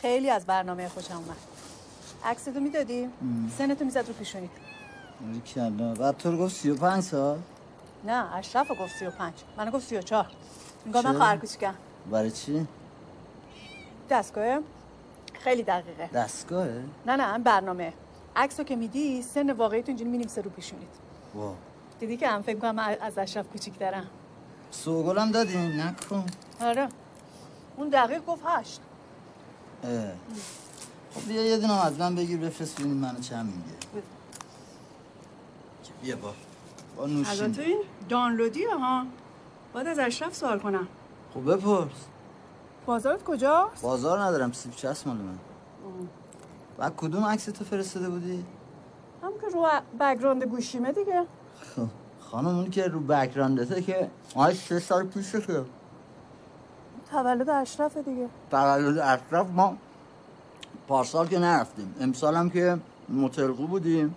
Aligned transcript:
خیلی 0.00 0.30
از 0.30 0.46
برنامه 0.46 0.88
خوشم 0.88 1.16
اومد. 1.16 1.36
عکستو 2.24 2.60
می‌دادی؟ 2.60 3.08
سنتو 3.58 3.84
می‌زد 3.84 4.08
رو 4.08 4.14
پیشونی 4.14 4.50
کلا. 5.54 5.94
بعد 5.94 6.16
تو 6.16 6.30
رو 6.30 6.38
گفت 6.38 6.56
35 6.56 7.02
سال؟ 7.02 7.38
نه 8.04 8.34
اشرف 8.34 8.70
گفت 8.70 8.96
35 8.98 9.32
منو 9.56 9.70
گفت 9.70 9.88
34 9.88 10.26
میگم 10.84 11.02
من؟ 11.02 11.16
خواهر 11.16 11.36
کوچیکم. 11.36 11.74
برای 12.10 12.30
چی؟ 12.30 12.66
دستگاه 14.10 14.58
خیلی 15.32 15.62
دقیقه. 15.62 16.06
دستگاهه؟ 16.06 16.84
نه 17.06 17.16
نه 17.16 17.38
برنامه. 17.38 17.92
عکسو 18.36 18.64
که 18.64 18.76
میدی 18.76 19.22
سن 19.22 19.50
واقعی 19.50 19.82
تو 19.82 19.88
اینجوری 19.88 20.10
می‌نویسه 20.10 20.42
رو 20.42 20.50
پیشونیت. 20.50 20.88
وا 21.34 21.54
دیدی 22.00 22.16
که 22.16 22.28
هم 22.28 22.42
فکر 22.42 22.58
کنم 22.58 22.74
من 22.74 22.96
از 23.00 23.18
اشرف 23.18 23.48
کوچیک‌ترم. 23.48 24.06
سوگلم 24.70 25.30
دادین 25.30 25.80
نکن. 25.80 26.26
آره. 26.60 26.88
اون 27.76 27.88
دقیق 27.88 28.24
گفت 28.24 28.42
هشت. 28.46 28.80
خب 29.82 31.28
بیا 31.28 31.44
یه 31.46 31.58
دونه 31.58 31.86
از 31.86 31.98
من 31.98 32.14
بگیر 32.14 32.38
بفرست 32.38 32.80
ببینیم 32.80 32.96
منو 32.96 33.20
چند 33.20 33.46
میگه 33.46 33.78
بیا 36.02 36.16
با 36.16 36.34
با 36.96 37.06
نوشین. 37.06 37.42
البته 37.44 37.62
این 37.62 37.80
دانلودیه 38.08 38.76
ها 38.76 39.04
باید 39.74 39.86
از 39.86 39.98
اشرف 39.98 40.34
سوال 40.34 40.58
کنم. 40.58 40.88
خب 41.34 41.52
بپرس. 41.52 42.06
بازارت 42.86 43.24
کجاست؟ 43.24 43.82
بازار 43.82 44.20
ندارم 44.20 44.52
سیب 44.52 44.72
چست 44.72 45.06
مال 45.06 45.16
من. 45.16 45.38
بعد 46.78 46.96
کدوم 46.96 47.24
عکس 47.24 47.44
تو 47.44 47.64
فرستاده 47.64 48.08
بودی؟ 48.08 48.44
هم 49.22 49.32
که 49.40 49.46
رو 49.46 49.66
بگراند 50.00 50.44
گوشیمه 50.44 50.92
دیگه. 50.92 51.24
خب 51.76 51.86
خانم 52.20 52.46
اونی 52.46 52.70
که 52.70 52.88
رو 52.88 53.00
بکراندته 53.00 53.82
که 53.82 54.10
آی 54.34 54.54
سه 54.54 54.78
سال 54.78 55.06
پیشه 55.06 55.40
که 55.40 55.64
تولد 57.10 57.50
اشرف 57.50 57.96
دیگه. 57.96 58.28
تولد 58.50 58.98
اشرف 58.98 59.46
ما 59.50 59.76
پارسال 60.88 61.28
که 61.28 61.38
نرفتیم. 61.38 61.94
امسال 62.00 62.34
هم 62.36 62.50
که 62.50 62.78
متلقو 63.08 63.66
بودیم. 63.66 64.14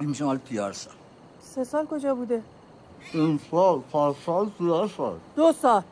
این 0.00 0.08
میشه 0.08 0.24
مال 0.24 0.38
پیارسا. 0.38 0.90
سه 1.40 1.64
سال 1.64 1.86
کجا 1.86 2.14
بوده؟ 2.14 2.42
امسال 3.14 3.80
پارسال 3.80 4.48
پیار 4.48 4.88
سال. 4.88 5.18
دو 5.36 5.52
سال. 5.52 5.82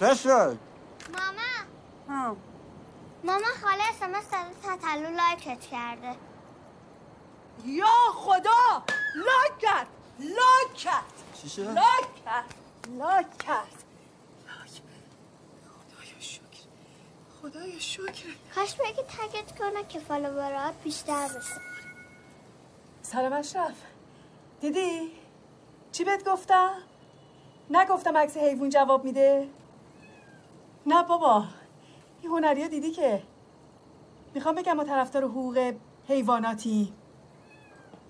سه 0.00 0.14
سال. 0.14 0.56
ماما. 1.12 1.50
ها. 2.08 2.36
ماما 3.24 3.46
خاله 3.62 3.82
اسمس 3.90 4.24
تطلو 4.62 5.16
لایکت 5.16 5.60
کرده. 5.60 6.16
یا 7.66 7.86
خدا! 8.14 8.82
لاک 9.16 9.58
کرد 9.58 9.86
لاک 10.20 10.74
کرد 10.74 11.04
چی 11.42 11.48
شد؟ 11.48 11.62
لاک 11.62 12.24
کرد 12.24 12.54
لاک 12.98 13.38
کرد 13.38 13.84
لاک. 14.46 14.70
خدایا 15.70 16.20
شکر 16.20 16.64
خدایا 17.42 17.78
شکر. 17.78 18.26
کاش 18.54 18.74
بگی 18.74 19.02
تگت 19.02 19.58
کنه 19.58 19.84
که 19.88 19.98
فالوورات 19.98 20.74
بیشتر 20.84 21.28
بشه. 21.28 21.60
سلام 23.02 23.32
اشرف 23.32 23.82
دیدی؟ 24.60 25.10
چی 25.92 26.04
بهت 26.04 26.28
گفتم؟ 26.28 26.70
نگفتم 27.70 28.16
عکس 28.16 28.36
حیوان 28.36 28.68
جواب 28.68 29.04
میده؟ 29.04 29.48
نه 30.86 31.02
بابا 31.02 31.44
این 32.22 32.30
هنریه 32.30 32.68
دیدی 32.68 32.90
که؟ 32.90 33.22
می‌خوام 34.34 34.54
بگم 34.54 34.72
ما 34.72 34.84
طرفدار 34.84 35.24
حقوق 35.24 35.74
حیواناتی. 36.08 36.92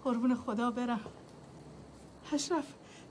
قربون 0.05 0.35
خدا 0.35 0.71
برم. 0.71 1.01
اشرف 2.33 2.65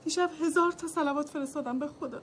دیشب 0.04 0.30
هزار 0.40 0.72
تا 0.72 0.86
سلوات 0.86 1.28
فرستادم 1.28 1.78
به 1.78 1.86
خدا. 1.86 2.22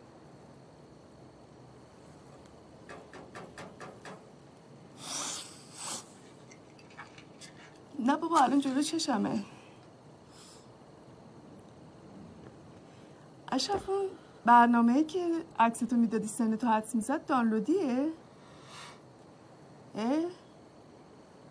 نه 7.99 8.17
بابا 8.17 8.39
الان 8.39 8.59
جلو 8.59 8.81
چشمه. 8.81 9.43
اشرف 13.51 13.89
اون 13.89 14.05
برنامه 14.45 15.03
که 15.03 15.29
عکستو 15.59 15.95
می‌دادی 15.95 16.27
سن 16.27 16.55
تو 16.55 16.67
حدس 16.67 16.95
می‌زد 16.95 17.25
دانلودیه؟ 17.25 18.09
اه؟ 19.95 20.23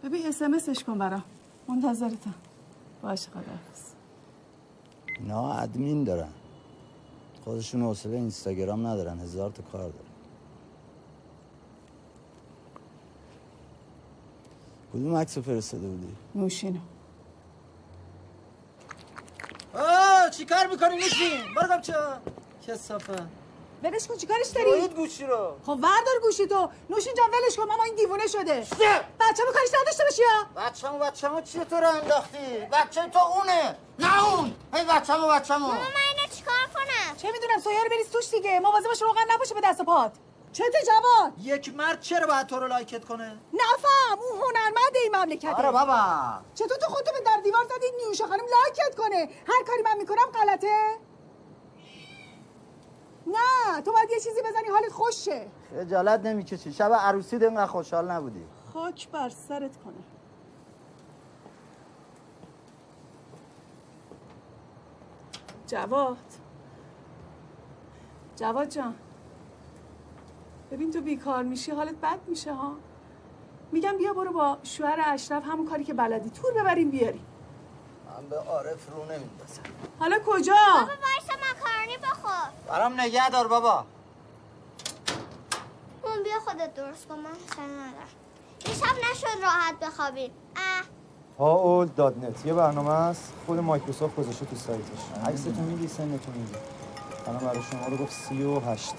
ببین 0.03 0.27
اسمسش 0.27 0.85
کن 0.85 0.99
برام 0.99 1.25
منتظرتم. 1.69 2.35
باشه 3.03 3.31
خداحافظ. 3.31 3.93
نه 5.21 5.37
ادمین 5.37 6.05
دارن. 6.05 6.33
خودشون 7.45 7.83
حوصله 7.83 8.17
اینستاگرام 8.17 8.87
ندارن. 8.87 9.21
هزار 9.21 9.51
تا 9.51 9.63
کار 9.63 9.83
دارن. 9.83 10.06
کدوم 14.93 15.17
عکس 15.17 15.37
رو 15.37 15.43
فرستاده 15.43 15.87
بودی؟ 15.87 16.17
نوشینو 16.35 16.79
آه 19.75 20.31
چی 20.31 20.45
کار 20.45 20.67
می‌کنی 20.67 20.97
نشین 20.97 21.55
بردم 21.57 21.81
چه 21.81 21.95
کسافه 22.67 23.17
ولش 23.83 24.07
کن 24.07 24.17
چیکارش 24.17 24.57
روید 24.57 24.95
گوشی 24.95 25.25
رو. 25.27 25.57
خب 25.63 25.69
وردار 25.69 26.15
گوشی 26.23 26.47
تو. 26.47 26.71
نوشین 26.91 27.15
جان 27.17 27.31
ولش 27.31 27.57
کن 27.57 27.63
ماما 27.63 27.83
این 27.83 27.95
دیوونه 27.95 28.27
شده. 28.27 28.61
بچه 29.21 29.43
کارش 29.55 29.69
نداشته 29.83 30.05
باشی 30.05 30.23
یا؟ 30.23 30.63
بچه‌مو 30.67 30.99
بچه‌مو 30.99 31.41
چیه 31.41 31.65
تو 31.65 31.77
رو 31.77 31.89
انداختی؟ 31.89 32.67
بچه 32.73 33.09
تو 33.09 33.19
اونه. 33.19 33.77
نه 33.99 34.25
اون. 34.25 34.55
هی 34.75 34.85
بچه‌مو 34.85 35.29
بچه‌مو. 35.29 35.67
ماما 35.67 35.79
من 35.79 35.81
اینو 36.17 36.35
چیکار 36.37 36.67
کنم؟ 36.75 37.17
چه 37.17 37.33
می‌دونم 37.33 37.61
سویا 37.61 37.83
رو 37.83 37.89
بریز 37.91 38.11
توش 38.11 38.31
دیگه. 38.31 38.61
مواظب 38.61 38.87
باش 38.87 39.03
روغن 39.03 39.23
نباشه 39.31 39.55
به 39.55 39.61
دست 39.65 39.81
و 39.81 39.85
پات. 39.85 40.13
چته 40.57 40.79
جوان 40.87 41.33
یک 41.39 41.75
مرد 41.77 42.01
چرا 42.01 42.27
باید 42.27 42.47
تو 42.47 42.57
رو 42.57 42.67
لایکت 42.67 43.05
کنه؟ 43.05 43.39
نفهم 43.53 44.19
اون 44.19 44.41
هنرمند 44.41 44.97
این 45.03 45.17
مملکته. 45.17 45.55
آره 45.55 45.71
بابا. 45.71 46.41
چطور 46.55 46.77
تو 46.77 46.87
خودتو 46.87 47.13
به 47.13 47.21
در 47.21 47.41
دیوار 47.45 47.65
زدی؟ 47.65 47.87
نیوشا 48.07 48.27
خانم 48.27 48.45
لایکت 48.45 48.95
کنه. 48.97 49.29
هر 49.47 49.65
کاری 49.67 49.83
من 49.83 49.97
می‌کنم 49.99 50.27
غلطه. 50.35 50.97
نه 53.27 53.83
تو 53.83 53.93
باید 53.93 54.11
یه 54.11 54.21
چیزی 54.21 54.41
بزنی 54.41 54.69
حالت 54.69 54.93
خوش 54.93 55.15
شه. 55.15 55.47
خجالت 55.71 56.21
نمی‌کشی. 56.21 56.73
شب 56.73 56.93
عروسی 56.93 57.37
اینقدر 57.37 57.67
خوشحال 57.67 58.11
نبودی. 58.11 58.45
خاک 58.75 59.09
بر 59.09 59.29
سرت 59.29 59.77
کنه. 59.77 59.95
جواد. 65.67 66.17
جواد 68.37 68.69
جان. 68.69 68.95
ببین 70.77 70.91
تو 70.91 71.01
بیکار 71.01 71.43
میشی 71.43 71.73
حالت 71.73 71.95
بد 71.95 72.19
میشه 72.29 72.55
ها. 72.55 72.73
میگم 73.73 73.97
بیا 73.99 74.13
برو 74.13 74.33
با 74.33 74.59
شوهر 74.63 75.03
اشرف 75.07 75.45
همون 75.45 75.67
کاری 75.69 75.85
که 75.85 75.95
بلدی. 75.95 76.31
تور 76.31 76.53
ببریم 76.53 76.91
بیاری. 76.91 77.21
من 78.07 78.29
به 78.29 78.39
عارف 78.39 78.91
رو 78.91 79.03
نمیندازم. 79.05 79.63
حالا 79.99 80.19
کجا؟ 80.27 80.55
بابا 80.75 80.87
وایسا 80.87 81.35
مکارونی 81.35 81.97
بخور. 82.03 82.51
برام 82.69 83.01
نگه 83.01 83.31
دار 83.31 83.49
بابا. 83.49 83.85
اون 86.03 86.23
بیا 86.25 86.41
خودت 86.45 86.75
درست 86.75 87.09
کن 87.09 87.15
من 87.15 87.31
ندارم. 87.63 88.09
دیشب 88.65 89.11
نشد 89.13 89.43
راحت 89.43 89.79
بخوابید 89.81 90.33
اه. 90.57 90.83
how 91.39 91.63
old 91.63 91.87
dot 91.87 92.17
net 92.17 92.47
یه 92.47 92.55
برنامه 92.55 92.91
است. 92.91 93.33
خود 93.47 93.59
مایکروسافت 93.59 94.17
گذاشته 94.17 94.45
تو 94.47 94.57
سایتش. 94.57 94.99
عکستون 95.27 95.55
میدی 95.55 95.89
سنتون 95.89 96.35
میدی 96.35 96.55
الان 97.27 97.39
برای 97.39 97.63
شما 97.63 97.87
رو 97.87 97.97
گفت 97.97 98.13
سی 98.13 98.43
و 98.43 98.61
هشت. 98.61 98.95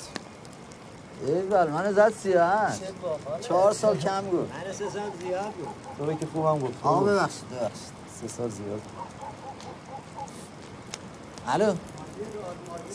ایول 1.26 1.70
من 1.70 1.92
زد 1.94 2.14
سی 2.14 2.50
و 2.50 2.56
هشت 2.56 2.82
چهار 3.42 3.74
سال 3.74 3.98
کم 3.98 4.30
گفت 4.30 4.52
من 4.54 4.72
سه 4.72 4.90
سال 4.90 5.12
زیاد 5.22 5.52
بود. 5.98 6.08
تو 6.08 6.14
که 6.14 6.28
خوبم 6.34 6.60
گفت 6.60 6.74
آقا 6.84 7.00
ببخشید 7.00 7.50
ببخشید. 7.50 7.94
سه 8.22 8.28
سال 8.28 8.50
زیاد. 8.50 8.82
الو؟ 11.48 11.74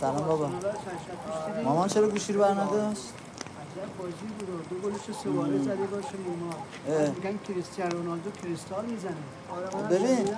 سلام 0.00 0.16
بابا. 0.16 0.50
مامان 1.64 1.88
چرا 1.88 2.08
گوشی 2.08 2.32
رو 2.32 2.40
برنداشت؟ 2.40 3.12
بازی 3.98 4.12
بود 4.38 4.50
و 4.50 4.74
دو 4.74 4.88
گلش 4.88 5.16
سواره 5.24 5.58
زده 5.58 5.74
باشه. 5.74 6.08
نیما 6.26 6.50
میگن 7.14 7.38
کریستیانو 7.48 7.96
رونالدو 7.96 8.30
کریستال 8.30 8.84
می‌زنه 8.84 9.14
ببین 9.90 10.36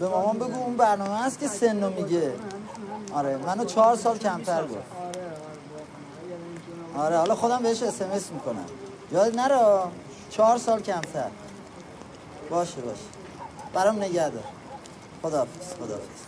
به 0.00 0.08
مامان 0.08 0.38
بگو 0.38 0.62
اون 0.62 0.76
برنامه 0.76 1.16
هست 1.16 1.38
که 1.38 1.48
سنو 1.48 1.90
میگه. 1.90 2.32
آره 3.12 3.36
منو 3.36 3.64
چهار 3.64 3.96
سال 3.96 4.18
کمتر 4.18 4.62
گفت. 4.62 4.76
آره 6.98 7.16
حالا 7.16 7.34
خودم 7.34 7.58
بهش 7.62 7.82
اسمس 7.82 8.30
می‌کنم. 8.30 8.66
یاد 9.12 9.36
نره 9.36 9.58
چهار 10.30 10.58
سال 10.58 10.82
کمتر. 10.82 11.28
باشه 12.50 12.80
باشه. 12.80 13.00
برام 13.74 13.96
نگه 13.96 14.28
دار. 14.28 14.42
خداحافظ 15.22 15.74
خداحافظ. 15.74 16.22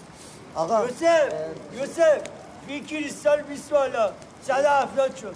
آقا 0.54 0.84
یوسف 0.84 1.32
یوسف 1.72 2.20
بی 2.66 2.80
کریستال 2.80 3.42
بیست 3.42 3.70
بالا. 3.70 4.10
صد 4.42 4.64
افراد 4.66 5.16
شد. 5.16 5.34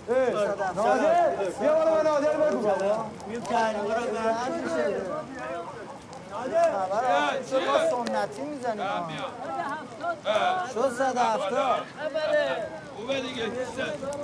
نادر 0.76 1.30
بیا 1.60 1.74
بالا 1.74 1.94
به 1.94 2.02
نادر 2.02 2.36
بگو 2.36 2.60
بیا 3.28 3.40
کریم 3.40 3.80
رو 3.80 3.90
خبر 6.50 7.42
چه 7.50 7.56
ما 7.66 7.78
سنتی 7.90 8.42
می‌زنیم 8.42 8.86
شد 10.74 10.90
زده 10.90 11.20
هفتاد. 11.20 11.82
خوبه 12.98 13.20
دیگه 13.20 13.44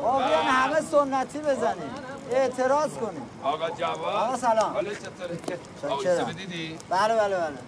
آقا 0.04 0.18
بیان 0.18 0.44
همه 0.46 0.80
سنتی 0.80 1.38
بزنیم. 1.38 1.90
اعتراض 2.30 2.90
کنیم. 2.90 3.22
آقا 3.42 3.70
جواد. 3.70 3.98
آقا 4.16 4.36
سلام. 4.36 4.72
حالت 4.72 4.98
چطوره 5.02 6.32
دیدی 6.32 6.78
بله 6.90 7.14
بله 7.16 7.36
بله. 7.36 7.58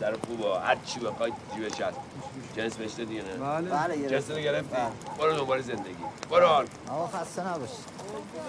سر 0.00 0.14
خوبه. 0.26 0.60
هر 0.60 0.76
چی 0.86 1.00
بخوای 1.00 1.32
جیبش 1.54 1.80
هست 1.80 1.96
جنس 2.56 2.76
بشته 2.76 3.04
دیگه 3.04 3.22
نه؟ 3.22 3.36
بله. 3.36 3.70
بله 3.70 4.08
جنس 4.08 4.30
رو 4.30 4.36
گرفتی؟ 4.36 4.76
برو 5.18 5.36
دنبال 5.36 5.62
زندگی. 5.62 6.04
برو 6.30 6.46
آقا 6.90 7.18
خسته 7.18 7.48
نباشید. 7.48 7.84
کجا 7.98 8.40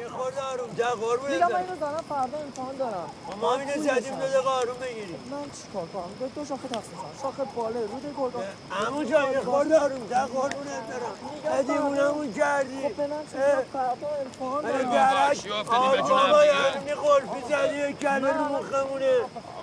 یه 0.00 0.08
خورده 0.08 0.40
آروم 0.42 0.68
ده 0.76 0.84
قربونت 0.84 1.32
میگم 1.32 1.48
من. 1.52 1.56
اینو 1.56 1.76
دارم 1.76 2.04
فردا 2.08 2.38
امتحان 2.38 2.76
دارم 2.76 3.10
ما 3.40 3.54
اینو 3.54 3.82
زدیم 3.82 4.14
دو 4.14 4.26
دقیقه 4.26 4.48
آروم 4.48 4.76
بگیریم 4.80 5.20
من 5.30 5.50
چیکار 5.50 5.86
کنم 5.86 6.10
دو, 6.20 6.28
دو 6.28 6.44
شاخه 6.44 6.68
تقسیم 6.68 6.96
کنم 6.98 7.10
شاخه 7.22 7.42
باله 7.56 7.80
رود 7.80 8.14
گلگام 8.18 8.44
عمو 8.86 9.04
جان 9.04 9.32
یه 9.32 9.40
خورده 9.40 9.78
آروم 9.78 10.06
ده 10.06 10.20
قربونت 10.24 10.82
برم 10.88 11.54
هدیمونمون 11.58 12.32
کردی 12.32 12.82
خب 12.88 12.94
به 12.94 13.06
من. 13.06 13.24
فردا 13.72 14.08
امتحان 14.24 14.62
دارم 14.62 15.30
آقا 15.70 16.42
دیگه؟ 16.42 16.88
یه 16.88 16.94
قلفی 16.94 17.40
زدی 17.48 17.92
کله 17.94 18.32
رو 18.36 18.44
مخمونه 18.44 19.14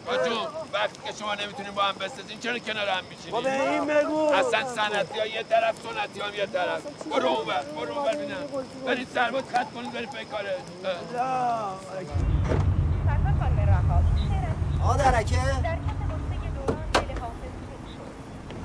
آقا 0.07 0.17
جون 0.29 0.37
وقتی 0.73 0.99
که 1.05 1.13
شما 1.19 1.35
نمی‌تونین 1.35 1.71
با 1.71 1.81
هم 1.83 1.95
بسازین 1.95 2.39
چرا 2.39 2.59
کنار 2.59 2.87
هم 2.89 3.01
با 3.31 3.41
به 3.41 3.51
میشینین 3.51 3.71
این 3.71 3.85
بگو. 3.87 4.31
اصلا 4.33 4.63
صنعتی 4.75 5.19
ها 5.19 5.25
یه 5.25 5.43
طرف 5.43 5.75
سنتی 5.83 6.19
هم 6.21 6.33
یه 6.35 6.45
طرف. 6.45 6.81
برو 7.11 7.27
اونور 7.27 7.63
برو 7.77 7.93
اونور 7.93 8.15
بینم 8.15 8.37
برید 8.85 9.07
سرباز 9.15 9.43
خط 9.53 9.71
کنید 9.73 9.91
برید 9.93 10.09
پی 10.09 10.25
کاره 10.25 10.49
اه. 10.85 10.91
لا. 11.13 11.69
سرکار 13.05 13.33
خانم 13.39 13.59
رها 13.59 14.01
شعر 14.29 14.45
از 14.49 14.81
آقا 14.83 14.95
درکه 15.11 15.35
در 15.35 15.75
کف 15.75 15.99
گفته 16.11 16.35
دوران 16.55 16.85
دل 16.93 17.19
حافظ 17.21 17.53
خود 17.67 17.83
شد 17.93 18.11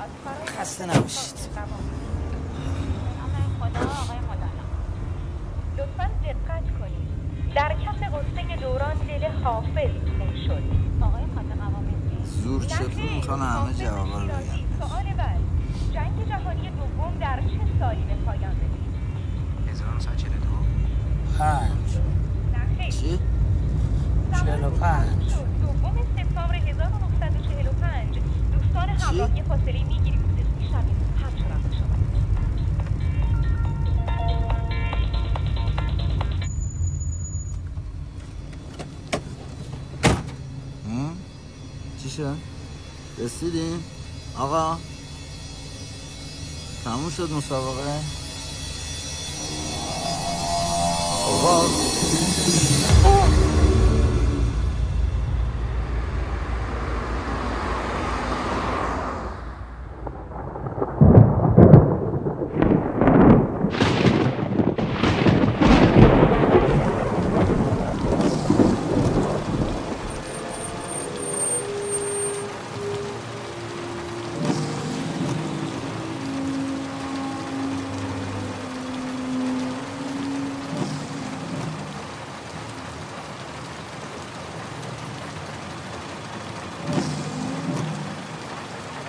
از 0.00 0.10
فرای 0.24 0.58
خسته 0.58 0.86
نباشید. 0.86 1.38
اما 1.56 1.76
خدا 3.60 3.80
آقای 4.02 4.18
مولانا 4.18 4.64
لطفا 5.78 6.10
دقت 6.24 6.64
کنید 6.80 7.08
در 7.54 7.72
کف 7.72 8.02
غصه 8.02 8.56
دوران 8.60 8.94
دل 8.96 9.24
حافظ 9.44 9.90
خون 10.18 10.32
شد 10.46 10.62
آقای 11.04 11.24
زور 12.42 12.64
چپون 12.64 13.02
می‌کنه 13.14 13.44
همه 13.44 13.74
جوابا 13.74 14.18
رو 14.22 14.28
بگن؟ 14.28 14.38
سوال 14.80 15.04
بعد. 15.18 15.40
جنگ 15.94 16.28
جهانی 16.28 16.70
دوم 16.70 17.18
در 17.20 17.40
چه 17.40 17.60
سالی 17.80 18.02
به 18.02 18.14
پایان 18.14 18.56
رسید؟ 18.56 19.70
1942 19.70 20.46
پنج. 21.38 21.70
چی؟ 22.92 23.18
چهل 24.32 24.64
و 24.64 24.70
پنج. 24.70 25.34
دوم. 25.60 25.96
سپتامبر 26.16 26.54
1945 26.54 28.18
دوستان 28.52 28.88
همراهی 28.88 29.42
فاصله 29.42 29.84
می‌گیریم. 29.84 30.24
میشنویم. 30.58 30.96
همچنان. 31.24 31.60
چی 42.08 42.14
شد؟ 42.14 42.36
رسیدیم؟ 43.18 43.84
آقا 44.38 44.78
تموم 46.84 47.10
شد 47.10 47.32
مسابقه 47.32 48.00
آقا 51.26 51.66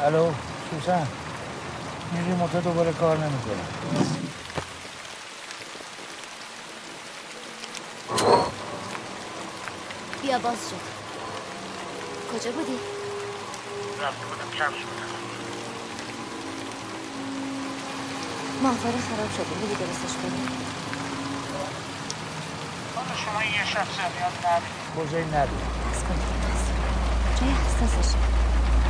الو 0.06 0.32
سوسن. 0.72 1.08
این 2.14 2.26
ریموت 2.26 2.56
دوباره 2.64 2.94
کار 2.94 3.18
نمی‌کنه 3.18 3.64
بیا 10.22 10.40
باز 10.40 10.58
شد 10.70 10.86
کجا 12.34 12.52
بودی؟ 12.52 12.80
رفته 14.02 14.26
بودم 14.26 14.52
کفش 14.60 14.84
بودم 14.84 15.10
ماهواره 18.64 18.98
خراب 18.98 19.32
شده 19.32 19.56
بودی 19.60 19.76
درستش 19.76 20.16
کنی؟ 20.22 20.48
حالا 22.96 23.16
شما 23.26 23.44
یه 23.44 23.66
شب 23.66 23.86
زمیان 23.92 24.34
نبید 24.46 25.08
کجایی 25.08 25.26
نبید 25.26 25.60
بس 25.92 26.04
کن 26.04 26.16
بس 26.16 26.64
جای 27.42 27.50
حساسشه. 27.50 28.49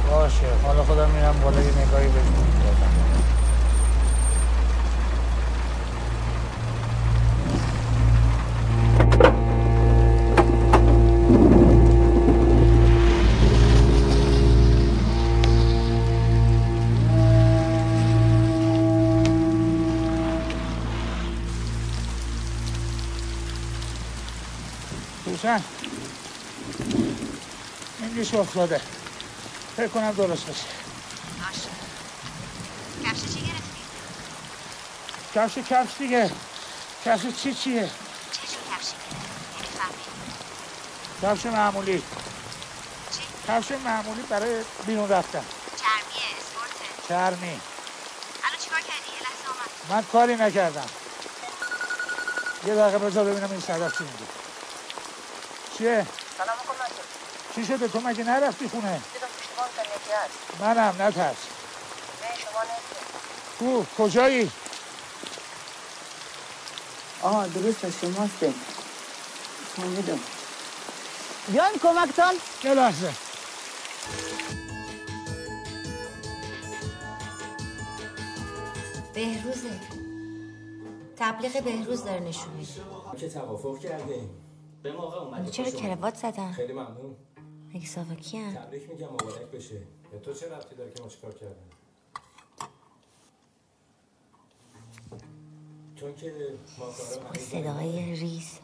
باشه. 0.10 0.46
حالا 0.64 0.84
خودم 0.84 1.10
میرم 1.10 1.40
بالا 1.44 1.62
یه 1.62 1.68
نگاهی 1.68 2.08
بهش 2.08 2.26
می‌دادم 2.26 2.90
این 28.02 28.14
دیش 28.14 28.34
افتاده. 28.34 28.82
فکر 29.80 29.88
کنم 29.88 30.12
درست 30.12 30.46
بشه 30.46 30.66
باشه. 31.40 31.70
کفش 33.06 33.34
چی 33.34 33.42
گرفتی؟ 33.42 33.82
کفش 35.36 35.58
کفش 35.58 35.98
دیگه. 36.00 36.32
کفش 37.06 37.44
چی 37.44 37.54
چیه؟ 37.54 37.90
چشم 38.32 38.60
کفشی 38.72 38.96
گرفتی؟ 39.60 39.86
یعنی 41.24 41.38
کفش 41.38 41.46
معمولی. 41.46 41.98
چی؟ 41.98 43.22
کفش 43.48 43.72
معمولی 43.72 44.22
برای 44.22 44.64
بیرون 44.86 45.10
رفتن. 45.10 45.46
چرمیه 45.78 46.28
اسپورته 46.40 47.08
چرمی. 47.08 47.62
الان 48.44 48.60
چیکار 48.64 48.80
کردی؟ 48.82 49.12
یه 49.16 49.22
لحظه 49.22 49.48
آمد. 49.48 49.70
من 49.90 50.04
کاری 50.12 50.36
نکردم. 50.36 50.90
یه 52.68 52.76
دقیقه 52.76 52.98
بذار 52.98 53.26
ببینم 53.26 53.52
این 53.52 53.62
صدف 53.62 53.98
چی 53.98 54.04
میگه. 54.04 54.26
چیه؟ 55.78 56.06
سلام 56.38 56.58
کن 56.68 56.74
چی 57.56 57.66
شده؟ 57.66 57.88
تو 57.88 58.00
مگه 58.02 58.24
نرفتی 58.24 58.70
خونه؟ 58.70 59.02
دیدم 59.14 59.28
پشتبان 59.28 59.68
کن 59.78 59.82
یکی 59.82 59.92
هست 59.96 59.99
منم 60.60 60.96
نترس. 61.02 61.36
نه 62.22 62.38
شما 62.38 62.62
نیستی 62.62 63.06
کو 63.60 64.04
کجایی؟ 64.04 64.52
آها 67.22 67.48
درست 67.48 67.90
شماسته 68.02 68.54
فهمیدم 69.76 70.20
بیاین 71.48 71.78
کمکتان. 71.84 72.34
یه 72.64 72.74
لحظه. 72.74 73.14
بهروزه. 79.14 79.80
تبلیغ 81.18 81.64
بهروز 81.64 82.04
داره 82.04 82.20
نشون 82.20 82.54
میده. 82.54 82.72
که 83.18 83.30
توافق 83.30 83.80
کردیم 83.80 84.30
به 84.84 84.92
موقع 84.92 85.18
اومدی 85.18 85.52
چرا. 85.52 85.72
کروات 85.72 86.16
زدن؟ 86.16 86.52
خیلی 86.52 86.74
ممنون. 86.74 87.16
مگه 87.74 87.88
ساواکی 87.88 88.38
هم؟ 88.38 88.56
تبریک 88.56 88.90
میگم 88.90 89.08
مبارک 89.08 89.52
بشه. 89.54 89.82
به 90.12 90.20
تو 90.20 90.34
چه 90.34 90.56
ربطی 90.56 90.76
داره 90.76 90.92
که 90.92 91.04
ما 91.04 91.10
چیکار 91.10 91.34
کردیم 91.34 91.70
چون 95.96 96.16
که 96.16 96.34
ما 96.80 96.92
صداهای 97.40 98.16
ریز. 98.16 98.60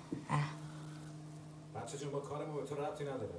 بچه 1.75 1.97
جون 1.97 2.11
ما 2.11 2.19
کارمون 2.19 2.61
به 2.61 2.67
تو 2.69 2.75
ربطی 2.75 3.03
نداره 3.03 3.29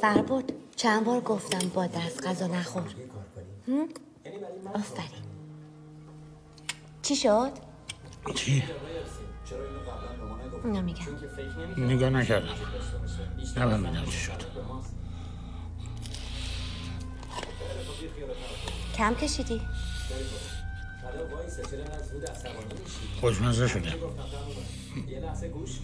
فربود 0.00 0.52
چند 0.76 1.04
بار 1.04 1.20
گفتم 1.20 1.68
با 1.68 1.86
دست 1.86 2.26
غذا 2.26 2.46
نخور 2.46 2.82
کار 2.82 4.74
آفرین 4.74 5.22
چی 7.02 7.16
شد؟ 7.16 7.52
چی؟ 8.34 8.62
ما 10.64 10.70
نمیگم 10.70 11.04
نگاه 11.76 12.10
نکردم 12.10 12.54
نفهمیدم 13.56 14.04
چی 14.04 14.10
شد 14.10 14.42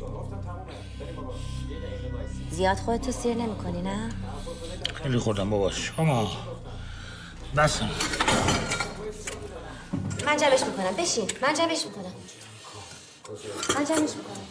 بابا 0.00 1.34
یه 1.70 1.80
دقیقه 1.80 2.16
وایسی 2.16 2.44
زیاد 2.50 2.76
خودتو 2.76 3.12
سیر 3.12 3.34
نمی‌کنی 3.34 3.82
نه؟ 3.82 4.08
خیلی 4.94 5.18
خوردم 5.18 5.50
بابا 5.50 5.70
شما 5.70 6.30
بس 7.56 7.82
من 10.26 10.36
جمعش 10.36 10.62
می‌کنم. 10.62 10.96
بشین. 10.98 11.30
من 11.42 11.54
جمعش 11.54 11.86
می‌کنم. 11.86 12.12
من 13.76 13.84
جمعش 13.84 14.10
می‌کنم. 14.16 14.46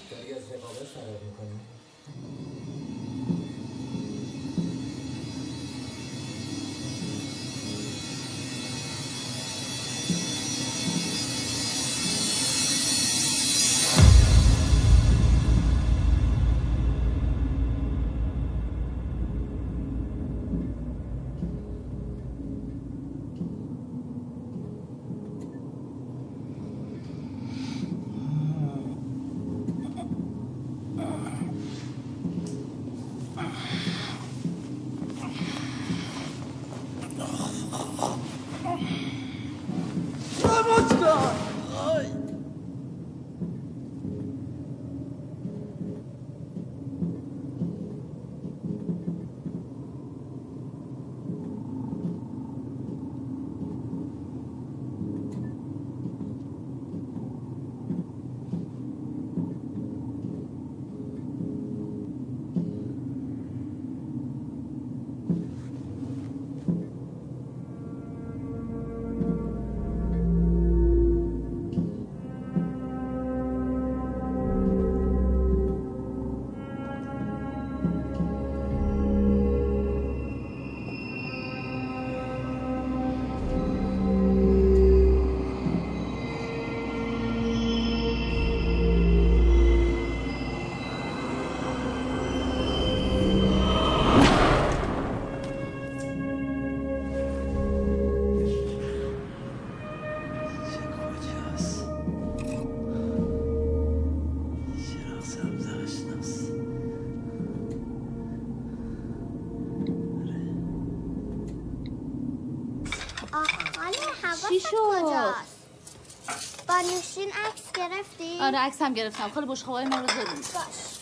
آره 118.48 118.58
عکس 118.58 118.82
هم 118.82 118.94
گرفتم. 118.94 119.30
خیلی 119.30 119.46
بشقابای 119.46 119.86
ما 119.86 119.98
رو 119.98 120.08
زدیم 120.08 120.36
باش 120.36 120.98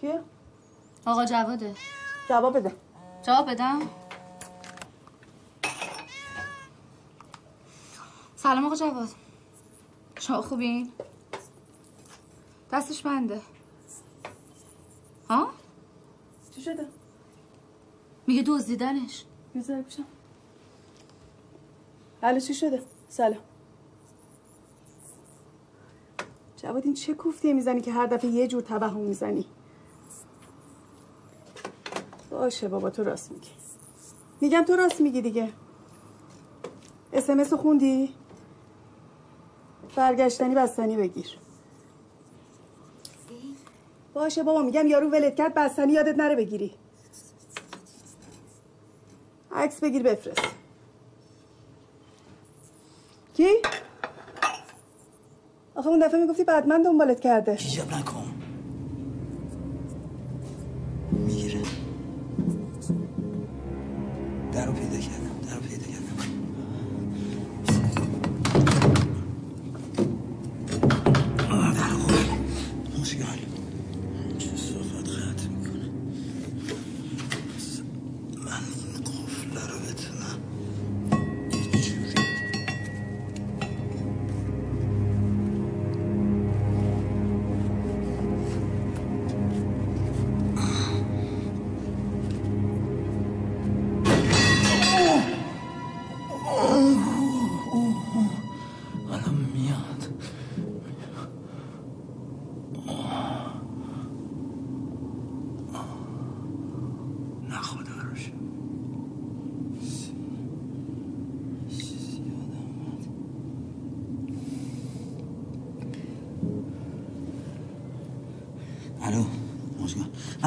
کیه؟ 0.00 0.22
آقا 1.06 1.24
جواده 1.24 1.74
جواب 2.28 2.56
بده. 2.58 2.74
جواب 3.22 3.50
بدم؟ 3.50 3.80
سلام 8.36 8.66
آقا 8.66 8.76
جواد. 8.76 9.08
شما 10.20 10.42
خوبین؟ 10.42 10.92
دستش 12.72 13.02
بنده. 13.02 13.40
ها؟ 15.30 15.50
چی 16.54 16.62
شده؟ 16.62 16.88
میگه 18.26 18.42
دزدیدنش. 18.42 19.24
می‌ذاری 19.54 19.84
حالا 22.22 22.38
چی 22.38 22.54
شده؟ 22.54 22.82
سلام. 23.08 23.42
جواد 26.56 26.84
این 26.84 26.94
چه 26.94 27.14
کوفتی 27.14 27.52
می‌زنی 27.52 27.80
که 27.80 27.92
هر 27.92 28.06
دفعه 28.06 28.30
یه 28.30 28.48
جور 28.48 28.62
توهم 28.62 29.00
می‌زنی؟ 29.00 29.46
باشه 32.30 32.68
بابا 32.68 32.90
تو 32.90 33.04
راست 33.04 33.32
میگی. 33.32 33.50
میگم 34.40 34.62
تو 34.62 34.76
راست 34.76 35.00
میگی 35.00 35.22
دیگه. 35.22 35.52
اسمس 37.12 37.52
خوندی؟ 37.52 38.14
برگشتنی 39.96 40.54
بستنی 40.54 40.96
بگیر. 40.96 41.38
باشه 44.14 44.42
بابا 44.42 44.62
میگم 44.62 44.86
یارو 44.86 45.08
ولت 45.10 45.36
کرد 45.36 45.54
بستنی 45.54 45.92
یادت 45.92 46.16
نره 46.18 46.36
بگیری. 46.36 46.74
عکس 49.52 49.80
بگیر 49.80 50.02
بفرست 50.02 50.40
کی؟ 53.34 53.48
آخه 55.74 55.81
اون 55.92 56.00
دفعه 56.00 56.20
می‌گفتی 56.20 56.44
بعد 56.44 56.66
من 56.66 56.82
دنبالت 56.82 57.20
کرده. 57.20 57.52
هیجاب 57.52 57.94
نکن. 57.94 58.21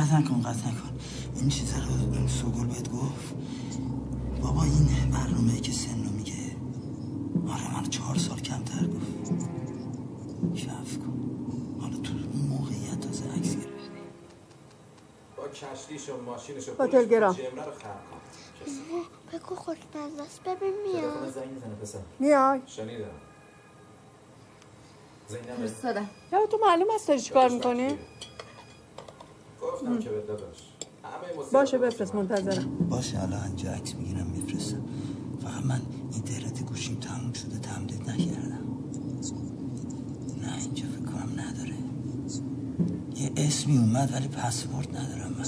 قطع 0.06 0.18
نکن 0.18 0.42
قطع 0.42 0.68
نکن. 0.68 1.00
این 1.36 1.50
چیزا 1.50 1.78
رو 1.78 2.28
سوگل 2.28 2.66
بهت 2.66 2.92
گفت؟ 2.92 3.36
بابا 4.42 4.64
این 4.64 5.12
برنامه 5.12 5.60
که 5.60 5.72
سن 5.72 6.04
رو 6.04 6.10
میگه 6.10 6.34
آره 7.48 7.74
من 7.74 7.90
چهار 7.90 8.18
سال 8.18 8.40
کمتر 8.40 8.88
گفت. 8.88 9.32
شف 10.56 10.98
کن. 10.98 11.20
حالا 11.82 11.98
تو 11.98 12.14
اون 12.14 12.48
موقعیت 12.50 13.00
تازه 13.00 13.26
عکس 13.26 13.56
گرفت 13.56 13.92
با 15.38 15.48
کشتیش 15.48 16.10
و 16.10 16.22
ماشینش 16.22 16.70
و 16.70 16.74
پولش 16.74 16.92
تلگرام. 16.92 17.34
جمله 17.34 17.50
رو 17.50 17.72
خرج 17.72 17.82
کن. 17.82 18.18
بگو 19.34 19.56
خوشمزه 19.56 20.24
است 20.26 20.44
ببین 20.44 20.74
تلفن 20.74 20.98
میاد 21.00 21.32
زنگ 21.32 21.50
می‌زنه 21.54 21.76
پسر. 21.76 22.00
میای. 22.20 22.62
شنیدم. 22.66 23.06
زینب 25.28 25.56
فرستادم 25.58 26.10
یا 26.34 26.46
تو 26.46 26.60
معلوم 26.62 26.88
است 26.96 27.08
داری 27.08 27.20
چیکار 27.20 27.50
می‌کنی؟ 27.50 27.98
گفتم 29.76 30.00
که 30.00 30.10
باشه 31.54 31.78
بفرست 31.78 32.16
منتظرم. 32.16 32.88
باشه 32.90 33.24
الان 33.24 33.44
اینجا 33.48 33.72
عکس 33.72 33.96
می‌گیرم 33.96 34.28
میفرستم. 34.28 34.82
فقط 35.42 35.66
من 35.66 35.82
اینترنت 36.12 36.64
گوشیم 36.64 36.96
تموم 36.96 37.34
شده 37.34 37.60
تمدید 37.60 38.02
نکردم. 38.10 38.60
نه 40.42 40.58
اینجا 40.58 40.84
فکر 40.84 41.12
کنم 41.12 41.30
نداره. 41.40 41.74
یه 43.16 43.32
اسمی 43.38 43.78
اومد 43.78 44.14
ولی 44.14 44.28
پسورد 44.28 44.98
ندارم 44.98 45.36
من. 45.38 45.46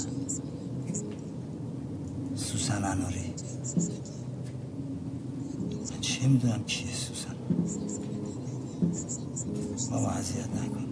سوسن 2.34 2.84
انوری. 2.84 3.34
من 5.90 6.00
چه 6.00 6.28
می‌دونم 6.28 6.64
کیه 6.64 6.94
سوسن؟ 6.94 7.34
بابا 9.90 10.08
اذیت 10.08 10.48
نکن. 10.48 10.86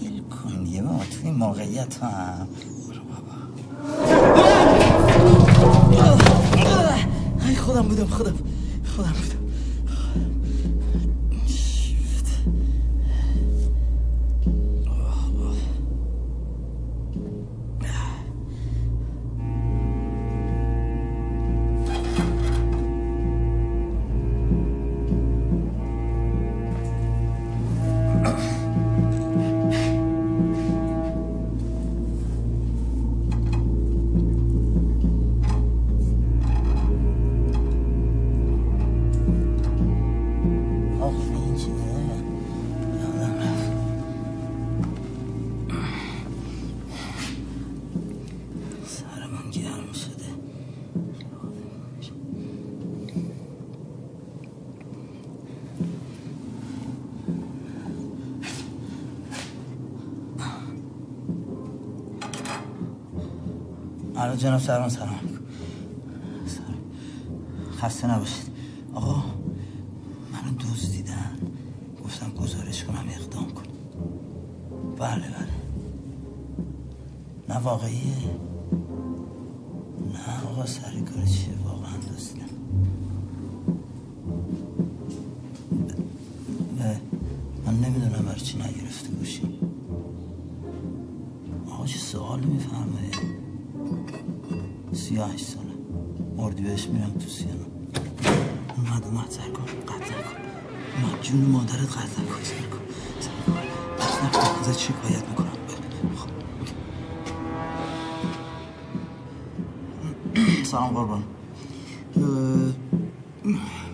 فیل 0.00 0.22
کن 0.22 0.66
یه 0.66 0.82
بابا 0.82 1.04
توی 1.04 1.30
موقعیت 1.30 1.96
هم 2.02 2.48
برو 2.88 3.00
بابا. 3.04 3.34
ای 7.48 7.54
خودم 7.56 7.82
بودم 7.82 8.06
خودم. 8.06 8.34
خودم. 8.96 9.12
بودم 9.12 9.29
جناب 64.40 64.60
سرمان 64.60 64.88
سلام. 64.88 65.20
خسته 67.80 68.06
نباشید. 68.06 68.50
آقا 68.94 69.24
منو 70.32 70.56
دزدیدن 70.60 71.38
گفتم 72.04 72.30
گزارش 72.30 72.84
کنم 72.84 73.04
اقدام 73.08 73.50
کن 73.50 73.62
بله 74.98 75.28
بله. 75.28 75.48
نه 77.48 77.56
واقعیه؟ 77.56 78.16
نه 80.12 80.46
آقا 80.50 80.66
سر 80.66 81.00
کار 81.00 81.24
چیه؟ 81.24 81.54
38 94.92 95.46
ساله 95.46 95.70
بهش 96.62 96.88
میرم 96.88 97.10
تو 97.10 97.28
سینا 97.28 97.52
اومد 98.76 99.04
اومد 99.04 99.30
سر 99.30 99.50
کن. 99.50 99.62
قطع 99.62 99.96
کن 99.96 100.40
اومد. 101.02 101.22
جون 101.22 101.40
مادرت 101.40 101.88
قطع 101.88 102.22
کن 102.22 102.42
سر 102.42 102.66
کن. 102.70 102.78
بس 103.98 104.24
نکن. 104.24 104.60
ازت 104.60 104.78
شکایت 104.78 105.28
می‌کنم؟ 105.28 105.46
خب. 106.16 106.30
سلام 110.64 110.94
قربان. 110.94 111.22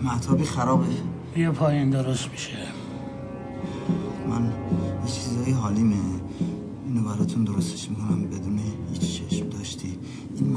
محتابی 0.03 0.43
خرابه. 0.43 0.87
بیا 1.35 1.51
پایین 1.51 1.89
درست 1.89 2.29
میشه. 2.31 2.57
من 4.29 4.53
یه 5.05 5.11
چیزایی 5.11 5.51
حالیمه. 5.51 5.95
اینو 6.87 7.01
براتون 7.01 7.43
درستش 7.43 7.89
می‌کنم 7.89 8.23
بدون 8.23 8.59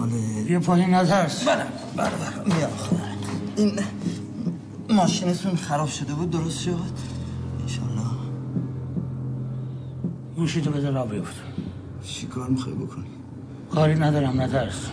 مال 0.01 0.11
بیا 0.49 0.61
پایین 0.61 0.95
نترس. 0.95 1.49
بله 1.49 1.65
بله 1.97 2.11
بله. 2.45 2.67
خدا. 2.67 2.97
این 3.57 3.81
ماشینتون 4.91 5.57
خراب 5.57 5.89
شده 5.89 6.15
بود 6.15 6.31
درست 6.31 6.61
شد؟ 6.61 6.81
انشالله. 7.61 8.11
گوشی 10.37 10.61
تو 10.61 10.71
بده 10.71 10.91
را 10.91 11.07
بیفت. 11.07 11.35
چی 12.05 12.27
کار 12.27 12.49
می‌خوای 12.49 12.75
بکنی؟ 12.75 13.07
کاری 13.71 13.95
ندارم 13.95 14.41
نترس. 14.41 14.87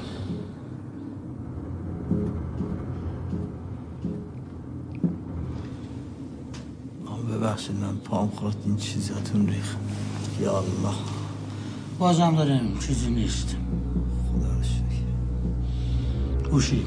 ببخشید 7.41 7.75
من 7.75 7.95
پام 7.95 8.29
خورد 8.29 8.55
این 8.65 8.77
چیزاتون 8.77 9.47
ریخ 9.47 9.75
یا 10.41 10.57
الله. 10.57 10.95
بازم 11.99 12.35
داریم 12.35 12.77
چیزی 12.79 13.09
نیست. 13.09 13.55
گوشی. 16.51 16.85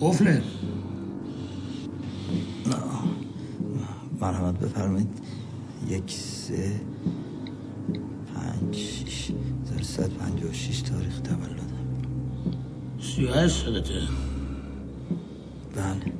قفله. 0.00 0.42
مرحمت 4.20 4.58
بفرمایید. 4.58 5.08
یک 5.88 6.10
سه 6.10 6.80
پنج 8.34 8.76
شیش. 8.76 9.30
هزار 9.78 9.82
صد 9.82 10.10
پنجاه 10.10 10.50
و 10.50 10.52
شیش 10.52 10.82
تاریخ 10.82 11.20
تولدم 11.20 11.68
سی 13.00 13.24
و 13.24 13.32
هشت 13.34 13.64
سالته 13.64 14.00
بله. 15.76 16.12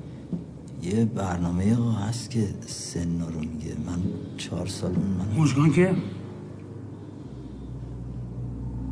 یه 0.83 1.05
برنامه 1.05 1.77
آقا 1.77 1.91
هست 1.91 2.31
که 2.31 2.49
سن 2.67 3.21
رو 3.21 3.41
میگه 3.41 3.77
من 3.87 3.99
چهار 4.37 4.67
سال 4.67 4.91
اون 4.91 5.07
من 5.07 5.43
مشکان 5.43 5.73
که 5.73 5.97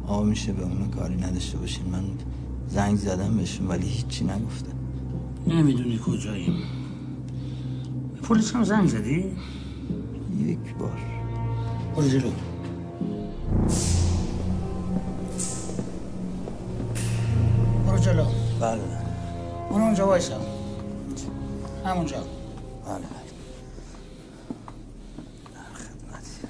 آقا 0.06 0.15
میشه 0.26 0.52
به 0.52 0.62
اون 0.62 0.90
کاری 0.90 1.16
نداشته 1.16 1.58
باشین. 1.58 1.86
من 1.86 2.04
زنگ 2.68 2.96
زدم 2.96 3.36
بهشون 3.36 3.66
ولی 3.66 3.86
هیچی 3.88 4.24
نگفتن. 4.24 4.72
نمی‌دونی 5.46 6.00
کجاییم 6.06 6.54
پلیس 8.22 8.52
هم 8.52 8.64
زنگ 8.64 8.88
زدی؟ 8.88 9.36
یک 10.44 10.74
بار. 10.78 10.98
برو 11.96 12.08
جلو. 12.08 12.30
برو 17.86 17.98
جلو. 17.98 18.24
بله. 18.60 18.80
برو 19.70 19.82
اونجا 19.82 20.06
وایسا. 20.06 20.40
همونجا 21.84 22.16
بله 22.16 22.26
بله 22.86 23.06
در 25.54 25.72
خدمتی 25.74 26.48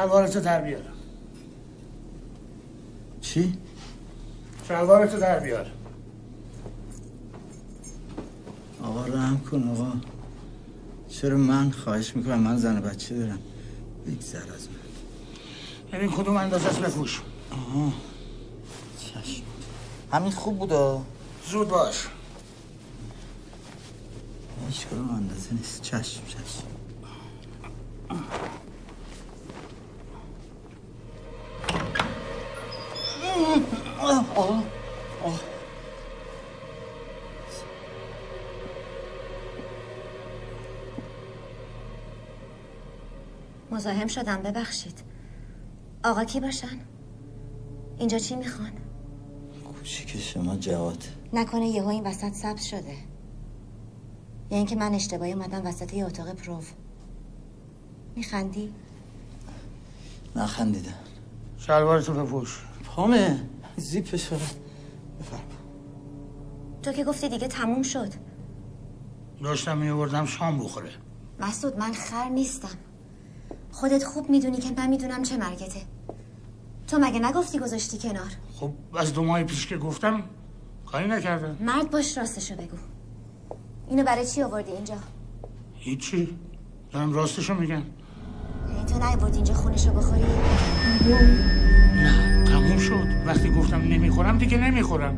شلوارتو 0.00 0.40
در 0.40 0.60
بیار. 0.60 0.82
چی؟ 3.20 3.58
شلوارتو 4.68 5.18
در 5.18 5.40
بیار. 5.40 5.70
آقا 8.82 9.06
رحم 9.06 9.40
کن 9.40 9.68
آقا. 9.68 9.92
چرا 11.08 11.36
من 11.36 11.70
خواهش 11.70 12.16
می‌کنم؟ 12.16 12.40
من 12.40 12.56
زن 12.56 12.78
و 12.78 12.80
بچه 12.80 13.18
دارم. 13.18 13.38
بگذر 14.06 14.38
از 14.38 14.68
من. 14.68 14.74
ببین 15.92 16.10
کدوم 16.10 16.36
اندازه 16.36 16.68
است 16.68 16.80
بپوش. 16.80 17.20
آها. 17.52 17.92
چشم. 18.98 19.42
همین 20.12 20.30
خوب 20.30 20.58
بودا 20.58 21.02
زود 21.50 21.68
باش. 21.68 22.06
هیچ 24.68 24.86
کدوم 24.86 25.10
اندازه 25.10 25.52
نیست. 25.52 25.82
چشم 25.82 26.20
چشم. 26.26 26.79
مزاحم 43.80 44.06
شدم 44.06 44.42
ببخشید. 44.42 45.02
آقا 46.04 46.24
کی 46.24 46.40
باشن؟ 46.40 46.80
اینجا 47.98 48.18
چی 48.18 48.36
می‌خوان؟ 48.36 48.72
کوچیک 49.64 50.16
شما 50.16 50.56
جواد. 50.56 51.04
نکنه 51.32 51.68
یهو 51.68 51.88
این 51.88 52.06
وسط 52.06 52.32
سبز 52.32 52.62
شده. 52.62 52.94
یا 54.50 54.56
اینکه 54.56 54.76
من 54.76 54.94
اشتباهی 54.94 55.32
اومدم 55.32 55.66
وسط 55.66 55.94
یه 55.94 56.06
اتاق 56.06 56.32
پروف 56.32 56.72
میخندی؟ 58.16 58.72
نخندیدم. 60.36 60.94
شلوارتو 61.58 62.12
بپوش. 62.14 62.62
پامه 62.84 63.40
زیپش 63.76 64.26
رو 64.26 64.36
بفرم 64.36 65.40
تو 66.82 66.92
که 66.92 67.04
گفتی 67.04 67.28
دیگه 67.28 67.48
تموم 67.48 67.82
شد. 67.82 68.12
داشتم 69.42 69.78
میوردم 69.78 70.26
شام 70.26 70.58
بخوره. 70.58 70.90
مسعود 71.38 71.78
من 71.78 71.92
خر 71.92 72.28
نیستم. 72.28 72.78
خودت 73.72 74.04
خوب 74.04 74.30
می‌دونی 74.30 74.56
که 74.56 74.70
من 74.76 74.90
می‌دونم 74.90 75.22
چه 75.22 75.36
مرگته. 75.36 75.80
تو 76.88 76.98
مگه 76.98 77.20
نگفتی 77.20 77.58
گذاشتی 77.58 77.98
کنار؟ 77.98 78.32
خب 78.54 78.72
از 78.98 79.14
دو 79.14 79.24
ماه 79.24 79.42
پیش 79.42 79.66
که 79.66 79.76
گفتم 79.76 80.22
کاری 80.86 81.08
نکردم. 81.08 81.56
مرد 81.60 81.90
باش 81.90 82.18
راستشو 82.18 82.54
بگو. 82.54 82.76
اینو 83.88 84.04
برای 84.04 84.26
چی 84.26 84.42
آوردی 84.42 84.72
اینجا؟ 84.72 84.94
هیچی. 85.74 86.36
دارم 86.92 87.12
راستشو 87.12 87.54
میگم. 87.54 87.72
یعنی 87.74 88.84
تو 88.86 88.98
نیاوردی 88.98 89.36
اینجا 89.36 89.54
خونشو 89.54 89.92
بخوری؟ 89.92 90.24
نه 91.94 92.44
تموم 92.44 92.78
شد. 92.78 93.06
وقتی 93.26 93.50
گفتم 93.50 93.80
نمی‌خورم 93.80 94.38
دیگه 94.38 94.58
نمی‌خورم. 94.58 95.16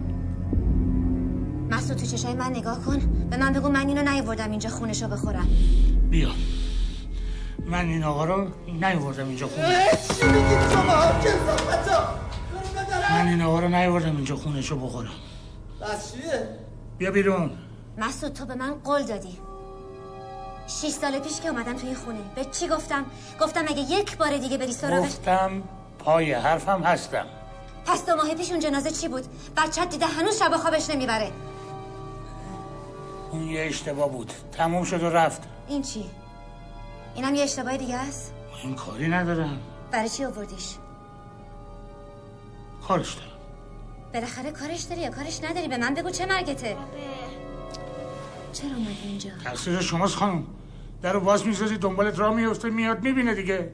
مسعود 1.70 1.98
تو 1.98 2.06
چشای 2.06 2.34
من 2.34 2.50
نگاه 2.50 2.80
کن. 2.84 2.98
به 3.30 3.36
من 3.36 3.52
بگو 3.52 3.68
من 3.68 3.88
اینو 3.88 4.10
نیاوردم 4.10 4.50
اینجا 4.50 4.70
خونشو 4.70 5.08
بخورم. 5.08 5.48
بیا. 6.10 6.28
من 7.66 7.88
این 7.88 8.04
آقا 8.04 8.24
رو 8.24 8.48
نیاوردم 8.66 9.28
اینجا 9.28 9.46
خونه. 9.48 9.86
چی 10.20 10.26
میگید 10.26 10.70
شما؟ 10.72 11.20
کسافتا 11.20 12.14
من 13.10 13.26
این 13.26 13.42
آقا 13.42 13.60
رو 13.60 13.68
نیاوردم 13.68 14.16
اینجا 14.16 14.36
خونشو 14.36 14.76
بخورم. 14.76 15.10
بس 15.80 16.12
چیه؟ 16.12 16.48
بیا 16.98 17.10
بیرون. 17.10 17.50
مسعود 17.98 18.32
تو 18.32 18.46
به 18.46 18.54
من 18.54 18.74
قول 18.74 19.02
دادی. 19.02 19.38
شیش 20.66 20.92
سال 20.92 21.18
پیش 21.18 21.40
که 21.40 21.48
اومدم 21.48 21.76
توی 21.76 21.94
خونه. 21.94 22.18
به 22.34 22.44
چی 22.44 22.68
گفتم؟ 22.68 23.04
گفتم 23.40 23.64
اگه 23.68 23.80
یک 23.80 24.16
بار 24.16 24.36
دیگه 24.36 24.58
بری 24.58 24.72
سراغش 24.72 25.08
گفتم 25.08 25.62
پای 25.98 26.32
حرفم 26.32 26.82
هستم. 26.82 27.26
پس 27.86 28.06
دو 28.06 28.16
ماه 28.16 28.34
پیش 28.34 28.50
اون 28.50 28.60
جنازه 28.60 28.90
چی 28.90 29.08
بود؟ 29.08 29.24
بچت 29.56 29.90
دیده 29.90 30.06
هنوز 30.06 30.38
شب 30.38 30.56
خوابش 30.56 30.90
نمی‌بره. 30.90 31.30
اون 33.30 33.42
یه 33.42 33.66
اشتباه 33.66 34.08
بود. 34.08 34.32
تموم 34.52 34.84
شد 34.84 35.02
و 35.02 35.10
رفت. 35.10 35.42
این 35.68 35.82
چی؟ 35.82 36.10
اینم 37.14 37.34
یه 37.34 37.42
اشتباه 37.42 37.76
دیگه 37.76 37.96
است؟ 37.96 38.32
این 38.62 38.74
کاری 38.74 39.08
ندارم. 39.08 39.60
برای 39.90 40.08
چی 40.08 40.24
آوردیش؟ 40.24 40.74
کارش 42.88 43.14
دارم. 43.14 43.28
بالاخره 44.14 44.50
کارش 44.50 44.80
داری 44.80 45.00
یا 45.00 45.10
کارش 45.10 45.44
نداری؟ 45.44 45.68
به 45.68 45.76
من 45.76 45.94
بگو 45.94 46.10
چه 46.10 46.26
مرگته؟ 46.26 46.76
چرا 48.52 48.70
اومدی 48.76 48.98
اینجا؟ 49.04 49.30
تقصیر 49.44 49.80
شماست 49.80 50.14
خانم. 50.16 50.46
در 51.02 51.12
رو 51.12 51.20
باز 51.20 51.46
می‌ذاری 51.46 51.78
دنبالت 51.78 52.18
راه 52.18 52.34
میفته 52.34 52.70
میاد 52.70 53.02
می‌بینه 53.02 53.34
دیگه. 53.34 53.70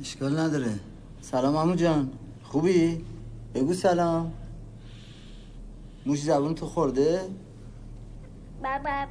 اشکال 0.00 0.38
نداره. 0.38 0.80
سلام 1.20 1.56
امو 1.56 1.74
جان. 1.74 2.10
خوبی؟ 2.42 3.04
بگو 3.54 3.74
سلام. 3.74 4.32
موش 6.06 6.22
زبون 6.22 6.54
تو 6.54 6.66
خورده؟ 6.66 7.20
بابا 8.62 9.06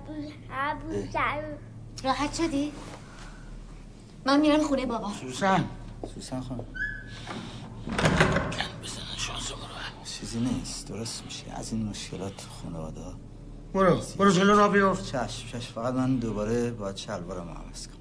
راحت 2.04 2.34
شدی؟ 2.34 2.72
من 4.26 4.40
میرم 4.40 4.64
خونه 4.64 4.86
بابا. 4.86 5.12
سوسن. 5.22 5.66
سوسن 6.16 6.42
خانم. 6.42 6.66
بزنن 8.84 9.18
شانس 9.18 9.52
رو 9.52 9.58
چیزی 10.20 10.40
نیست. 10.40 10.88
درست 10.88 11.24
میشه. 11.26 11.46
از 11.56 11.74
این 11.74 11.86
مشکلات 11.86 12.48
خانواده. 12.64 13.02
برو. 13.74 14.02
برو 14.18 14.32
جلو 14.32 14.56
را 14.56 14.70
بیفت. 14.70 15.06
چشم 15.06 15.48
چشم. 15.52 15.74
فقط 15.74 15.94
من 15.94 16.16
دوباره 16.16 16.72
باید 16.72 16.96
شلوارم 16.98 17.50
عوض 17.50 17.88
کنم. 17.88 18.01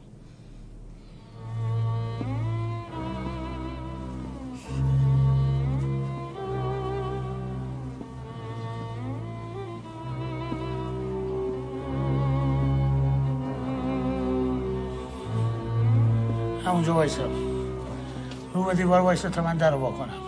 همونجا 16.80 16.94
وایسا 16.94 17.26
رو 18.54 18.64
به 18.64 18.74
دیوار 18.74 19.00
وایسا 19.00 19.28
تا 19.28 19.42
من 19.42 19.56
در 19.56 19.70
رو 19.70 19.78
واکنم 19.78 20.20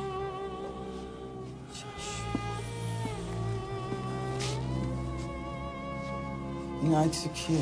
این 6.83 6.95
عکس 6.95 7.29
کیه؟ 7.29 7.59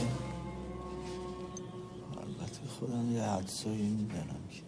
البته 2.16 2.60
خودم 2.78 3.12
یه 3.12 3.22
عدسایی 3.22 3.88
میدنم 3.88 4.40
که 4.50 4.62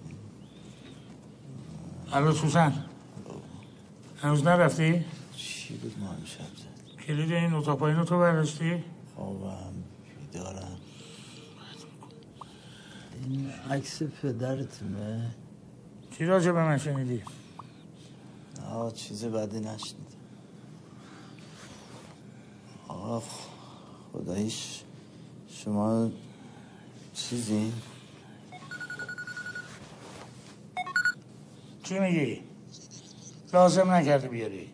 الو 2.13 2.33
سوسن 2.33 2.85
هنوز 4.23 4.47
نرفتی؟ 4.47 5.05
چی 5.37 5.75
بود 5.75 5.95
ما 6.01 6.11
امشب 6.11 6.39
زد 6.39 7.03
کلید 7.07 7.33
این 7.33 7.55
اتاق 7.55 7.79
پایین 7.79 7.99
رو 7.99 8.05
تو 8.05 8.19
برداشتی؟ 8.19 8.85
خوابم 9.17 9.73
بیدارم 10.33 10.79
این 13.23 13.51
عکس 13.71 14.03
پدرتونه 14.03 15.31
چی 16.11 16.25
راجع 16.25 16.53
به 16.53 16.63
من 16.63 16.79
شنیدی؟ 16.79 17.23
آه 18.71 18.93
چیز 18.93 19.25
بدی 19.25 19.61
نشنیدم 19.61 20.07
آه 22.89 23.23
خداییش 24.13 24.83
شما 25.49 26.11
چیزی؟ 27.15 27.73
چی 31.83 31.99
میگی؟ 31.99 32.41
لازم 33.53 33.91
نکرده 33.91 34.29
بیاری 34.29 34.73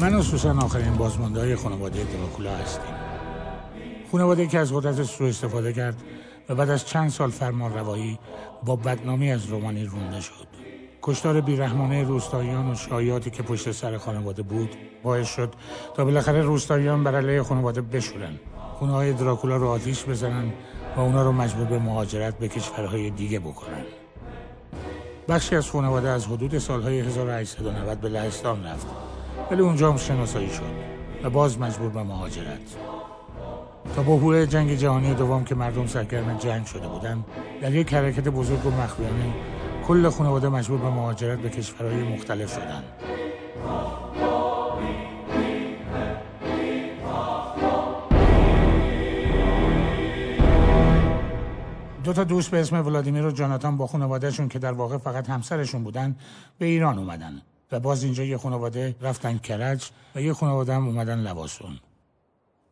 من 0.00 0.14
و 0.14 0.22
سوسن 0.22 0.58
آخرین 0.58 0.94
بازمانده 0.94 1.40
های 1.40 1.56
خانواده 1.56 2.04
دراکولا 2.04 2.56
هستیم 2.56 2.97
خانواده 4.12 4.46
که 4.46 4.58
از 4.58 4.72
قدرت 4.72 5.02
سوء 5.02 5.28
استفاده 5.28 5.72
کرد 5.72 5.96
و 6.48 6.54
بعد 6.54 6.70
از 6.70 6.86
چند 6.86 7.10
سال 7.10 7.30
فرمان 7.30 7.74
روایی 7.74 8.18
با 8.64 8.76
بدنامی 8.76 9.32
از 9.32 9.46
رومانی 9.46 9.84
رونده 9.84 10.20
شد. 10.20 10.48
کشتار 11.02 11.40
بیرحمانه 11.40 12.02
روستاییان 12.02 12.70
و 12.70 12.74
شایعاتی 12.74 13.30
که 13.30 13.42
پشت 13.42 13.72
سر 13.72 13.98
خانواده 13.98 14.42
بود 14.42 14.70
باعث 15.02 15.28
شد 15.28 15.54
تا 15.94 16.04
بالاخره 16.04 16.42
روستاییان 16.42 17.04
بر 17.04 17.16
علیه 17.16 17.42
خانواده 17.42 17.80
بشورن. 17.80 18.38
خونه 18.78 18.92
های 18.92 19.12
دراکولا 19.12 19.56
رو 19.56 19.68
آتیش 19.68 20.04
بزنن 20.04 20.52
و 20.96 21.00
اونا 21.00 21.22
رو 21.22 21.32
مجبور 21.32 21.64
به 21.64 21.78
مهاجرت 21.78 22.38
به 22.38 22.48
کشورهای 22.48 23.10
دیگه 23.10 23.38
بکنن. 23.38 23.84
بخشی 25.28 25.56
از 25.56 25.70
خانواده 25.70 26.08
از 26.08 26.26
حدود 26.26 26.58
سالهای 26.58 27.00
1890 27.00 28.00
به 28.00 28.08
لهستان 28.08 28.64
رفت 28.64 28.86
ولی 29.50 29.62
اونجا 29.62 29.90
هم 29.90 29.96
شناسایی 29.96 30.50
شد 30.50 30.88
و 31.24 31.30
باز 31.30 31.58
مجبور 31.58 31.90
به 31.90 32.02
مهاجرت. 32.02 32.76
تا 33.96 34.02
بحبوح 34.02 34.44
جنگ 34.44 34.74
جهانی 34.74 35.14
دوم 35.14 35.44
که 35.44 35.54
مردم 35.54 35.86
سرگرم 35.86 36.38
جنگ 36.38 36.66
شده 36.66 36.88
بودند 36.88 37.24
در 37.62 37.74
یک 37.74 37.94
حرکت 37.94 38.28
بزرگ 38.28 38.66
و 38.66 38.70
مخفیانه 38.70 39.34
کل 39.86 40.08
خانواده 40.08 40.48
مجبور 40.48 40.78
به 40.78 40.90
مهاجرت 40.90 41.38
به 41.38 41.50
کشورهای 41.50 42.02
مختلف 42.02 42.54
شدند. 42.54 42.84
دو 52.04 52.12
تا 52.12 52.24
دوست 52.24 52.50
به 52.50 52.60
اسم 52.60 52.86
ولادیمیر 52.86 53.26
و 53.26 53.30
جاناتان 53.30 53.76
با 53.76 53.86
خانوادهشون 53.86 54.48
که 54.48 54.58
در 54.58 54.72
واقع 54.72 54.98
فقط 54.98 55.30
همسرشون 55.30 55.84
بودن 55.84 56.16
به 56.58 56.66
ایران 56.66 56.98
اومدن 56.98 57.42
و 57.72 57.80
باز 57.80 58.04
اینجا 58.04 58.24
یه 58.24 58.36
خانواده 58.36 58.94
رفتن 59.00 59.38
کرج 59.38 59.90
و 60.14 60.20
یه 60.20 60.32
خانواده 60.32 60.74
هم 60.74 60.86
اومدن 60.86 61.18
لواسون. 61.18 61.78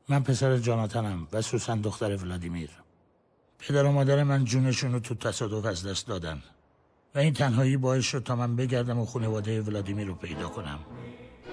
من 0.08 0.22
پسر 0.22 0.58
جاناتانم 0.58 1.26
و 1.32 1.42
سوسن 1.42 1.80
دختر 1.80 2.16
ولادیمیر. 2.16 2.70
پدر 3.58 3.84
و 3.84 3.92
مادر 3.92 4.22
من 4.22 4.44
جونشون 4.44 4.92
رو 4.92 5.00
تو 5.00 5.14
تصادف 5.14 5.66
از 5.66 5.86
دست 5.86 6.06
دادن. 6.06 6.42
و 7.14 7.18
این 7.18 7.32
تنهایی 7.32 7.76
باعث 7.76 8.04
شد 8.04 8.22
تا 8.22 8.36
من 8.36 8.56
بگردم 8.56 8.98
و 8.98 9.04
خانواده 9.04 9.62
ولادیمیر 9.62 10.06
رو 10.06 10.14
پیدا 10.14 10.48
کنم. 10.48 10.78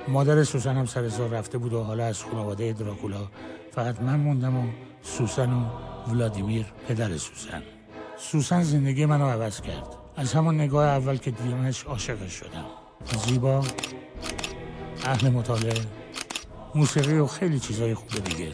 مادر 0.07 0.43
سوسن 0.43 0.75
هم 0.77 0.85
سر 0.85 1.01
رفته 1.01 1.57
بود 1.57 1.73
و 1.73 1.83
حالا 1.83 2.05
از 2.05 2.23
خانواده 2.23 2.73
دراکولا 2.73 3.27
فقط 3.71 4.01
من 4.01 4.19
موندم 4.19 4.57
و 4.57 4.71
سوسن 5.01 5.53
و 5.53 5.65
ولادیمیر 6.11 6.65
پدر 6.87 7.17
سوسن. 7.17 7.63
سوسن 8.17 8.63
زندگی 8.63 9.05
منو 9.05 9.29
عوض 9.29 9.61
کرد. 9.61 9.87
از 10.15 10.33
همون 10.33 10.55
نگاه 10.55 10.85
اول 10.85 11.17
که 11.17 11.31
دیدمش 11.31 11.83
عاشقش 11.83 12.33
شدم. 12.33 12.65
زیبا 13.25 13.63
اهل 15.05 15.29
مطالعه. 15.29 16.02
موسیقی 16.75 17.17
و 17.17 17.27
خیلی 17.27 17.59
چیزای 17.59 17.93
خوب 17.93 18.09
دیگه. 18.23 18.51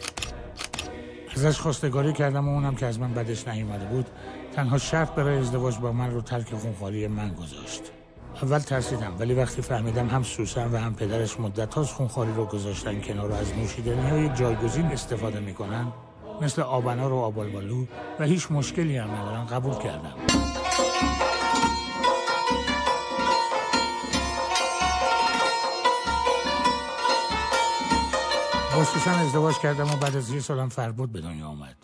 ازش 1.36 1.60
خواستگاری 1.60 2.12
کردم 2.12 2.48
و 2.48 2.52
اونم 2.54 2.74
که 2.74 2.86
از 2.86 3.00
من 3.00 3.14
بدش 3.14 3.48
نیومده 3.48 3.84
بود 3.84 4.06
تنها 4.52 4.78
شرط 4.78 5.10
برای 5.10 5.38
ازدواج 5.38 5.78
با 5.78 5.92
من 5.92 6.10
رو 6.10 6.20
ترک 6.20 6.54
خونخوالی 6.54 7.06
من 7.06 7.34
گذاشت. 7.34 7.82
اول 8.42 8.58
ترسیدم 8.58 9.16
ولی 9.18 9.34
وقتی 9.34 9.62
فهمیدم 9.62 10.08
هم 10.08 10.22
سوسن 10.22 10.72
و 10.72 10.76
هم 10.76 10.94
پدرش 10.94 11.40
مدت 11.40 11.74
هاست 11.74 11.94
خونخواری 11.94 12.32
رو 12.32 12.46
گذاشتن 12.46 13.00
کنار 13.00 13.32
از 13.32 13.56
نوشیدنی 13.56 14.10
های 14.10 14.28
جایگزین 14.28 14.86
استفاده 14.86 15.40
می‌کنن 15.40 15.92
مثل 16.40 16.62
آبنار 16.62 17.12
و 17.12 17.16
آبالبالو 17.16 17.86
و 18.20 18.24
هیچ 18.24 18.52
مشکلی 18.52 18.96
هم 18.96 19.10
ندارن 19.10 19.46
قبول 19.46 19.74
کردم. 19.74 20.14
سوسن 28.84 29.14
ازدواج 29.14 29.58
کردم 29.58 29.84
و 29.84 29.96
بعد 29.96 30.16
از 30.16 30.30
یه 30.30 30.40
سالم 30.40 30.68
فربود 30.68 31.12
به 31.12 31.20
دنیا 31.20 31.46
آمد. 31.46 31.76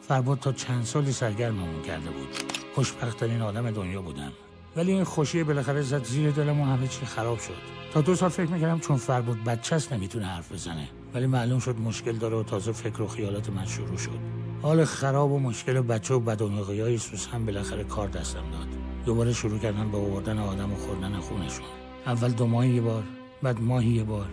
فربود 0.00 0.38
تا 0.38 0.52
چند 0.52 0.84
سالی 0.84 1.12
سرگرممون 1.12 1.82
کرده 1.82 2.10
بود. 2.10 2.28
خوشبختترین 2.74 3.42
آدم 3.42 3.70
دنیا 3.70 4.02
بودم 4.02 4.32
ولی 4.76 4.92
این 4.92 5.04
خوشی 5.04 5.42
بالاخره 5.42 5.82
زد 5.82 6.04
زیر 6.04 6.30
دلم 6.30 6.60
و 6.60 6.64
همه 6.64 6.88
چی 6.88 7.06
خراب 7.06 7.38
شد. 7.38 7.56
تا 7.92 8.00
دو 8.00 8.14
سال 8.14 8.28
فکر 8.28 8.50
می‌کردم 8.50 8.80
چون 8.80 8.96
فربود 8.96 9.44
بچه 9.44 9.78
نمی‌تونه 9.92 10.26
حرف 10.26 10.52
بزنه. 10.52 10.88
ولی 11.14 11.26
معلوم 11.26 11.58
شد 11.58 11.76
مشکل 11.78 12.12
داره 12.12 12.36
و 12.36 12.42
تازه 12.42 12.72
فکر 12.72 13.02
و 13.02 13.08
خیالات 13.08 13.50
من 13.50 13.66
شروع 13.66 13.96
شد. 13.96 14.18
حال 14.62 14.84
خراب 14.84 15.32
و 15.32 15.38
مشکل 15.38 15.80
بچه 15.80 16.14
و 16.14 16.20
بدونقی 16.20 16.80
های 16.80 16.98
سوسن 16.98 17.46
بالاخره 17.46 17.84
کار 17.84 18.08
دستم 18.08 18.50
داد. 18.52 18.68
دوباره 19.06 19.32
شروع 19.32 19.58
کردن 19.58 19.90
به 19.90 19.98
آوردن 19.98 20.38
آدم 20.38 20.72
و 20.72 20.76
خوردن 20.76 21.20
خونشون. 21.20 21.66
اول 22.06 22.30
دو 22.30 22.46
ماهی 22.46 22.70
یه 22.70 22.80
بار 22.80 23.02
بعد 23.42 23.60
ماهی 23.60 23.90
یه 23.90 24.04
بار 24.04 24.26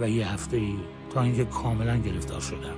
و 0.00 0.08
یه 0.08 0.32
هفته 0.32 0.56
ای 0.56 0.76
تا 1.16 1.22
اینکه 1.22 1.44
کاملا 1.44 1.96
گرفتار 1.96 2.40
شدم. 2.40 2.74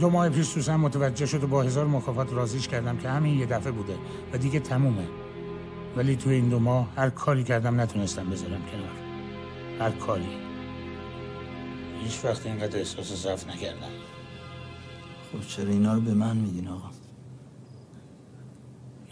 دو 0.00 0.10
ماه 0.10 0.28
پیش 0.28 0.46
سوسن 0.46 0.76
متوجه 0.76 1.26
شد 1.26 1.44
و 1.44 1.46
با 1.46 1.62
هزار 1.62 1.86
مکافات 1.86 2.32
رازیش 2.32 2.68
کردم 2.68 2.96
که 2.96 3.08
همین 3.08 3.38
یه 3.38 3.46
دفعه 3.46 3.72
بوده 3.72 3.96
و 4.32 4.38
دیگه 4.38 4.60
تمومه. 4.60 5.06
ولی 5.96 6.16
تو 6.16 6.30
این 6.30 6.48
دو 6.48 6.58
ماه 6.58 6.88
هر 6.96 7.10
کاری 7.10 7.44
کردم 7.44 7.80
نتونستم 7.80 8.30
بذارم 8.30 8.62
کنار. 8.72 8.90
هر 9.80 9.90
کاری. 9.90 10.28
هیچ 12.02 12.24
وقت 12.24 12.46
اینقدر 12.46 12.78
احساس 12.78 13.22
ضعف 13.22 13.48
نکردم. 13.48 13.92
خب 15.32 15.48
چرا 15.48 15.68
اینا 15.68 15.94
رو 15.94 16.00
به 16.00 16.14
من 16.14 16.36
میگین 16.36 16.68
آقا؟ 16.68 16.90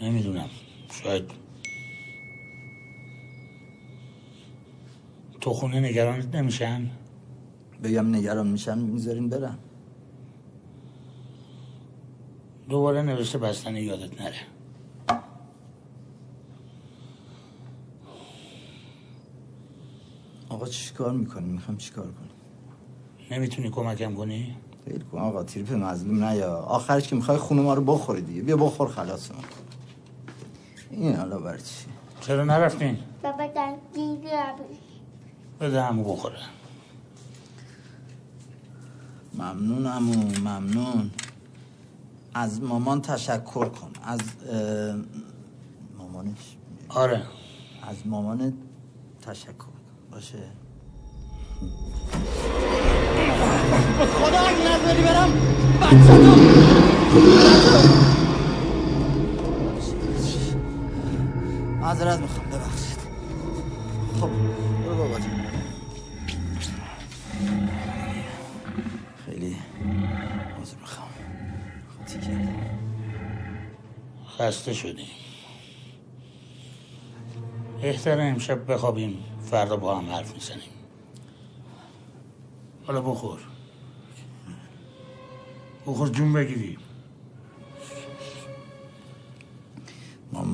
نمی‌دونم. 0.01 0.49
شاید 1.03 1.31
تو 5.41 5.53
خونه 5.53 5.79
نگرانت 5.79 6.35
نمیشن؟ 6.35 6.89
بگم 7.83 8.15
نگران 8.15 8.47
میشن 8.47 8.77
می‌ذارین 8.77 9.29
برم. 9.29 9.59
دوباره 12.69 13.01
نوشته 13.01 13.37
بستنی 13.37 13.81
یادت 13.81 14.21
نره. 14.21 14.35
آقا 20.49 20.65
چی 20.67 20.93
کار 20.93 21.11
می‌کنی؟ 21.11 21.49
می‌خوام 21.49 21.77
چی 21.77 21.91
کار 21.91 22.05
کنی 22.05 22.29
نمی‌تونی 23.31 23.69
کمکم 23.69 24.15
کنی؟ 24.15 24.55
فیل 24.85 25.01
کن 25.01 25.17
آقا 25.17 25.43
تریپ 25.43 25.73
مظلوم 25.73 26.23
نه 26.23 26.35
یا 26.35 26.55
آخرش 26.55 27.07
که 27.07 27.15
می‌خوای 27.15 27.37
خونه 27.37 27.61
ما 27.61 27.73
رو 27.73 27.83
بخوری 27.83 28.21
دیگه. 28.21 28.41
بیا 28.41 28.57
بخور 28.57 28.87
خلاص 28.87 29.31
این 30.91 31.15
حالا 31.15 31.39
برای 31.39 31.61
چی؟ 31.61 31.85
چرا 32.21 32.45
نرفتین؟ 32.45 32.97
بابا 33.23 33.47
در 33.47 33.75
دیگه 33.93 34.43
بده 35.59 35.81
همو 35.81 36.13
بخوره. 36.13 36.35
ممنون 39.37 39.85
امو 39.85 40.13
ممنون. 40.39 41.11
از 42.33 42.61
مامان 42.61 43.01
تشکر 43.01 43.69
کن. 43.69 43.91
از 44.03 44.19
اه، 44.19 44.95
مامانش 45.97 46.55
آره. 46.89 47.23
از 47.89 47.95
مامان 48.07 48.53
تشکر. 49.21 49.51
کن 49.53 49.71
باشه. 50.11 50.37
خدا 53.97 54.39
اگه 54.39 54.75
نذاری 54.75 55.01
برم 55.01 55.29
معذرت 61.81 62.19
می‌خوام 62.19 62.47
ببخشید. 62.49 62.97
خب 64.21 64.29
برو 64.85 64.95
بابا 64.97 65.17
خودی 72.15 72.27
کردم 72.27 72.55
خسته 74.37 74.73
شدیم. 74.73 75.07
بهتره 77.81 78.23
امشب 78.23 78.71
بخوابیم 78.71 79.23
فردا 79.41 79.77
با 79.77 79.97
هم 79.97 80.09
حرف 80.09 80.33
می‌زنیم. 80.33 80.69
حالا 82.87 83.01
بخور. 83.01 83.39
بخور 85.85 86.09
جون 86.09 86.33
بگیری. 86.33 86.77
ما 90.33 90.45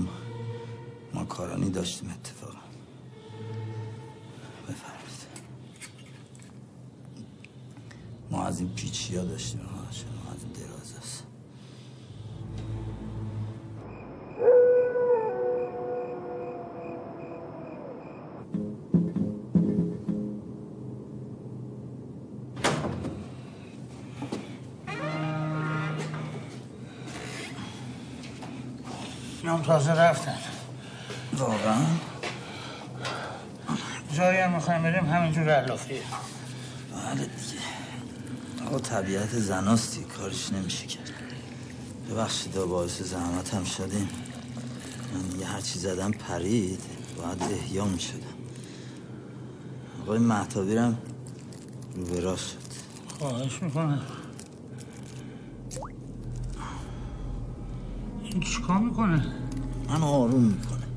ما 1.14 1.26
کارانی 1.26 1.70
داشتیم 1.70 2.10
اتفاقا. 2.10 2.60
بفرمایید. 4.70 5.02
ما 8.32 8.44
از 8.44 8.60
این 8.60 8.70
پیچی 8.70 9.16
ها 9.16 9.24
داشتیم 9.24 9.62
شما 9.92 10.32
از 10.32 10.44
این 10.44 10.54
دراز 10.54 10.96
است. 10.98 11.31
تازه 29.72 29.92
رفتن. 29.92 30.38
واقعا. 31.34 31.86
جایی 34.14 34.40
هم 34.40 34.52
می‌خوایم 34.52 34.84
بریم 34.84 35.06
همینجور 35.06 35.50
علافیه 35.50 36.02
بله 36.92 37.26
دیگه. 37.26 38.68
آقا 38.68 38.80
طبیعت 38.80 39.30
زناستی 39.30 40.04
کارش 40.04 40.54
نمیشه 40.54 40.86
کرد. 40.86 41.12
ببخشید 42.10 42.58
و 42.58 42.68
باعث 42.68 43.02
زحمت 43.02 43.54
هم 43.54 43.64
شدیم 43.64 44.10
من 45.14 45.22
دیگه 45.22 45.46
هرچی 45.46 45.80
زدم 45.80 46.12
پرید. 46.12 46.82
باید 47.18 47.44
احیا 47.44 47.86
می‌شدم 47.86 48.22
آقای 50.02 50.20
محتابیرم 50.20 50.98
رو 51.96 52.06
به 52.06 52.20
راه 52.20 52.38
شد. 52.38 52.58
خواهش 53.20 53.64
می‌کنم. 53.64 54.02
این 58.24 58.40
چیکار 58.40 58.78
می‌کنه؟ 58.78 59.41
من 59.92 60.04
آروم 60.04 60.44
می‌کنه. 60.44 60.88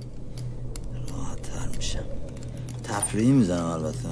راحت 1.10 1.42
تر 1.42 1.76
میشم. 1.76 2.04
تفریحی 2.84 3.32
می‌زنم 3.32 3.64
البته. 3.66 4.08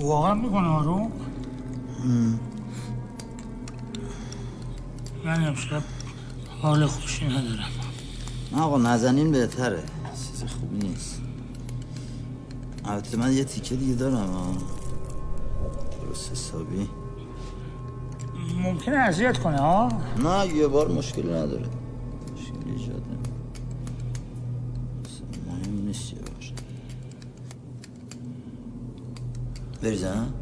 واقعا 0.00 0.34
می‌کنه 0.34 0.66
آروم. 0.66 1.12
من 5.24 5.44
امشب 5.44 5.82
حال 6.62 6.86
خوشی 6.86 7.26
ندارم 7.26 7.68
نه 8.52 8.60
آقا 8.60 8.78
نزنین 8.78 9.32
بهتره. 9.32 9.82
چیز 10.14 10.44
خوبی 10.44 10.88
نیست. 10.88 11.20
البته 12.84 13.16
من 13.16 13.32
یه 13.32 13.44
تیکه 13.44 13.76
دیگه 13.76 13.94
دارم. 13.94 14.56
درست 16.02 16.32
حسابی. 16.32 16.88
ممکنه 18.62 18.96
اذیت 18.96 19.38
کنه 19.38 19.58
ها؟ 19.58 19.88
نه 20.22 20.54
یه 20.54 20.66
بار 20.66 20.88
مشکلی 20.88 21.32
نداره 21.32 21.66
مشکلی 22.32 22.72
ایجاد 22.72 23.02
نمی‌کنه. 23.06 23.34
اصلا 25.04 25.26
مهم 25.46 25.86
نیست 25.86 26.12
یه 26.12 26.18
بار 26.18 26.28
بریزم؟ 29.88 30.34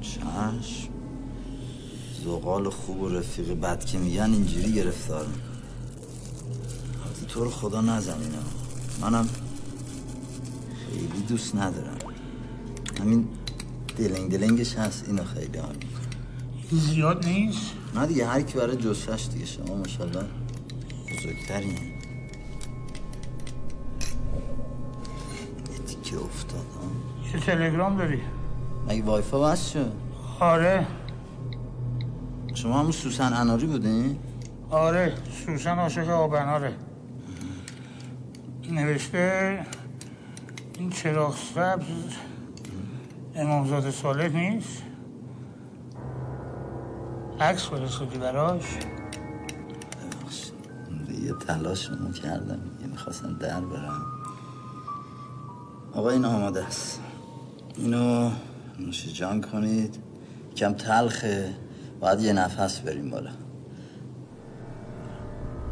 چشم. 0.00 0.88
زغال 2.24 2.70
خوب 2.70 3.00
و 3.00 3.08
رفیق 3.08 3.54
بد 3.60 3.84
که 3.84 3.98
میگن 3.98 4.32
اینجوری 4.32 4.72
گرفتار. 4.72 5.26
البته 7.04 7.26
تو 7.28 7.44
رو 7.44 7.50
خدا 7.50 7.80
نزنین 7.80 8.34
ها. 8.34 9.10
منم 9.10 9.28
خیلی 10.86 11.22
دوست 11.28 11.56
ندارم. 11.56 11.98
همین 13.00 13.28
دلنگ 13.96 14.30
دلنگش 14.30 14.74
هست 14.74 15.04
اینو 15.06 15.24
خیلی 15.24 15.58
حال. 15.58 15.76
زیاد 16.70 17.26
نیست؟ 17.26 17.70
نه 17.94 18.06
دیگه 18.06 18.26
هر 18.26 18.42
کی 18.42 18.58
برای 18.58 18.76
جسش 18.76 19.28
دیگه 19.32 19.46
شما 19.46 19.76
ماشاءالله 19.76 20.24
بزرگترین. 21.12 21.78
یه 25.72 25.78
تیکه 25.86 26.16
افتاد 26.16 26.66
یه 27.34 27.40
تلگرام 27.40 27.98
داری؟ 27.98 28.20
مگه 28.88 29.02
وایفا 29.04 29.40
بس 29.40 29.70
شد؟ 29.70 29.92
آره. 30.40 30.86
شما 32.54 32.78
همون 32.78 32.92
سوسن 32.92 33.32
اناری 33.32 33.66
بودین؟ 33.66 34.18
آره 34.70 35.14
سوسن 35.46 35.78
عاشق 35.78 36.08
آبناره 36.08 36.72
نوشته 38.70 39.66
این 40.78 40.90
چراغ 40.90 41.36
سبز 41.36 41.84
امامزاده 43.34 43.90
صالح 43.90 44.28
نیست؟ 44.28 44.82
عکس 47.40 47.66
فرستادی 47.66 48.18
براش؟ 48.18 48.78
یه 51.22 51.32
تلاش 51.46 51.86
رو 51.86 52.12
کردم. 52.12 52.60
یه 52.80 52.86
می‌خواستم 52.86 53.38
در 53.38 53.60
برم. 53.60 54.02
آقا 55.94 56.10
این 56.10 56.24
آماده 56.24 56.64
است. 56.64 57.00
اینو 57.76 58.30
نوش 58.78 59.06
جان 59.06 59.40
کنید. 59.40 59.96
کم 60.56 60.72
تلخه. 60.72 61.54
باید 62.00 62.20
یه 62.20 62.32
نفس 62.32 62.80
بریم 62.80 63.10
بالا. 63.10 63.30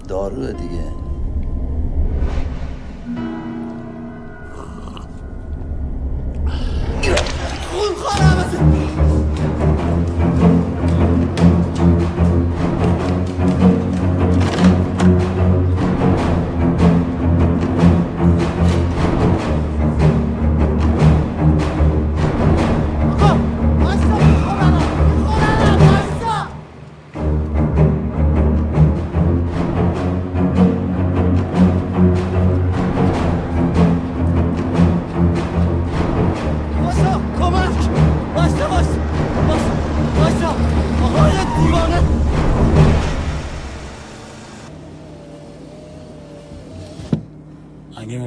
داروه 0.09 0.53
دیگه. 0.53 1.02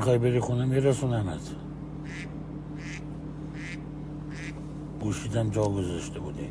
می‌خوای 0.06 0.18
بری 0.18 0.40
خونه 0.40 0.66
میرسونمت 0.66 1.52
گوشیدم 5.02 5.50
جا 5.50 5.64
گذاشته 5.64 6.20
بودی. 6.20 6.48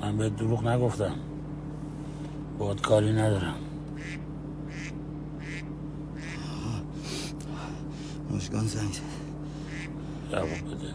من 0.00 0.16
به 0.16 0.30
دروغ 0.30 0.66
نگفتم. 0.66 1.14
باید 2.58 2.80
کاری 2.80 3.12
ندارم. 3.12 3.54
مشگان 8.30 8.66
زنگ 8.66 8.92
زد. 8.92 9.02
جواب 10.32 10.48
بده 10.48 10.94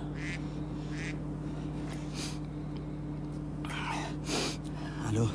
الو 5.07 5.27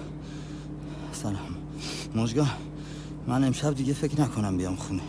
سلام 1.12 1.36
مشگان 2.22 2.48
من 3.26 3.44
امشب 3.44 3.74
دیگه 3.74 3.92
فکر 3.92 4.20
نکنم 4.20 4.56
بیام 4.56 4.76
خونه. 4.76 5.02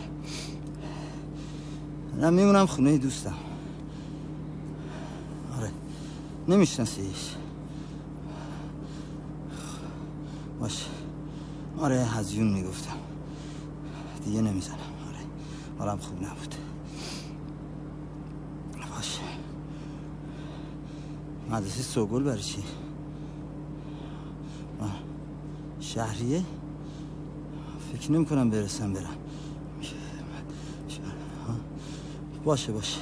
نه 2.20 2.30
میمونم 2.30 2.66
خونه 2.66 2.98
دوستم. 2.98 3.34
آره 5.58 5.70
نمیشناسیش 6.48 7.34
باش. 10.60 10.86
آره 11.78 11.96
هزیون 11.96 12.52
می‌گفتم. 12.52 12.96
دیگه 14.24 14.40
نمی‌زنم. 14.40 14.74
آره 15.08 15.18
حالم 15.78 15.98
خوب 15.98 16.22
نبود. 16.22 16.54
باش. 18.96 19.18
مدرسه 21.50 21.82
سوگل 21.82 22.22
برای 22.22 22.42
چی؟ 22.42 22.62
شهریه؟ 25.80 26.42
فکر 27.94 28.12
نمی 28.12 28.26
کنم 28.26 28.50
برسم 28.50 28.92
برم. 28.92 29.16
باشه 32.44 32.72
باشه. 32.72 33.00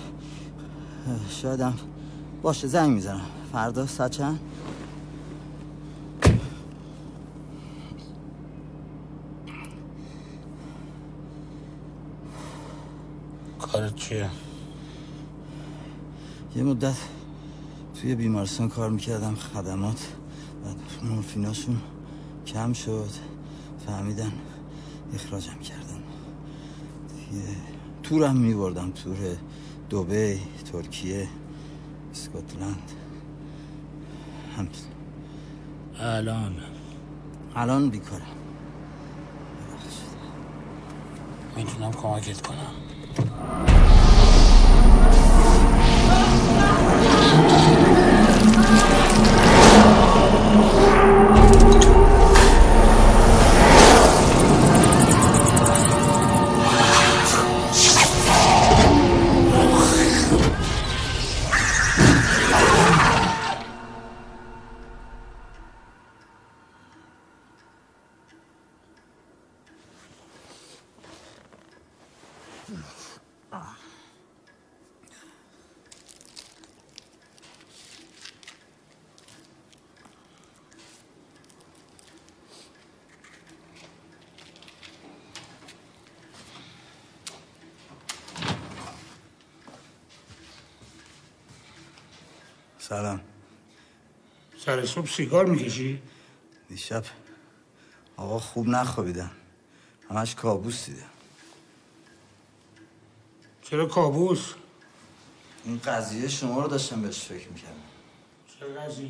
شایدم 1.28 1.74
باشه 2.42 2.66
زنگ 2.66 2.92
می‌زنم. 2.92 3.20
فردا 3.52 3.86
ساعت 3.86 4.10
چند؟ 4.10 4.40
کارت 13.58 13.96
چیه؟ 13.96 14.30
یه 16.56 16.62
مدت 16.62 16.96
توی 18.00 18.14
بیمارستان 18.14 18.68
کار 18.68 18.90
می‌کردم. 18.90 19.34
خدمات 19.34 20.08
بعد 20.64 20.76
مورفیناشون 21.10 21.80
کم 22.46 22.72
شد. 22.72 23.10
فهمیدن. 23.86 24.32
اخراجم 25.14 25.58
کردن. 25.58 26.02
دیگه 27.08 27.42
تورم 28.02 28.36
میبردم 28.36 28.90
تور 28.90 29.16
دوبی 29.90 30.40
ترکیه 30.72 31.28
اسکاتلند. 32.12 32.92
هم. 34.56 34.68
الان. 35.98 36.56
الان 37.56 37.90
بیکارم. 37.90 38.22
می‌تونم 41.56 41.92
کمکت 41.92 42.46
کنم. 42.46 44.01
سر 94.72 94.86
صبح 94.86 95.06
سیگار 95.06 95.46
می‌کشی؟ 95.46 96.02
دیشب 96.68 97.04
آقا 98.16 98.38
خوب 98.38 98.68
نخوابیدم 98.68 99.30
همش 100.10 100.34
کابوس 100.34 100.86
دیدم 100.86 101.02
چرا 103.62 103.86
کابوس؟ 103.86 104.54
این 105.64 105.78
قضیه 105.78 106.28
شما 106.28 106.62
رو 106.62 106.68
داشتم 106.68 107.02
بهش 107.02 107.20
فکر 107.20 107.48
می‌کردم 107.48 107.74
چه 108.58 108.66
قضیه؟ 108.66 109.08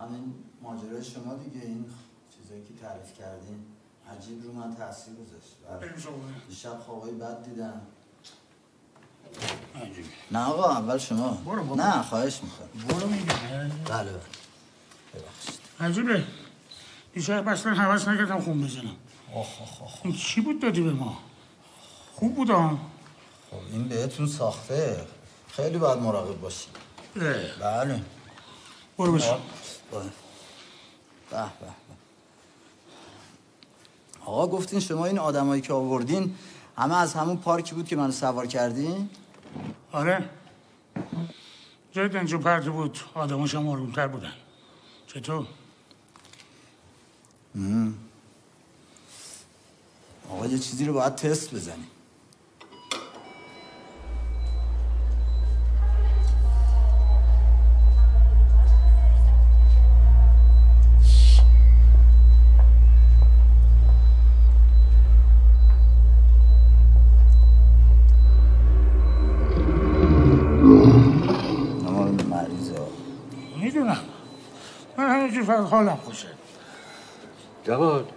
همین 0.00 0.34
ماجرای 0.62 1.04
شما 1.04 1.34
دیگه 1.34 1.66
این 1.66 1.84
چیزایی 2.36 2.62
که 2.64 2.74
تعریف 2.82 3.18
کردین 3.18 3.64
عجیب 4.16 4.44
رو 4.44 4.52
من 4.52 4.76
تاثیر 4.76 5.14
گذاشت. 5.14 5.92
دیشب 6.48 6.78
خوابای 6.78 7.12
بد 7.12 7.44
دیدم 7.44 7.80
عجیب. 9.82 10.04
نه 10.30 10.44
آقا 10.44 10.70
اول 10.70 10.98
شما 10.98 11.42
برو. 11.46 11.74
نه 11.74 12.02
خواهش 12.02 12.40
می‌کنم 12.42 12.98
برو 12.98 13.08
میگم 13.08 13.68
بله 13.84 14.12
بله 14.12 14.41
عجیبه 15.80 16.24
دیشب 17.14 17.48
اصلا 17.48 17.74
حوض 17.74 18.08
نکردم 18.08 18.40
خون 18.40 18.62
بزنم. 18.62 18.96
آخ 19.34 19.62
آخ 19.62 19.82
آخ 19.82 19.98
این 20.04 20.14
چی 20.14 20.40
بود 20.40 20.60
دادی 20.60 20.80
به 20.80 20.92
ما؟ 20.92 21.18
خوب 22.14 22.34
بود 22.34 22.50
ها؟ 22.50 22.78
خب 23.50 23.56
این 23.72 23.88
بهتون 23.88 24.26
ساخته. 24.26 25.06
خیلی 25.48 25.78
باید 25.78 25.98
مراقب 25.98 26.40
باشی. 26.40 26.66
بله. 27.60 28.00
برو 28.98 29.12
بله. 29.12 29.20
به 31.30 31.36
به. 31.38 31.82
آقا 34.26 34.46
گفتین 34.46 34.80
شما 34.80 35.06
این 35.06 35.18
آدمایی 35.18 35.62
که 35.62 35.72
آوردین 35.72 36.36
همه 36.78 36.96
از 36.96 37.14
همون 37.14 37.36
پارکی 37.36 37.74
بود 37.74 37.88
که 37.88 37.96
منو 37.96 38.12
سوار 38.12 38.46
کردین؟ 38.46 39.10
آره. 39.92 40.28
جای 41.92 42.08
دنجو 42.08 42.38
پرده 42.38 42.70
بود. 42.70 42.98
آدماش 43.14 43.54
هم 43.54 43.68
آرومتر 43.68 44.06
بودن. 44.06 44.32
چطور؟ 45.14 45.46
آقا 50.30 50.46
یه 50.46 50.58
چیزی 50.58 50.84
رو 50.84 50.92
باید 50.92 51.14
تست 51.14 51.54
بزنیم 51.54 51.91
همینجور 75.42 75.64
فقط 75.64 75.70
حالم 75.70 75.96
خوشه. 75.96 76.28
جواد 77.64 78.08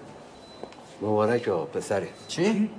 مبارک 1.02 1.48
ها 1.48 1.66
پسره. 1.66 2.10
چی؟ 2.28 2.70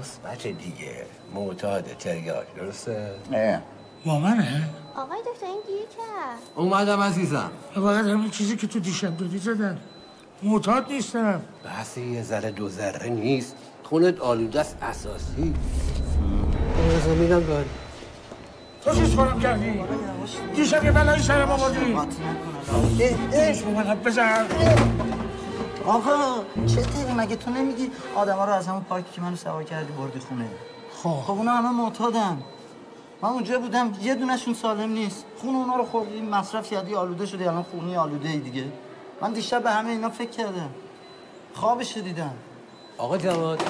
مثبت 0.00 0.46
دیگه 0.46 1.06
معتاد 1.34 1.84
تریاک 1.84 2.54
درسته؟ 2.56 3.10
نه. 3.30 3.62
با 4.06 4.18
منه؟ 4.18 4.68
آقای 4.96 5.18
دکتر 5.34 5.46
این 5.46 5.60
گیر 5.66 5.86
کرد 5.96 6.38
اومدم 6.56 7.00
عزیزم. 7.00 7.50
فقط 7.74 8.04
همین 8.04 8.30
چیزی 8.30 8.56
که 8.56 8.66
تو 8.66 8.80
دیشب 8.80 9.16
دادی 9.16 9.38
زدن. 9.38 9.78
معتاد 10.42 10.92
نیستم. 10.92 11.42
بحث 11.64 11.98
یه 11.98 12.22
ذره 12.22 12.50
دو 12.50 12.68
ذره 12.68 13.08
نیست. 13.08 13.56
خونت 13.82 14.20
آلوده 14.20 14.60
است 14.60 14.76
اساسی. 14.82 15.54
میدم 17.18 17.40
داری 17.40 17.68
تو 18.84 18.94
چیز 18.94 19.16
کنم 19.16 19.40
کردی؟ 19.40 19.80
دیشب 20.54 20.84
یه 20.84 20.92
بلایی 20.92 21.22
سرم 21.22 21.50
آوردی 21.50 21.96
ایش 23.32 23.64
من 23.64 23.94
بزن. 23.94 24.46
آقا 25.86 26.44
چه 26.66 26.82
تری 26.82 27.14
مگه 27.16 27.36
تو 27.36 27.50
نمیگی 27.50 27.90
آدما 28.14 28.44
رو 28.44 28.52
از 28.52 28.66
همون 28.66 28.82
پارکی 28.82 29.12
که 29.12 29.20
منو 29.20 29.36
سوار 29.36 29.64
کردی 29.64 29.92
بردی 29.92 30.18
خونه؟ 30.18 30.44
خب. 31.02 31.20
خب 31.26 31.30
اونا 31.30 31.52
همه 31.52 31.70
معتادن. 31.70 32.42
من 33.22 33.28
اونجا 33.28 33.58
بودم 33.58 33.92
یه 34.02 34.14
دونشون 34.14 34.54
سالم 34.54 34.92
نیست. 34.92 35.24
خون 35.38 35.54
اونا 35.54 35.76
رو 35.76 35.84
خوردی 35.84 36.20
مصرف 36.20 36.70
کردی 36.70 36.94
آلوده 36.94 37.26
شدی. 37.26 37.44
الان 37.44 37.62
خونی 37.62 37.96
آلوده 37.96 38.28
ای 38.28 38.38
دیگه. 38.38 38.64
من 39.20 39.32
دیشب 39.32 39.62
به 39.62 39.70
همه 39.70 39.90
اینا 39.90 40.10
فکر 40.10 40.30
کردم. 40.30 40.70
خوابش 41.54 41.96
دیدم. 41.96 42.34
آقا 42.98 43.18
جواد 43.18 43.62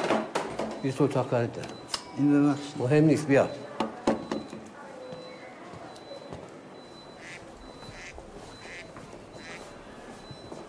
یه 0.84 0.92
تو 0.92 1.04
اتاق 1.04 1.30
کارت 1.30 1.52
دارم. 1.52 1.68
این 2.16 2.48
ببخش 2.48 2.60
مهم 2.78 3.04
نیست 3.04 3.26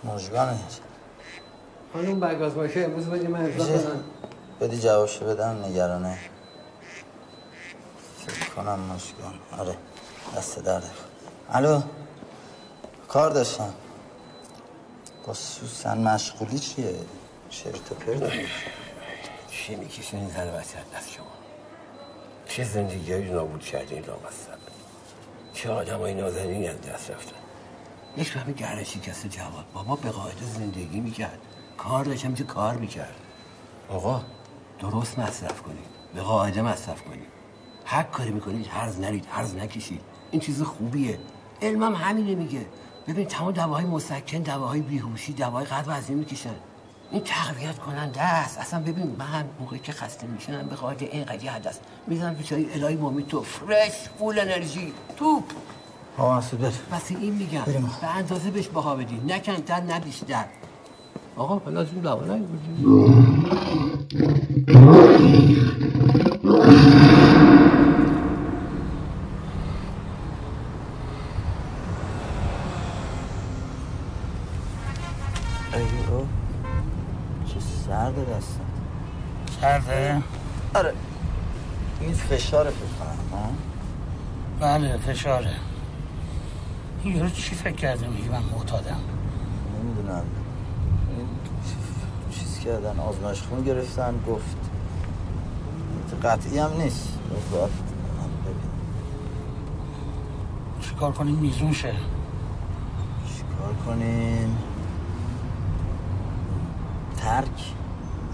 بیا 0.04 0.14
مژگانه 0.16 0.60
خانوم 1.94 2.20
برگاز 2.20 2.56
باشه 2.56 2.80
امروز 2.80 3.06
بدی 3.06 3.28
من 3.28 3.42
میشه؟ 3.42 3.60
کنم. 3.60 4.04
بدی 4.62 4.80
جوابشو 4.80 5.26
بدم 5.26 5.66
نگرانه. 5.66 6.18
فکر 8.28 8.50
کنم 8.50 8.80
مشکان 8.80 9.34
آره 9.60 9.78
دست 10.38 10.60
درد. 10.60 10.90
الو 11.50 11.82
کار 13.08 13.30
داشتم. 13.30 13.74
خصوصا 15.28 15.96
مشغولی 15.96 16.60
چیه؟ 16.60 16.96
شرط 17.50 17.92
و 17.92 17.96
پرت 17.96 18.32
چی 19.52 19.76
می‌کشین 19.76 20.20
این 20.20 20.30
زن 20.30 20.48
وسیعت 20.48 20.92
دست 20.96 21.10
شما؟ 21.12 21.26
چه 22.48 22.64
زندگیهایی 22.64 23.28
رو 23.28 23.34
نابود 23.36 23.62
کردین 23.62 24.06
لامصب 24.06 24.60
چه 25.54 25.70
آدم 25.70 26.00
های 26.00 26.14
نازنینی 26.14 26.68
از 26.68 26.82
دست 26.82 27.12
رفتن. 27.12 27.43
یک 28.18 28.30
فهمی 28.30 28.54
گره 28.54 28.84
شکست 28.84 29.28
جواد. 29.28 29.66
بابا 29.74 29.96
به 29.96 30.10
قاعده 30.10 30.46
زندگی 30.46 31.00
می‌کرد. 31.00 31.40
کار 31.78 32.06
داشت 32.06 32.26
همیشه 32.26 32.44
کار 32.44 32.76
می‌کرد. 32.76 33.16
آقا 33.90 34.22
درست 34.80 35.20
مصرف 35.20 35.62
کنید. 35.62 35.86
به 36.16 36.22
قاعده 36.22 36.62
مصرف 36.62 37.02
کنید. 37.02 37.28
هر 37.86 38.04
کاری 38.04 38.32
می‌کنید 38.32 38.68
هرز 38.68 39.00
نرید 39.00 39.28
هرز 39.32 39.56
نکشید. 39.56 40.02
این 40.32 40.42
چیز 40.42 40.62
خوبیه. 40.62 41.20
علمم 41.62 41.96
همینه 41.96 42.36
میگه. 42.36 42.66
ببین 43.08 43.26
تمام 43.26 43.52
دواهای 43.52 43.86
مسکن 43.86 44.38
دواهای 44.38 44.82
بیهوشی 44.82 45.34
دواهای 45.34 45.66
قلب 45.66 45.86
وزنی 45.88 46.16
می‌کشن. 46.16 46.56
این 47.12 47.24
تقویت 47.24 47.80
کننده 47.80 48.22
است. 48.22 48.58
اصلا 48.58 48.80
ببین 48.80 49.16
من 49.20 49.46
موقعی 49.60 49.80
که 49.80 49.92
خسته 49.92 50.28
میشنم 50.28 50.68
به 50.68 50.76
قاعده 50.76 51.06
اینقدر 51.06 51.44
یه 51.44 51.60
دست 51.60 51.82
می‌زنم 52.08 52.34
تو 52.34 52.44
چای 52.44 52.74
الهی 52.74 52.96
مامی 52.96 53.24
تو. 53.24 53.42
فرش 53.42 53.92
فول 54.20 54.40
انرژی 54.40 54.94
توپ. 55.18 55.44
آقا 56.18 56.38
مسعود 56.38 56.62
بس. 56.62 56.80
این 57.20 57.34
میگم. 57.34 57.62
بریم. 57.62 57.90
به 58.02 58.08
اندازه 58.16 58.50
بهش 58.52 58.68
بها 58.68 58.96
بدی 58.96 59.22
نه 59.28 59.40
کمتر 59.40 59.82
نه 59.82 60.00
بیشتر. 60.00 60.46
آقا 61.38 61.60
چه 77.48 77.60
سرد 77.88 78.30
دستم 78.38 78.66
سرده؟ 79.62 80.22
آره. 80.76 80.94
این 82.02 82.14
فشار 82.14 82.70
فکر 82.70 82.74
کنم 83.00 83.40
ها؟ 83.40 83.50
بله 84.60 84.98
فشاره. 84.98 85.56
این 87.04 87.16
یارو 87.16 87.30
چی 87.30 87.56
فکر 87.56 87.76
کرده 87.76 88.08
میگه 88.08 88.30
من 88.30 88.44
معتادم. 88.56 89.00
نمی‌دونم. 89.84 90.24
این 91.18 91.28
چیز 92.32 92.60
کردن 92.60 93.00
آزمایش 93.00 93.42
خون 93.42 93.64
گرفتن 93.64 94.16
گفت. 94.28 94.58
قطعی 96.24 96.60
هم 96.60 96.72
نیست. 96.82 97.20
چیکار 100.82 101.12
کنیم؟ 101.12 101.36
میزون 101.36 101.74
شه. 101.74 101.94
چیکار 103.36 103.74
کنیم؟ 103.86 104.58
ترک. 107.18 107.74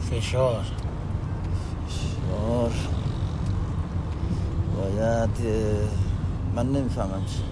فشار. 0.01 0.65
فشار. 1.87 2.71
باید 4.77 5.29
من 6.55 6.71
نمی‌فهمم 6.71 7.25
چی. 7.25 7.43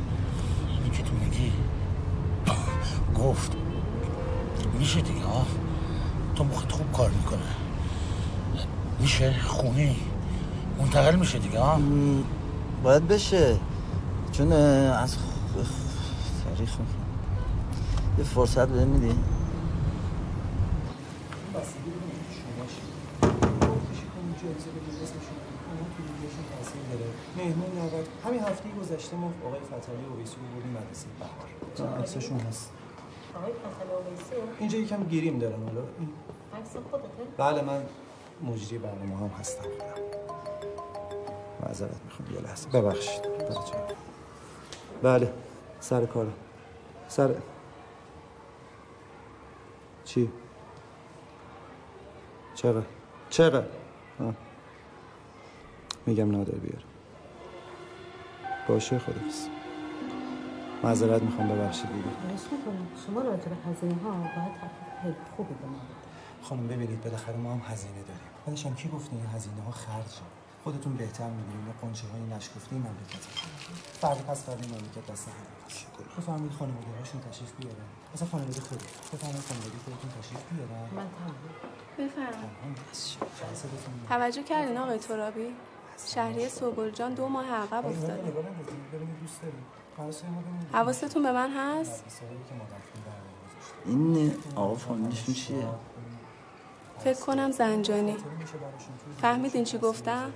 این 0.88 0.96
که 0.96 1.04
تو 1.04 1.14
میگی؟ 1.16 1.52
گفت. 3.16 3.52
میشه 4.80 5.02
دیگه 5.02 5.26
ها 5.26 5.46
تو 6.36 6.44
مخت 6.44 6.72
خوب 6.72 6.92
کار 6.92 7.10
می‌کنه. 7.10 7.40
میشه؟ 9.00 9.36
خونی؟ 9.48 9.96
منتقل 10.80 11.16
میشه 11.16 11.40
دیگه 11.40 11.60
ها 11.60 11.80
باید 12.84 13.08
بشه. 13.08 13.58
چون 14.32 14.52
از 14.52 15.18
تاریخ 16.44 16.70
یه 18.18 18.24
فرصت 18.24 18.68
بده 18.68 18.86
میدی؟ 18.86 19.16
مهمون 27.38 27.78
نود 27.78 28.08
همین 28.26 28.40
هفته 28.40 28.70
گذشته 28.80 29.16
ما 29.16 29.34
آقای 29.46 29.60
فتحعلی 29.60 30.06
اویسی 30.14 30.36
رو 30.36 30.42
بردیم 30.56 30.72
مدرسه 30.72 31.08
بهار. 31.20 32.00
عکسشون 32.00 32.40
هست. 32.40 32.72
آقای 33.36 33.52
فتل 33.52 34.10
اویسی؟ 34.10 34.60
اینجا 34.60 34.78
یکم 34.78 35.04
گیریم 35.04 35.40
دارم 35.40 35.64
حالا. 35.64 35.82
عکس 35.82 36.76
خودته؟ 36.92 37.08
بله 37.38 37.62
من 37.62 37.84
مجری 38.44 38.78
برنامه 38.78 39.18
هم 39.18 39.28
هستم. 39.40 39.70
معذرت 41.64 42.04
می‌خوام 42.06 42.34
یه 42.34 42.42
لحظه. 42.42 42.70
ببخشید. 42.70 43.22
بله 45.04 45.34
سر 45.80 46.06
کارم 46.06 46.34
سر. 47.08 47.36
چی؟ 50.06 50.32
چقدر؟ 52.56 52.86
چقدر؟ 53.30 53.68
آه. 54.20 54.34
میگم 56.06 56.32
نادر 56.32 56.56
بیار 56.56 56.84
باشه 58.68 59.00
خدافز 59.00 59.48
معذرت 60.84 61.22
می‌خوام 61.22 61.48
ببخشید 61.50 61.92
دیگه. 61.94 62.06
شما 63.08 63.22
راجع 63.22 63.50
به 63.50 63.56
هزینه 63.70 64.02
ها 64.04 64.12
باید 64.12 64.52
خیلی 65.02 65.16
خوبی 65.36 65.54
به 65.54 65.68
ما. 65.68 65.78
خانم 66.42 66.68
ببینید 66.68 67.04
بالاخره 67.04 67.36
ما 67.36 67.54
هم 67.54 67.62
هزینه 67.70 68.02
داریم. 68.08 68.30
بعدش 68.46 68.66
هم 68.66 68.76
کی 68.76 68.90
گفته 68.90 69.14
این 69.14 69.26
هزینه 69.36 69.62
ها 69.66 69.72
خرجه 69.72 70.26
خودتون 70.64 70.94
بهتر 70.94 71.30
می‌دونید 71.30 71.76
قنچه 71.82 72.08
های 72.08 72.22
نشکفته 72.38 72.74
این 72.74 72.82
مملکت 72.82 73.24
فردا 74.02 74.22
پس 74.28 74.44
فردا 74.44 74.62
این 74.62 74.72
مملکت 74.72 75.12
دست 75.12 75.28
هم 75.28 75.34
بفرمایید 76.18 76.52
خانواده 76.52 76.88
هاشون 77.00 77.22
تشریف 77.32 77.52
بیارن. 77.60 77.88
مثلا 78.14 78.28
خانواده 78.28 78.62
خودت 78.62 78.84
بفرمایید 79.14 79.46
خانواده 79.50 79.78
خودتون 79.86 80.10
تشریف 80.22 80.44
بیارن. 80.52 80.82
من 80.96 81.08
تمام. 81.18 81.36
بفرمایید. 82.00 82.78
توجه 84.10 84.44
کردین 84.44 84.78
آقای 84.78 84.98
ترابی؟ 84.98 85.48
شهری 86.06 86.50
سوگل 86.50 86.90
دو 86.90 87.28
ماه 87.28 87.52
عقب 87.52 87.86
افتاده. 87.86 88.34
حواستون 90.74 91.24
به 91.24 91.32
من 91.32 91.50
هست. 91.52 92.04
این 93.86 94.34
آقا 94.56 94.76
فامیلشون 94.76 95.36
چیه؟ 95.36 95.68
فکر 97.00 97.20
کنم 97.20 97.52
زنجانی. 97.52 98.16
فهمیدین 99.22 99.64
چی 99.64 99.78
گفتم؟ 99.78 100.32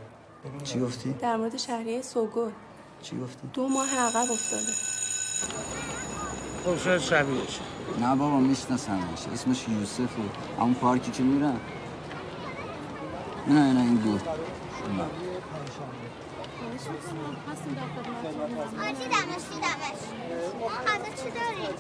چی 0.63 0.79
گفتی؟ 0.79 1.13
در 1.13 1.37
مورد 1.37 1.57
شهریه 1.57 2.01
سوگل. 2.01 2.51
چی 3.01 3.19
گفتی؟ 3.19 3.47
دو 3.53 3.67
ماه 3.67 3.95
عقب 3.99 4.31
افتاده. 4.31 4.71
خب 6.65 6.77
شاید 6.77 7.01
شبیهش 7.01 7.59
نه 8.01 8.15
بابا 8.15 8.39
میشناسمش 8.39 9.27
اسمش 9.33 9.67
یوسفه 9.69 10.21
همون 10.59 10.73
پارکی 10.73 11.11
که 11.11 11.23
میرن. 11.23 11.59
نه 13.47 13.73
نه 13.73 13.79
این 13.79 13.97
بود 13.97 14.21
دیدمش 18.99 20.01
ما 20.59 20.67
غذا 20.67 21.09
چی 21.23 21.29
داریم؟ 21.31 21.75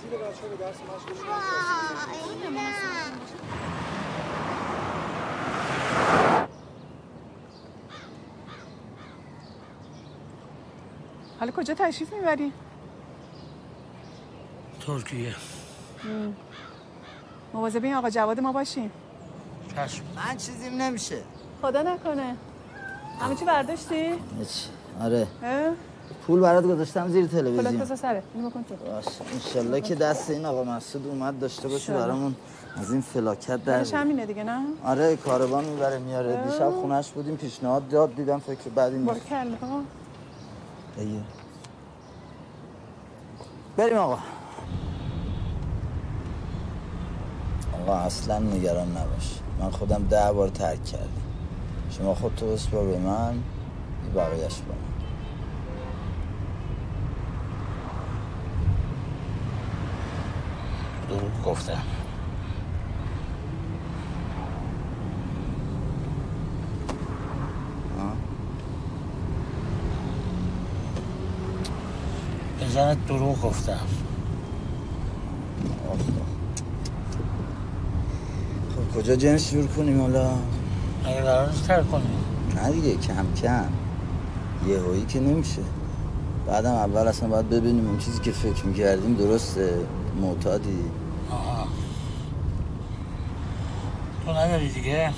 وای 1.27 2.51
نه 2.51 2.71
حالا 11.39 11.51
کجا 11.51 11.73
تشریف 11.73 12.13
می‌بری؟ 12.13 12.53
ترکیه 14.87 15.35
مواظب 17.53 17.83
این 17.83 17.93
آقا 17.93 18.09
جواد 18.09 18.39
ما 18.39 18.51
باشیم 18.51 18.91
چشم 19.75 20.03
من 20.15 20.37
چیزیم 20.37 20.81
نمیشه 20.81 21.23
خدا 21.61 21.81
نکنه 21.81 22.37
همه 23.19 23.35
چی 23.35 23.45
برداشتی؟ 23.45 24.13
هیچ. 24.39 24.67
آره؟ 25.01 25.27
پول 26.27 26.39
برات 26.39 26.63
گذاشتم 26.63 27.07
زیر 27.07 27.27
تلویزیون 27.27 27.77
بذار 27.77 27.97
سره 27.97 28.23
اینو 28.35 28.49
بکن 28.49 28.63
تو 28.63 28.75
باشه 28.75 29.11
انشالله 29.33 29.81
که 29.81 29.95
دست 29.95 30.29
این 30.29 30.45
آقا 30.45 30.63
مسعود 30.63 31.07
اومد 31.07 31.39
داشته 31.39 31.67
باشه. 31.67 31.93
برامون 31.93 32.35
از 32.77 32.91
این 32.91 33.01
فلاکت 33.01 33.63
در 33.63 33.83
بیاره. 33.83 33.97
همینه 33.97 34.25
دیگه 34.25 34.43
نه؟ 34.43 34.61
آره 34.83 35.15
کاروان 35.15 35.65
می‌بره 35.65 35.99
میاره. 35.99 36.43
دیشب 36.47 36.71
خونش 36.71 37.09
بودیم 37.09 37.35
پیشنهاد 37.35 37.89
داد 37.89 38.15
دیدم 38.15 38.39
فکر 38.39 38.69
بارکل 38.69 39.53
ها 39.61 39.81
ایه. 40.97 41.21
بریم 43.77 43.97
آقا 43.97 44.17
آقا 47.81 47.95
اصلا 47.95 48.39
نگران 48.39 48.91
نباش 48.91 49.39
من 49.59 49.69
خودم 49.69 50.07
ده 50.09 50.31
بار 50.31 50.47
ترک 50.47 50.85
کردم 50.85 51.07
شما 51.91 52.15
خودتو 52.15 52.45
بسپار 52.45 52.85
به 52.85 52.97
من 52.97 53.33
بقیهش 54.15 54.61
من 54.69 54.75
دروغ 61.09 61.43
گفتم. 61.45 61.81
به 72.59 72.67
زنت 72.67 73.07
دروغ 73.07 73.41
گفتم. 73.41 73.79
خب 78.75 78.99
کجا 78.99 79.15
جنس 79.15 79.51
جور 79.51 79.67
کنیم 79.67 80.01
حالا؟ 80.01 80.29
اگه 81.05 81.21
قرار 81.21 81.49
نیست 81.49 81.67
ترک 81.67 81.91
کنیم؟ 81.91 82.23
نه 82.55 82.71
دیگه 82.71 82.95
کم 82.95 83.33
کم. 83.41 83.80
یه 84.67 84.79
هایی 84.79 85.05
که 85.05 85.19
نمیشه. 85.19 85.61
بعدم 86.47 86.71
اول 86.71 87.07
اصلا 87.07 87.29
باید 87.29 87.49
ببینیم 87.49 87.87
اون 87.87 87.97
چیزی 87.97 88.19
که 88.19 88.31
فکر 88.31 88.65
می‌کردیم 88.65 89.13
درسته 89.13 89.73
معتادی. 90.21 90.79
آها. 91.31 91.67
تو 94.25 94.31
نداری 94.31 94.69
دیگه؟ 94.69 95.13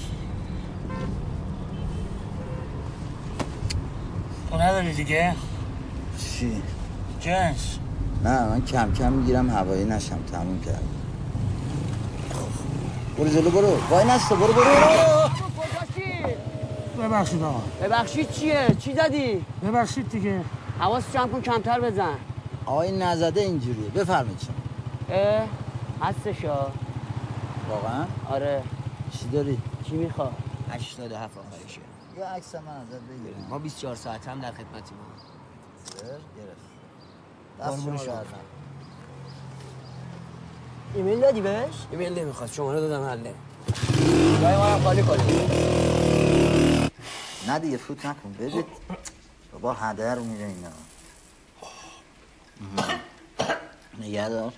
تو 4.52 4.58
نداری 4.58 4.94
دیگه؟ 4.94 5.36
چی؟ 6.18 6.62
جنس. 7.20 7.78
نه 8.24 8.50
من 8.50 8.62
کم 8.62 8.94
کم 8.94 9.14
می‌گیرم 9.14 9.50
هوایی 9.50 9.86
نشم 9.86 10.20
تموم 10.32 10.60
کردم. 10.60 10.80
برو 13.18 13.30
جلو 13.30 13.50
برو. 13.50 13.78
وای 13.89 14.06
نسته 14.06 14.36
برو 14.36 14.54
برو. 14.54 15.22
ببخشید 17.04 17.43
آقا. 17.43 17.62
ببخشید 17.82 18.32
چیه؟ 18.32 18.76
چی 18.80 18.93
زدی؟ 18.95 19.45
ببخشید 19.64 20.10
دیگه. 20.10 20.41
حواس 20.80 21.04
جمع 21.14 21.28
کن 21.28 21.41
کمتر 21.41 21.80
بزن. 21.80 22.16
آقای 22.66 22.91
نزده 22.97 23.41
اینجوریه. 23.41 23.89
بفرمایید 23.89 24.39
شما. 24.39 24.56
اه 25.10 25.47
هستشا 26.01 26.68
واقعا؟ 27.70 28.06
آره. 28.30 28.64
چی 29.12 29.28
داری؟ 29.30 29.58
چی 29.89 29.95
میخوا؟ 29.95 30.32
87 30.72 31.38
آخرشه 31.38 31.80
یه 32.18 32.26
عکس 32.26 32.56
من 32.56 32.62
ازت 32.62 33.01
بگیریم 33.10 33.47
ما 33.49 33.60
24 33.60 33.95
ساعت 33.95 34.28
هم 34.28 34.39
در 34.39 34.51
خدمتیم 34.51 34.97
گرفت. 36.38 36.56
دست 37.62 37.84
شما 37.86 37.97
شما. 37.97 38.14
ایمیل 40.95 41.20
دادی 41.20 41.41
بهش؟ 41.41 41.74
ایمیل 41.91 42.20
نمی‌خواد 42.20 42.49
شماره 42.51 42.80
دادم 42.82 43.06
حله 43.08 43.34
جای 44.41 44.58
ما 44.58 44.76
رو 44.76 44.84
خالی 44.84 45.04
کنی. 45.04 45.93
نه 47.48 47.60
دیگه 47.60 47.78
فوت 47.78 48.06
نکن. 48.06 48.34
بدید. 48.34 48.66
بابا 49.52 49.74
هدر 49.74 50.20
میره 50.20 50.46
اینا. 50.46 50.72
نگه 54.00 54.30
دار 54.30 54.54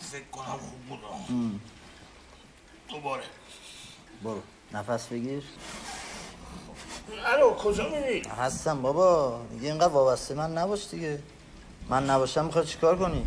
فکر 0.00 0.24
کنم 0.32 0.44
خوب 0.44 0.86
بود. 0.88 1.00
دوباره. 2.88 3.22
برو. 4.22 4.42
نفس 4.72 5.06
بگیر. 5.06 5.42
الو 7.26 7.54
کجا 7.54 7.88
میری؟ 7.88 8.28
هستم 8.28 8.82
بابا. 8.82 9.40
دیگه 9.50 9.68
اینقدر 9.68 9.92
وابسته 9.92 10.34
من 10.34 10.58
نباش 10.58 10.88
دیگه. 10.90 11.22
من 11.88 12.10
نباشم 12.10 12.44
می‌خوای 12.44 12.66
چیکار 12.66 12.98
کنی؟ 12.98 13.24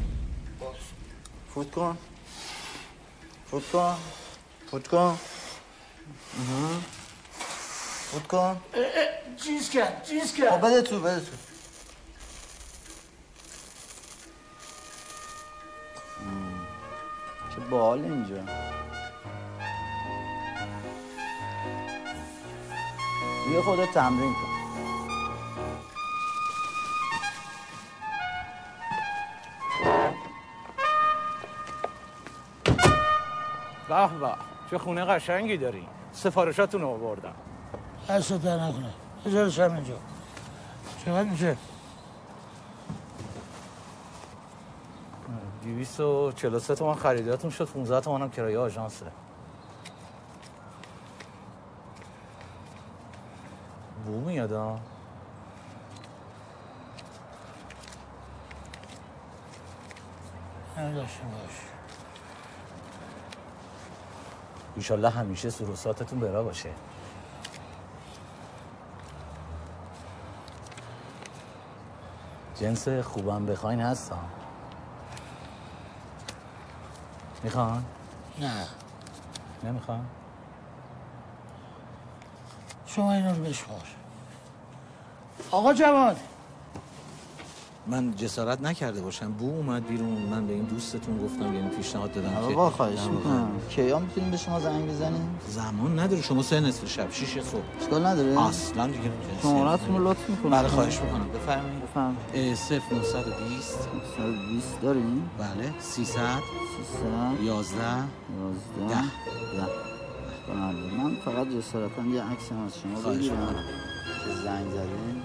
فوت 1.53 1.71
کن. 1.71 1.97
فوت 3.51 3.71
کن. 3.71 3.97
فوت 4.71 4.87
کن. 4.87 5.19
فوت 8.15 8.27
کن 8.27 8.61
چیز 9.43 9.69
کرد 9.69 10.03
چیز 10.03 10.33
خب 10.33 10.37
کرد 10.43 10.61
بده 10.61 10.81
تو 10.81 10.99
بده 10.99 11.19
تو. 11.19 11.31
چه 17.55 17.61
باحال 17.69 17.99
اینجا. 17.99 18.35
دیگه 23.47 23.61
خودت 23.61 23.91
تمرین 23.91 24.33
کن. 24.33 24.55
به 33.89 34.19
به 34.19 34.35
چه 34.71 34.77
خونه 34.77 35.05
قشنگی 35.05 35.57
داری. 35.57 35.87
سفارشاتون 36.11 36.81
رو 36.81 36.87
آوردم. 36.87 37.35
دست 38.09 38.33
در 38.33 38.63
نکنه. 38.63 38.93
بذارش 39.25 39.59
هم 39.59 39.73
اینجا. 39.73 39.97
چقدر 41.05 41.29
میشه؟ 41.29 41.57
دیویست 45.63 45.99
و 45.99 46.31
چلو 46.31 46.59
سه 46.59 46.75
تومن 46.75 46.95
خریداتون 46.95 47.51
شد 47.51 47.65
15 47.65 48.01
تومن 48.01 48.21
هم 48.21 48.29
کرایه 48.29 48.59
آژانسه. 48.59 49.05
بو 54.05 54.21
میاد 54.21 54.51
ها 54.51 54.79
نمیداشته 60.77 61.23
باش. 61.23 61.59
ایشالله 64.75 65.09
همیشه 65.09 65.49
سروساتتون 65.49 66.19
برا 66.19 66.43
باشه. 66.43 66.69
جنس 72.59 72.89
خوبم 72.89 73.45
بخواین 73.45 73.81
هستم 73.81 74.23
می‌خوان؟ 77.43 77.85
نه 78.39 78.67
نمی‌خوان؟ 79.63 80.05
شما 82.87 83.13
اینا 83.13 83.31
رو 83.31 83.43
بشمار 83.43 83.87
آقا 85.51 85.73
جواد 85.73 86.17
من 87.87 88.15
جسارت 88.15 88.61
نکرده 88.61 89.01
باشم. 89.01 89.31
بو 89.31 89.45
اومد 89.45 89.87
بیرون. 89.87 90.17
من 90.31 90.47
به 90.47 90.53
این 90.53 90.63
دوستتون 90.63 91.25
گفتم 91.25 91.53
یعنی 91.53 91.69
پیشنهاد 91.69 92.11
دادم 92.11 92.29
که 92.29 92.53
بابا 92.55 92.69
خواهش 92.69 92.99
می‌کنم. 92.99 93.47
کیا 93.69 93.99
می‌تونیم 93.99 94.31
به 94.31 94.37
شما 94.37 94.59
زنگ 94.59 94.89
بزنیم؟ 94.89 95.39
زمان 95.47 95.99
نداره. 95.99 96.21
شما 96.21 96.43
سه 96.43 96.59
نصف 96.59 96.87
شب 96.87 97.11
شیش 97.11 97.39
صبح. 97.39 97.61
اشکال 97.81 98.05
نداره؟ 98.05 98.41
اصلا 98.41 98.87
دیگه 98.87 99.11
شماره‌تون 99.41 99.97
رو 99.97 100.09
لطف 100.11 100.29
می‌کنم. 100.29 100.51
بله 100.51 100.67
خواهش 100.67 101.01
می‌کنم. 101.01 101.27
بفرمایید. 101.29 101.83
بفرم 101.83 102.17
اه، 102.33 102.55
صفر 102.55 102.95
920 102.95 103.87
920 104.17 104.81
داریم. 104.81 105.29
بله 105.37 105.73
300 105.79 106.15
300 106.17 107.43
11 107.43 107.45
11 107.45 108.87
ده. 108.87 109.01
ده. 109.01 109.67
بله 110.47 111.03
من 111.03 111.15
فقط 111.25 111.47
جسارتا 111.47 112.01
یه 112.01 112.23
عکس 112.23 112.51
از 112.51 112.73
شما 112.83 113.11
بگیرم. 113.11 113.55
که 114.25 114.31
زنگ 114.43 114.69
زدین. 114.71 115.21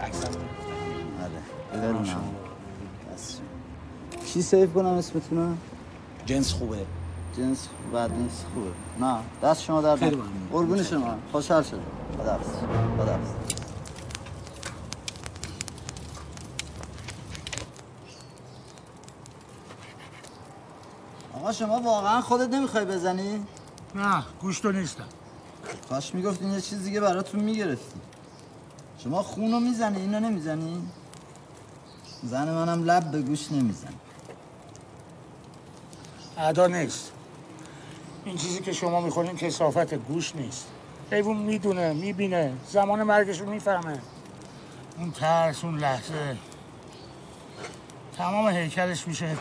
عکسم 0.00 0.28
آره 1.22 1.92
دست 1.92 2.10
شما. 2.10 2.20
چی 4.26 4.42
سیف 4.42 4.72
کنم 4.72 4.86
اسمتونو؟ 4.86 5.54
جنس 6.26 6.52
خوبه 6.52 6.86
جنس 7.36 7.68
بد 7.94 8.12
نیست 8.12 8.46
خوبه 8.54 8.70
نه 9.00 9.16
دست 9.42 9.62
شما 9.62 9.80
در 9.80 9.96
خیلی. 9.96 10.16
ممنون. 10.16 10.48
قربون 10.52 10.82
شما 10.82 11.14
خوشحال 11.32 11.62
شدم 11.62 11.80
خداحافظ 12.18 12.46
خداحافظ 12.98 13.28
آقا 21.34 21.52
شما 21.52 21.80
واقعا 21.80 22.20
خودت 22.20 22.54
نمی‌خوای 22.54 22.84
بزنی؟ 22.84 23.46
نه 23.94 24.24
گوش 24.40 24.60
تو 24.60 24.72
نیستم 24.72 25.04
کاش 25.88 26.14
می‌گفتین 26.14 26.52
یه 26.52 26.60
چیز 26.60 26.84
دیگه 26.84 27.00
براتون 27.00 27.40
می‌گرفتیم 27.40 28.00
شما 28.98 29.22
خونو 29.22 29.60
می‌زنی 29.60 30.00
اینو 30.00 30.20
نمی‌زنی؟ 30.20 30.82
زن 32.24 32.54
منم 32.54 32.84
لب 32.84 33.10
به 33.10 33.22
گوش 33.22 33.52
نمی‌زنی 33.52 33.96
ادا 36.38 36.66
نیست. 36.66 37.12
این 38.24 38.36
چیزی 38.36 38.60
که 38.60 38.72
شما 38.72 39.00
می‌خورین 39.00 39.36
کسافت 39.36 39.94
گوش 39.94 40.36
نیست. 40.36 40.66
حیوان 41.10 41.36
می‌دونه 41.36 41.92
می‌بینه 41.92 42.52
زمان 42.68 43.02
مرگش 43.02 43.40
رو 43.40 43.50
می‌فهمه. 43.50 43.98
اون 44.98 45.10
ترس 45.10 45.64
اون 45.64 45.78
لحظه. 45.78 46.36
تمام 48.16 48.48
هیکلش 48.48 49.08
میشه 49.08 49.36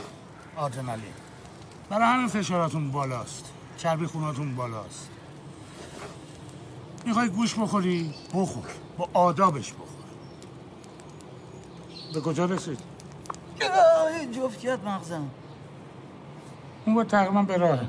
آدرنالین. 0.55 1.03
برای 1.89 2.05
همین 2.05 2.27
فشاراتون 2.27 2.91
بالاست. 2.91 3.45
چربی 3.77 4.05
خوناتون 4.05 4.55
بالاست. 4.55 5.09
می‌خوای 7.05 7.29
گوش 7.29 7.55
بخوری؟ 7.55 8.13
بخور. 8.33 8.65
با 8.97 9.09
آدابش 9.13 9.73
بخور. 9.73 9.82
به 12.13 12.21
کجا 12.21 12.45
رسید؟ 12.45 12.79
جفت 14.31 14.59
کرد 14.59 14.85
مغزم؟ 14.85 15.29
اون 16.85 16.95
با 16.95 17.03
تقریبا 17.03 17.41
به 17.41 17.57
راهه 17.57 17.81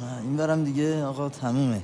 نه، 0.00 0.18
این 0.22 0.36
برم 0.36 0.64
دیگه 0.64 1.04
آقا 1.04 1.28
تمومه. 1.28 1.82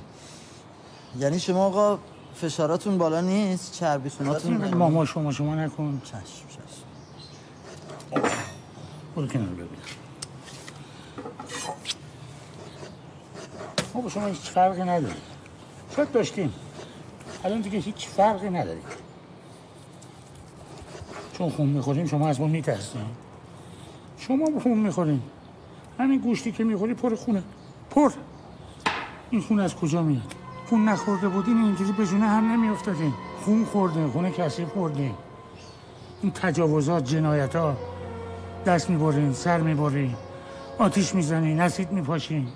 یعنی 1.19 1.39
شما 1.39 1.65
آقا 1.65 1.99
فشاراتون 2.35 2.97
بالا 2.97 3.21
نیست؟ 3.21 3.73
چربی 3.73 4.09
خوناتون 4.09 4.73
ماما 4.73 5.05
شما 5.05 5.31
شما 5.31 5.55
نکن. 5.55 6.01
چشم 6.05 6.21
چشم. 6.21 6.85
برو 9.15 9.27
کنار 9.27 9.47
ببینم 9.47 9.67
ما 13.93 14.01
با 14.01 14.09
شما 14.09 14.27
هیچ 14.27 14.39
فرقی 14.39 14.81
نداریم 14.81 15.21
شاید 15.95 16.11
داشتیم. 16.11 16.53
الان 17.43 17.61
دیگه 17.61 17.79
هیچ 17.79 18.07
فرقی 18.07 18.49
نداریم 18.49 18.83
چون 21.41 21.49
خون 21.49 21.69
می‌خوریم 21.69 22.05
شما 22.05 22.27
از 22.27 22.41
ما 22.41 22.47
میترسیم 22.47 23.05
شما 24.17 24.45
خون 24.63 24.77
می‌خوریم. 24.77 25.23
همین 25.99 26.19
گوشتی 26.19 26.51
که 26.51 26.63
می‌خوری 26.63 26.93
پر 26.93 27.15
خونه. 27.15 27.43
پر. 27.89 28.11
این 29.29 29.41
خون 29.41 29.59
از 29.59 29.75
کجا 29.75 30.03
میاد؟ 30.03 30.35
خون 30.69 30.89
نخورده 30.89 31.27
بودین 31.27 31.57
اینجوری 31.57 31.91
به 31.91 32.05
جونه 32.05 32.27
هم 32.27 32.51
نمیافتادین. 32.51 33.13
خون 33.45 33.65
خوردین 33.65 34.07
خون 34.07 34.31
کسی 34.31 34.65
خوردین 34.65 35.13
این 36.21 36.31
تجاوزات 36.31 37.03
جنایت 37.03 37.55
ها 37.55 37.77
دست 38.65 38.89
می‌برین 38.89 39.33
سر 39.33 39.61
می‌برین. 39.61 40.15
آتیش 40.77 41.15
می‌زنین 41.15 41.61
اسید 41.61 41.91
میپاشین. 41.91 42.47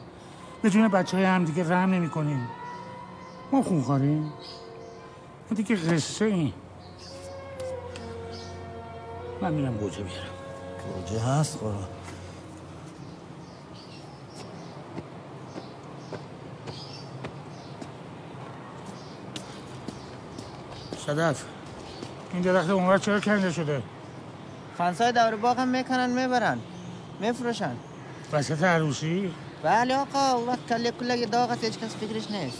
به 0.61 0.69
جون 0.69 0.87
بچه 0.87 1.17
های 1.17 1.25
هم 1.25 1.45
دیگه 1.45 1.69
رحم 1.69 1.89
نمی 1.89 2.09
کنین 2.09 2.41
ما 3.51 3.61
خون 3.61 3.81
خاریم 3.81 4.23
ما 5.51 5.55
دیگه 5.55 5.75
قصه 5.75 6.25
این 6.25 6.53
من 9.41 9.53
میرم 9.53 9.77
گوجه 9.77 10.03
بیارم 10.03 10.27
گوجه 10.95 11.19
هست؟ 11.19 11.59
قرآن 11.59 11.87
صدف. 21.07 21.43
این 22.33 22.41
درخت 22.41 22.69
اونور 22.69 22.97
چرا 22.97 23.19
کنده 23.19 23.51
شده؟ 23.51 23.81
فنسای 24.77 25.11
دور 25.11 25.35
باغ 25.35 25.59
هم 25.59 25.67
می‌کنن 25.67 26.09
می‌برن. 26.09 26.59
میفروشن. 27.19 27.75
وسط 28.33 28.63
عروسی؟ 28.63 29.33
بله 29.63 29.95
آقا 29.97 30.31
اون 30.31 30.47
وقت 30.47 30.67
کله 30.69 30.91
کله 30.91 31.25
داغ 31.25 31.51
است 31.51 31.63
هیچ 31.63 31.79
کس 31.79 31.95
فکرش 31.95 32.31
نیست. 32.31 32.57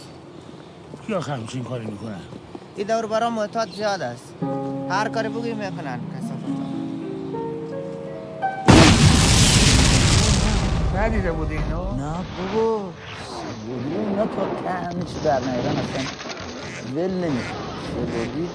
یا 1.08 1.20
همچین 1.20 1.64
کاری 1.64 1.86
می‌کنن؟ 1.86 2.20
این 2.76 2.86
دور 2.86 3.06
برا 3.06 3.30
معتاد 3.30 3.70
زیاد 3.70 4.02
است. 4.02 4.34
هر 4.90 5.08
کاری 5.08 5.28
بگی 5.28 5.52
می‌کنن. 5.54 6.00
کسافت 6.16 6.25
ندیده 10.96 11.32
بودی 11.32 11.56
اینو؟ 11.56 11.92
نه 11.92 12.14
بابا 12.54 12.92
اینا 14.08 14.26
تا 14.26 14.46
ته 14.46 15.04
چی 15.04 15.20
در 15.24 15.40
نیرن 15.40 15.76
اصلا 15.76 16.04
ول 16.94 17.10
نمی‌کنه. 17.10 17.56
بودی 18.06 18.48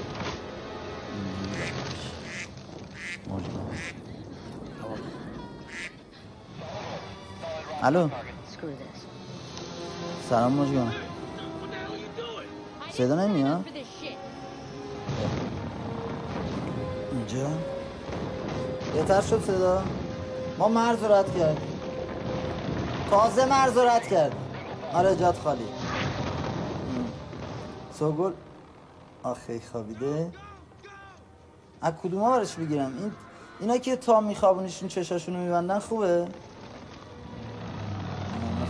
الو؟ 7.84 8.10
سلام 10.30 10.54
مجگان. 10.54 10.94
صدا 12.92 13.16
نمیاد؟ 13.28 13.66
اینجا؟ 17.12 17.50
بهتر 18.94 19.22
شد 19.22 19.42
صدا؟ 19.46 19.84
ما 20.58 20.68
مرز 20.68 21.04
رد 21.04 21.38
کردیم. 21.38 21.71
تازه 23.12 23.46
مرز 23.46 23.78
رو 23.78 23.88
رد 23.88 24.08
کرد. 24.08 24.36
آره 24.94 25.16
جاد 25.16 25.36
خالی. 25.36 25.68
سوگل. 28.00 28.32
آخه 29.24 29.62
خوابیده؟ 29.72 30.32
از 31.82 31.94
کدوم 32.04 32.44
بگیرم 32.60 32.98
این 32.98 33.12
اینا 33.60 33.78
که 33.78 33.96
تا 33.96 34.22
میخوابونیشون 34.22 34.88
چشاشونو 34.90 35.40
میبندن 35.40 35.80
خوبه؟ 35.80 36.28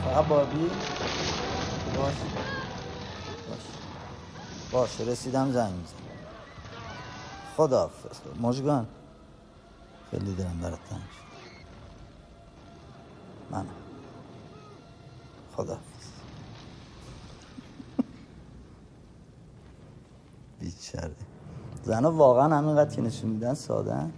فقط 0.05 0.25
بابی؟ 0.25 0.71
باش. 1.97 2.13
باش. 3.49 3.59
باشه 4.71 5.03
رسیدم 5.03 5.51
زنگ 5.51 5.73
میزن 5.73 5.95
خدا 7.57 7.89
مجگان 8.41 8.87
خیلی 10.11 10.35
دلم 10.35 10.59
برات 10.61 10.79
تنگ 10.89 11.01
من 13.51 13.65
خدا. 15.56 15.78
بیچاره. 20.60 21.16
زنها 21.84 22.12
واقعا 22.12 22.58
همینقدر 22.58 22.95
که 22.95 23.02
نشون 23.02 23.30
میدن 23.30 23.54
ساده 23.54 24.10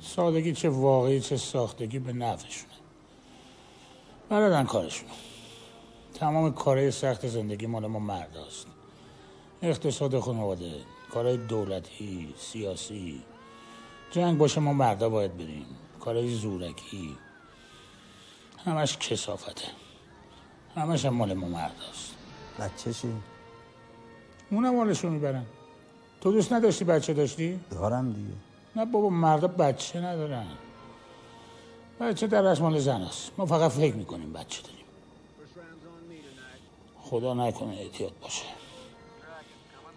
سادگی 0.00 0.52
چه 0.52 0.68
واقعی 0.68 1.20
چه 1.20 1.36
ساختگی 1.36 1.98
به 1.98 2.12
نفعشونه. 2.12 2.72
بلدن 4.28 4.64
کارشون 4.64 5.08
تمام 6.14 6.52
کارهای 6.52 6.90
سخت 6.90 7.28
زندگی 7.28 7.66
مال 7.66 7.86
ما 7.86 7.98
مرد 7.98 8.36
است 8.46 8.66
اقتصاد 9.62 10.18
خانواده 10.18 10.72
کارهای 11.10 11.36
دولتی 11.36 12.34
سیاسی. 12.38 13.22
جنگ 14.10 14.38
باشه 14.38 14.60
ما 14.60 14.72
مردا 14.72 15.08
باید 15.08 15.36
بریم. 15.36 15.66
کارهای 16.00 16.34
زورکی. 16.34 17.16
همش 18.64 18.98
کسافته. 18.98 19.87
همش 20.78 21.04
هم 21.04 21.14
مال 21.14 21.34
ما 21.34 21.48
مرد 21.48 21.74
است 21.90 22.14
بچه 22.58 22.92
چی؟ 22.92 23.12
اونم 24.50 24.74
مالشو 24.74 25.10
می‌برن. 25.10 25.44
تو 26.20 26.32
دوست 26.32 26.52
نداشتی 26.52 26.84
بچه 26.84 27.14
داشتی؟ 27.14 27.60
دارم 27.70 28.12
دیگه. 28.12 28.34
نه 28.76 28.84
بابا 28.84 29.08
مردا 29.08 29.48
بچه 29.48 30.00
ندارن. 30.00 30.46
بچه 32.00 32.26
در 32.26 32.42
رسم 32.42 32.62
مال 32.62 32.78
زن 32.78 33.00
است. 33.02 33.30
ما 33.38 33.46
فقط 33.46 33.70
فکر 33.70 33.94
می‌کنیم 33.94 34.32
بچه 34.32 34.62
داریم. 34.62 34.78
خدا 37.02 37.34
نکنه 37.34 37.72
احتیاط 37.80 38.12
باشه. 38.22 38.44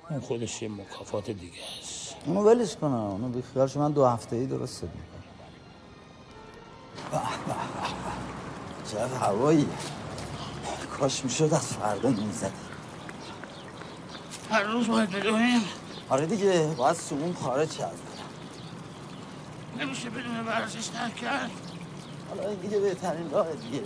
اون 0.09 0.19
خودش 0.19 0.61
یه 0.61 0.69
مکافات 0.69 1.31
دیگه 1.31 1.57
است. 1.81 2.15
اونو 2.25 2.41
ولش 2.41 2.75
کنم 2.75 2.93
اونو 2.93 3.29
بیخیالش 3.29 3.77
من 3.77 3.91
دو 3.91 4.05
هفته 4.05 4.35
ای 4.35 4.45
درست 4.45 4.83
می‌کنم. 4.83 5.01
چقدر 8.91 9.15
هوایی. 9.15 9.67
کاش 11.01 11.23
می‌شد 11.23 11.53
از 11.53 11.67
فردا 11.67 12.09
می‌زدی 12.09 12.51
هر 14.51 14.63
روز 14.63 14.87
باید 14.87 15.09
بدونیم. 15.09 15.61
آره 16.09 16.25
دیگه 16.25 16.75
باید 16.77 16.95
سمون 16.95 17.33
خارج 17.33 17.71
شد 17.71 17.91
نمیشه 19.79 20.09
بدون 20.09 20.39
ورزش 20.47 20.87
ترک 20.87 21.15
کرد 21.15 21.51
حالا 22.29 22.49
این 22.49 22.59
دیگه 22.59 22.79
بهترین 22.79 23.31
راه 23.31 23.47
دیگه. 23.53 23.83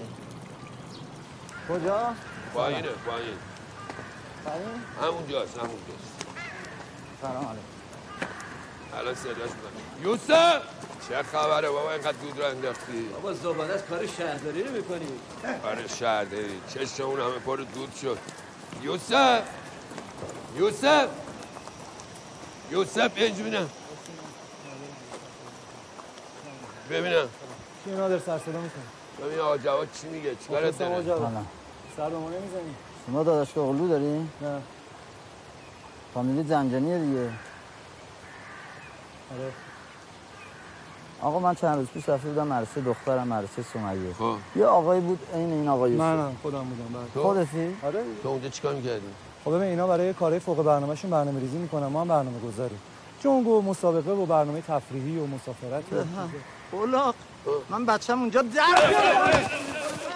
کجا؟ 1.69 2.13
پایینه 2.53 2.87
پایین؟ 2.87 3.37
همونجاست 5.01 5.57
همونجاست. 5.57 6.25
سلام 7.21 7.35
علیکم. 7.35 7.61
الان 8.97 9.15
صداش 9.15 9.35
می‌کنم. 9.37 10.03
یوسف! 10.03 10.61
چه 11.09 11.23
خبره 11.23 11.69
بابا 11.69 11.91
اینقدر 11.91 12.11
دود 12.11 12.39
رو 12.39 12.45
انداختی 12.45 13.01
بابا 13.13 13.33
زباله 13.33 13.77
کار 13.77 14.07
شهرداری 14.07 14.63
رو 14.63 14.71
می‌کنی. 14.71 15.07
آره 15.63 15.87
شهرداری. 15.87 16.61
چشم 16.73 17.03
اون 17.03 17.19
همه 17.19 17.39
پر 17.45 17.57
دود 17.57 17.95
شد. 18.01 18.17
یوسف! 18.83 19.41
یوسف! 20.57 21.07
یوسف 22.71 23.11
اینجا 23.15 23.43
ببینم. 23.43 23.69
ببینم. 26.89 27.29
چی 27.83 27.91
نادر 27.91 28.19
سر 28.19 28.39
صدا 28.39 28.61
می‌کنه 28.61 28.83
ببین 29.27 29.39
آقا 29.39 29.57
جواد 29.57 29.87
چی 30.01 30.07
میگه؟ 30.07 30.35
چیکارت 30.35 30.77
داره 30.79 31.03
سر 31.97 32.09
به 32.09 32.17
ما 32.17 32.29
نمی‌زنی؟ 32.29 32.75
شما 33.07 33.23
داداش 33.23 33.57
اغلو 33.57 33.87
داری؟ 33.87 34.29
نه. 34.41 34.61
فامیلی 36.13 36.49
زنجانیه 36.49 36.99
دیگه. 36.99 37.29
آره. 39.31 39.51
آقا 41.21 41.39
من 41.39 41.55
چند 41.55 41.77
روز 41.77 41.87
پیش 41.87 42.09
رفته 42.09 42.27
بودم 42.27 42.47
مدرسه 42.47 42.81
دخترم 42.81 43.27
مدرسه 43.27 43.63
سمیه. 43.73 44.13
خب. 44.19 44.35
یه 44.55 44.65
آقایی 44.65 45.01
بود 45.01 45.19
عین 45.33 45.51
این 45.51 45.67
آقا 45.67 45.87
یوسف. 45.87 46.01
من 46.01 46.19
هم 46.19 46.37
خودم 46.41 46.63
بودم 46.63 46.99
بعد 46.99 47.23
خودتی؟ 47.25 47.75
آره. 47.83 48.03
تو 48.23 48.29
اونجا 48.29 48.49
چیکار 48.49 48.73
می‌کردی؟ 48.73 49.07
خب 49.45 49.51
ببین 49.51 49.63
اینا 49.67 49.87
برای 49.87 50.13
کارهای 50.13 50.39
فوق 50.39 50.63
برنامهشون 50.63 51.11
برنامه 51.11 51.39
ریزی 51.39 51.57
می‌کنن 51.57 51.87
ما 51.87 52.01
هم 52.01 52.07
برنامه 52.07 52.39
گذاریم 52.39 52.79
جنگ 53.23 53.47
و 53.47 53.61
مسابقه 53.61 54.11
و 54.11 54.25
برنامه 54.25 54.61
تفریحی 54.61 55.17
و 55.19 55.25
مسافرت. 55.25 55.83
و 55.93 56.75
اولاق 56.75 57.15
من 57.69 57.85
بچم 57.85 58.19
اونجا 58.19 58.41
در 58.41 58.49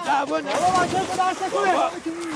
جوان 0.05 0.41
بابا 0.41 0.83
بچه 0.83 0.99
تو 0.99 1.17
درس 1.17 1.51
کنه 1.53 1.73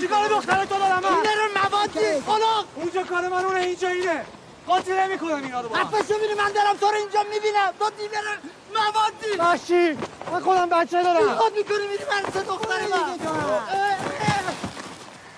چی 0.02 0.08
کار 0.08 0.28
دختره 0.30 0.66
تو 0.66 0.76
دارم؟ 0.80 1.00
من؟ 1.00 1.10
این 1.10 1.16
رو 1.24 1.62
موادی 1.64 2.00
اولاق! 2.28 2.66
اونجا 2.76 3.04
کار 3.04 3.28
من 3.28 3.46
اونه 3.46 3.60
اینجا 3.60 3.88
اینه. 3.88 4.22
قاطی 4.68 4.92
نمی‌کنم 4.92 5.44
اینا 5.44 5.62
رو 5.62 5.70
با 5.70 5.76
هم 5.76 5.86
حرفش 5.86 6.12
ببینی 6.12 6.34
من 6.34 6.52
دارم 6.52 6.78
تو 6.80 6.86
رو 6.86 6.96
اینجا 6.96 7.24
می‌بینم 7.24 7.72
تو 7.80 7.90
دیگر 7.90 8.22
موادی 8.74 9.38
باشی 9.40 9.98
من 10.32 10.40
خودم 10.40 10.70
بچه 10.70 11.04
دارم 11.04 11.36
خود 11.36 11.54
می‌کنی 11.58 11.88
میری 11.92 12.04
مدرسه 12.04 12.44
دختر 12.44 12.82
من 12.92 13.18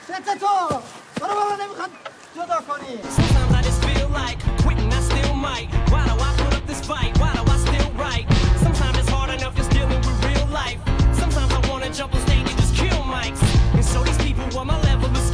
ست 0.04 0.38
تو 0.40 0.76
برو 1.22 1.34
بابا 1.36 1.56
نمی‌خواد 1.64 1.90
جدا 2.36 2.60
کنی 2.68 3.00
Sometimes 3.18 3.54
I 3.60 3.62
just 3.70 3.82
feel 3.86 4.10
like 4.22 4.40
quitting, 4.64 4.94
I 4.94 5.02
still 5.10 5.34
might. 5.48 5.70
Why 5.92 6.04
do 6.10 6.14
I 6.28 6.32
put 6.42 6.54
up 6.58 6.66
this 6.68 6.82
fight? 6.92 7.12
Why 7.22 7.32
do 7.38 7.42
I 7.56 7.58
still 7.68 7.90
write? 8.02 8.28
Sometimes 8.64 8.96
it's 9.00 9.10
hard 9.10 9.30
enough 9.38 9.56
just 9.60 9.72
dealing 9.72 10.02
with 10.08 10.26
real 10.30 10.48
life. 10.62 10.80
Sometimes 11.22 11.52
I 11.58 11.60
wanna 11.70 11.90
jump 12.00 12.14
on 12.16 12.22
stage 12.28 12.48
and 12.52 12.60
just 12.64 12.74
kill 12.82 13.02
mics. 13.16 13.42
And 13.78 13.86
so 13.92 13.98
these 14.08 14.20
people 14.28 14.60
on 14.60 14.68
my 14.68 14.78
level 14.90 15.10
is 15.20 15.28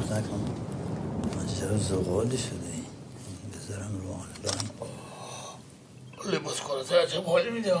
من 0.00 0.63
چرا 1.60 1.78
زغالی 1.78 2.38
شده 2.38 2.70
این 2.74 2.84
بذارم 3.52 4.00
رو 4.02 4.12
آنلاین 4.12 4.70
لباس 6.34 6.60
کارات 6.60 6.92
عجب 6.92 7.24
حالی 7.24 7.50
میده 7.50 7.72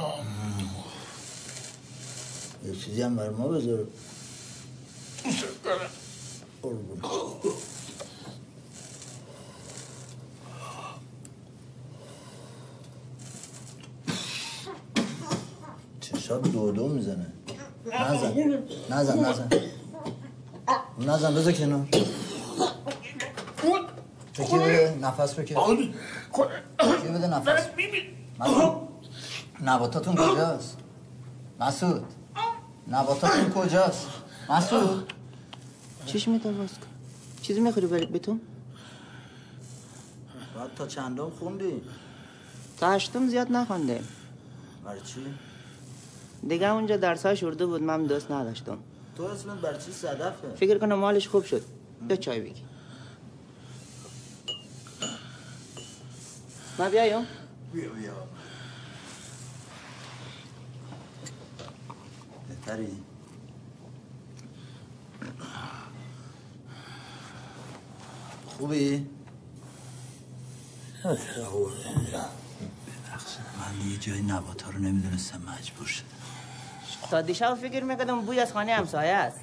یه 2.64 2.76
چیزی 2.84 3.02
هم 3.02 3.16
بر 3.16 3.30
ما 3.30 3.48
بذار. 3.48 3.86
چشات 16.00 16.42
دو 16.42 16.72
دو 16.72 16.88
می‌زنه. 16.88 17.26
نزن. 17.86 18.64
نزن 18.90 19.18
نزن. 19.18 19.48
نزن 20.98 21.34
بذار 21.34 21.52
کنار. 21.52 21.86
تکی 24.34 24.58
بده 24.58 24.98
نفس 25.02 25.34
بکش 25.34 25.56
تکی 26.78 27.08
بده 27.08 27.26
نفس؟ 27.26 27.68
مسعود. 28.40 28.88
نباتاتون 29.64 30.14
کجاست؟ 30.14 30.78
مسعود. 31.60 32.04
نباتاتون 32.88 33.50
کجاست؟ 33.50 34.06
مسعود. 34.50 35.12
چیش 36.06 36.28
میتون 36.28 36.58
باز 36.58 36.68
کن. 36.68 36.86
چیزی 37.42 37.60
می‌خوری 37.60 37.86
برید 37.86 38.12
به 38.12 38.18
تو؟ 38.18 38.38
باید 40.54 40.74
تا 40.74 40.86
چندم 40.86 41.30
خوندی؟ 41.30 41.82
تا 42.78 42.90
هشتم 42.90 43.28
زیاد 43.28 43.52
نخونده. 43.52 44.00
برای 44.84 45.00
چی؟ 45.00 45.20
دیگه 46.48 46.72
اونجا 46.72 46.96
درسای 46.96 47.36
شورده 47.36 47.66
بود 47.66 47.82
من 47.82 48.04
دوست 48.04 48.30
نداشتم. 48.30 48.78
تو 49.16 49.22
اسمت 49.22 49.58
برای 49.58 49.78
چی 49.78 49.92
صدفه؟ 49.92 50.54
فکر 50.56 50.78
کنم 50.78 50.94
مالش 50.94 51.28
خوب 51.28 51.44
شد. 51.44 51.62
بیا 52.08 52.16
چای 52.16 52.40
بگی. 52.40 52.62
بیایم 56.78 57.26
بیا 57.72 57.90
بیا 57.90 58.12
بهتری 62.48 63.02
خوبی؟ 68.46 69.06
من 73.58 73.90
یه 73.90 73.98
جای 73.98 74.22
نبات 74.22 74.66
رو 74.66 74.78
نمی‌دونستم 74.78 75.40
مجبور 75.40 75.86
شدم 75.86 76.06
تا 77.10 77.20
دیشب 77.20 77.54
فکر 77.54 77.84
می‌کردم 77.84 78.20
بوی 78.20 78.40
از 78.40 78.52
خانه 78.52 78.72
همسایه 78.72 79.12
است 79.12 79.40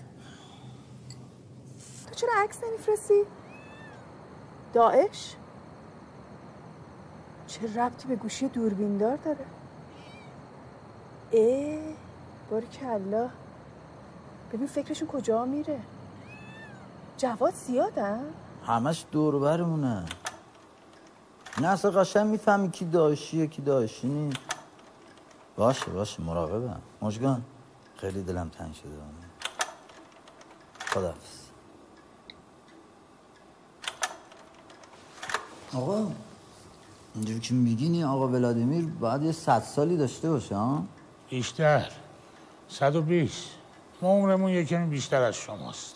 تو 2.08 2.16
چرا 2.16 2.30
عکس 2.44 2.58
نمیفرستی؟ 2.64 3.24
داعش؟ 4.74 5.36
چه 7.52 7.82
ربطی 7.82 8.08
به 8.08 8.16
گوشی 8.16 8.48
دوربیندار 8.48 9.16
داره؟ 9.18 9.46
اه 11.34 11.80
باری 12.52 12.68
کلا 12.68 13.30
ببین 14.54 14.68
فکرشون 14.68 15.08
کجا 15.08 15.46
میره؟ 15.46 15.80
جواد 17.18 17.54
زیادن؟ 17.54 18.26
همش 18.68 19.06
دور 19.12 19.40
برمونه 19.40 20.06
نه 21.62 21.68
اصلا 21.68 21.92
قشنگ 21.92 22.28
می‌فهمی 22.28 22.72
کی 22.72 22.86
داشیه 22.86 23.48
کی 23.48 23.62
داشی 23.62 24.08
نیست. 24.08 24.38
باشه 25.56 25.92
باشه 25.92 26.24
مراقبم. 26.24 26.82
مشگان 27.02 27.42
خیلی 27.98 28.24
دلم 28.24 28.50
تنگ 28.50 28.74
شده. 28.74 28.90
خداحافظ. 30.88 31.42
آقا. 35.74 36.12
اینجور 37.16 37.40
که 37.40 37.54
میگین 37.54 38.04
آقا 38.04 38.28
ولادیمیر 38.28 38.86
باید 38.86 39.22
یه 39.24 39.32
صد 39.32 39.62
سالی 39.62 39.98
داشته 39.98 40.30
باشه 40.30 40.56
ها 40.56 40.84
بیشتر. 41.30 41.92
صد 42.70 42.96
و 42.96 43.02
بیست. 43.02 43.50
ما 44.02 44.10
عمرمون 44.10 44.52
یه 44.52 44.66
کمی 44.66 44.88
بیشتر 44.88 45.22
از 45.22 45.36
شماست. 45.36 45.96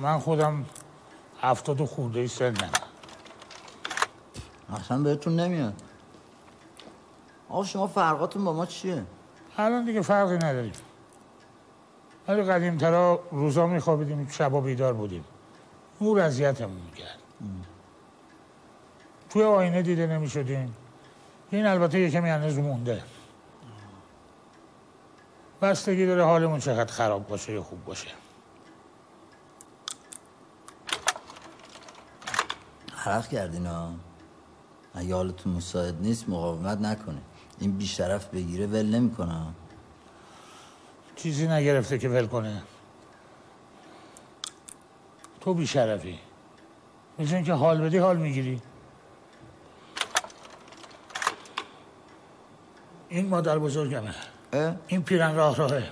من 0.00 0.18
خودم 0.18 0.64
هفتاد 1.40 1.80
و 1.80 1.86
خورده 1.86 2.20
ای 2.20 2.28
سنم 2.28 2.70
اصلا 4.72 4.98
بهتون 4.98 5.40
نمیاد. 5.40 5.82
آقا 7.48 7.64
شما 7.64 7.86
فرقاتون 7.86 8.44
با 8.44 8.52
ما 8.52 8.66
چیه؟ 8.66 9.04
الان 9.56 9.84
دیگه 9.84 10.00
فرقی 10.00 10.36
نداریم. 10.36 10.72
ولی 12.28 12.42
قدیمترا 12.42 13.20
روزا 13.30 13.66
میخوابیدیم 13.66 14.28
شبا 14.28 14.60
بیدار 14.60 14.92
بودیم. 14.92 15.24
نور 16.00 16.20
اذیتمون 16.20 16.80
می‌کرد. 16.90 17.18
توی 19.34 19.42
آینه 19.42 19.82
دیده 19.82 20.06
نمی‌شدیم. 20.06 20.76
این 21.50 21.66
البته 21.66 22.00
یه 22.00 22.10
کمی 22.10 22.28
هنوز 22.30 22.58
مونده. 22.58 23.02
بستگی 25.62 26.06
داره 26.06 26.24
حالمون 26.24 26.60
چقدر 26.60 26.92
خراب 26.92 27.26
باشه 27.26 27.52
یا 27.52 27.62
خوب 27.62 27.84
باشه. 27.84 28.08
حرق 32.92 33.28
کردین 33.28 33.66
ها. 33.66 33.92
اگه 34.94 35.14
حالتون 35.14 35.52
مساعد 35.52 36.02
نیست 36.02 36.28
مقاومت 36.28 36.78
نکنه. 36.78 37.20
این 37.58 37.72
بیشرف 37.72 38.26
بگیره 38.26 38.66
ول 38.66 38.86
نمی‌کنه. 38.86 39.46
چیزی 41.16 41.48
نگرفته 41.48 41.98
که 41.98 42.08
ول 42.08 42.26
کنه. 42.26 42.62
تو 45.40 45.54
بیشرفی. 45.54 46.18
مثل 47.18 47.34
اینکه 47.34 47.52
حال 47.52 47.80
بدی 47.80 47.98
حال 47.98 48.16
می‌گیری. 48.16 48.62
این 53.14 53.28
مادر 53.28 53.58
بزرگمه. 53.58 54.14
این 54.86 55.02
پیرن 55.02 55.34
راه 55.34 55.56
راهه. 55.56 55.90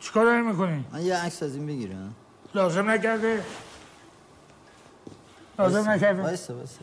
چیکار 0.00 0.24
داری 0.24 0.42
می‌کنی؟ 0.42 0.84
من 0.92 1.02
یه 1.02 1.16
عکس 1.16 1.42
از 1.42 1.54
این 1.54 1.66
بگیرم 1.66 2.14
لازم 2.54 2.90
نکرده؟ 2.90 3.42
لازم 5.58 5.90
نکرده؟ 5.90 6.22
وایسا 6.22 6.54
وایسا 6.54 6.80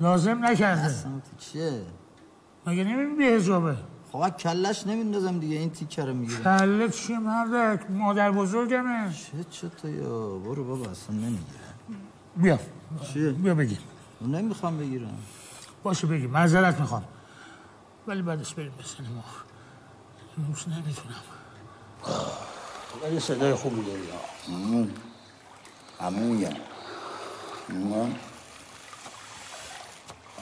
لازم 0.00 0.44
نکرده. 0.44 0.80
اصلا 0.80 1.10
چیه؟ 1.38 1.82
مگه 2.66 2.84
نمی‌بینی 2.84 3.16
بی 3.16 3.28
حجابه؟ 3.28 3.76
خب 4.12 4.36
کلش 4.36 4.86
نمیندازم 4.86 5.38
دیگه 5.38 5.56
این 5.56 5.70
تیکه 5.70 6.04
رو 6.04 6.14
می‌گیره 6.14 6.42
کله 6.42 6.88
چی 6.88 7.16
مردک 7.16 7.90
مادر 7.90 8.30
بزرگمه. 8.30 9.12
چه 9.12 9.44
چه 9.50 9.68
تو 9.68 9.88
یا 9.88 10.38
برو 10.38 10.64
بابا 10.64 10.90
اصلا 10.90 11.16
نمی‌گیره 11.16 11.60
بیا. 12.36 12.58
چیه؟ 13.12 13.30
بیا 13.30 13.54
بگیم 13.54 13.78
نمی‌خوام 14.26 14.78
بگیرم. 14.78 15.18
باشه 15.82 16.06
بگیم. 16.06 16.30
معذرت 16.30 16.80
می‌خوام. 16.80 17.04
ولی 18.06 18.22
بعدش 18.22 18.54
بریم 18.54 18.74
به 18.78 18.84
سینما. 18.84 19.24
امروز 20.38 20.68
نمی‌تونم. 20.68 21.22
ولی 23.02 23.20
صدای 23.20 23.54
خوبی 23.54 23.82
داری. 23.82 24.08
عمویم 24.48 24.94
عمویم 26.00 26.56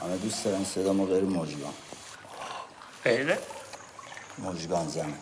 همه 0.01 0.17
دوست 0.17 0.45
دارم 0.45 0.63
صدامو 0.63 1.05
غیر 1.05 1.23
مجگان 1.23 1.73
غیره؟ 3.03 3.39
مجگان 4.37 4.87
زن. 4.87 5.13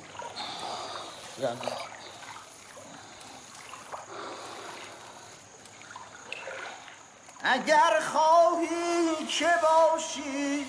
اگر 7.44 8.00
خواهی 8.12 9.26
که 9.30 9.50
باشی 9.64 10.66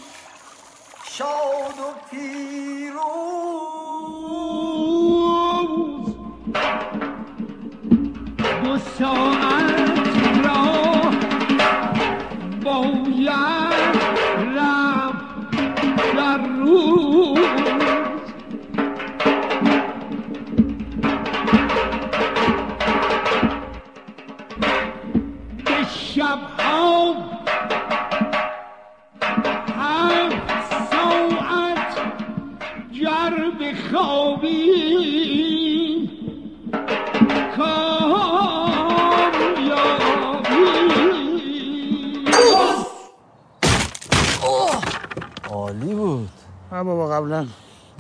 شاد 1.05 1.79
و 1.79 1.95
پیروز. 2.11 2.99
دو 8.63 8.79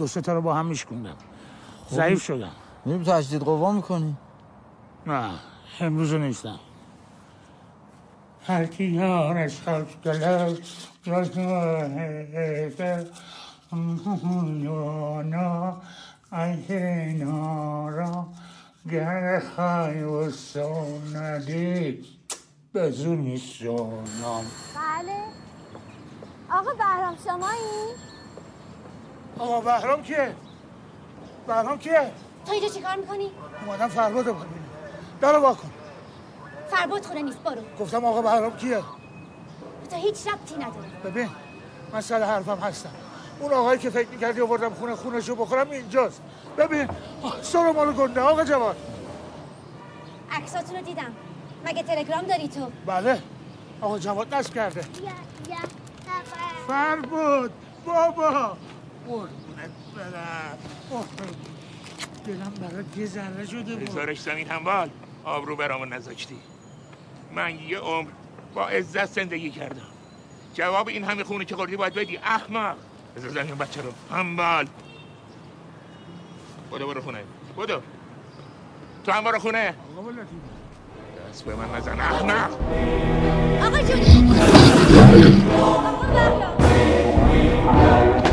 دو 0.08 0.12
سه 0.12 0.20
تا 0.20 0.32
رو 0.32 0.40
با 0.42 0.54
هم 0.54 0.66
میشکوندم. 0.66 1.16
ضعیف 1.90 2.24
شدم. 2.24 2.52
میریم 2.84 3.02
تجدید 3.02 3.42
قوا 3.42 3.72
می‌کنی؟ 3.72 4.16
نه 5.06 5.30
امروز 5.80 6.14
نیستم. 6.14 6.60
هر 8.46 8.66
کی 8.66 8.84
یارش 8.84 9.60
خاک 9.60 10.02
گلد 10.04 11.38
یانا 14.62 15.76
اینا 16.30 18.26
گر 18.90 19.42
خای 19.56 20.02
و 20.02 20.30
سوندی 20.30 22.04
بزونی 22.74 23.36
سونام 23.36 24.44
بله. 24.74 25.18
آقا 26.50 26.70
بهرام 26.74 27.16
شمایی؟ 27.24 28.07
آقا 29.38 29.60
بهرام 29.60 30.02
کیه؟ 30.02 30.34
بهرام 31.46 31.78
کیه؟ 31.78 32.12
تو 32.46 32.52
اینجا 32.52 32.68
چیکار 32.68 32.96
می‌کنی؟ 32.96 33.30
اومدم 33.66 33.88
فرباد 33.88 34.26
رو 34.26 34.34
ببینم. 34.34 34.64
درو 35.20 35.42
واکن 35.42 35.70
فرباد 36.70 37.04
خونه 37.04 37.22
نیست 37.22 37.38
برو. 37.38 37.62
گفتم 37.80 38.04
آقا 38.04 38.22
بهرام 38.22 38.56
کیه؟ 38.56 38.82
تو 39.90 39.96
هیچ 39.96 40.26
ربطی 40.26 40.54
نداره 40.54 40.88
ببین 41.04 41.28
من 41.92 42.00
سر 42.00 42.22
حرفم 42.22 42.58
هستم. 42.58 42.90
اون 43.40 43.52
آقایی 43.52 43.78
که 43.78 43.90
فکر 43.90 44.08
می‌کردی 44.08 44.40
آوردم 44.40 44.74
خونه 44.74 44.94
خونشو 44.94 45.34
بخورم 45.34 45.70
اینجاست. 45.70 46.22
ببین 46.58 46.88
سر 47.42 47.72
مال 47.72 47.92
گنده 47.92 48.20
آقا 48.20 48.44
جوان 48.44 48.76
عکساتون 50.32 50.76
رو 50.76 50.82
دیدم. 50.82 51.12
مگه 51.66 51.82
تلگرام 51.82 52.22
داری 52.22 52.48
تو؟ 52.48 52.70
بله. 52.86 53.22
آقا 53.80 53.98
جواد 53.98 54.34
نصب 54.34 54.54
کرده. 54.54 54.80
فر 56.68 56.96
بود 56.96 57.52
بابا. 57.84 58.56
قربونت 59.08 59.70
برم. 59.96 60.58
دلم 62.26 62.52
برات 62.60 62.96
یه 62.96 63.06
ذره 63.06 63.46
شده 63.46 63.76
بود. 63.76 63.90
بذارش 63.90 64.20
زمین 64.20 64.48
هموال 64.48 64.90
آبرو 65.24 65.56
برامون 65.56 65.92
نذاشتی. 65.92 66.36
من 67.34 67.58
یه 67.58 67.78
عمر 67.78 68.08
با 68.54 68.68
عزت 68.68 69.06
زندگی 69.06 69.50
کردم. 69.50 69.82
جواب 70.54 70.88
این 70.88 71.04
همه 71.04 71.24
خونه 71.24 71.44
که 71.44 71.56
خوردی 71.56 71.76
باید 71.76 71.94
بدی. 71.94 72.16
احمق. 72.16 72.76
بذار 73.16 73.30
زمین 73.30 73.54
بچه 73.54 73.82
رو 73.82 73.92
هموال 74.16 74.66
بودو 76.70 76.86
برو 76.86 77.00
خونه. 77.00 77.24
بودو 77.56 77.80
تو 79.04 79.12
هم 79.12 79.24
برو 79.24 79.38
خونه. 79.38 79.74
آقا 79.98 80.12
دست 81.30 81.44
به 81.44 81.54
من 81.54 81.74
نزن 81.74 82.00
احمق. 82.00 82.52
آقا 83.62 83.82
جون. 83.82 84.28
وای 87.68 88.27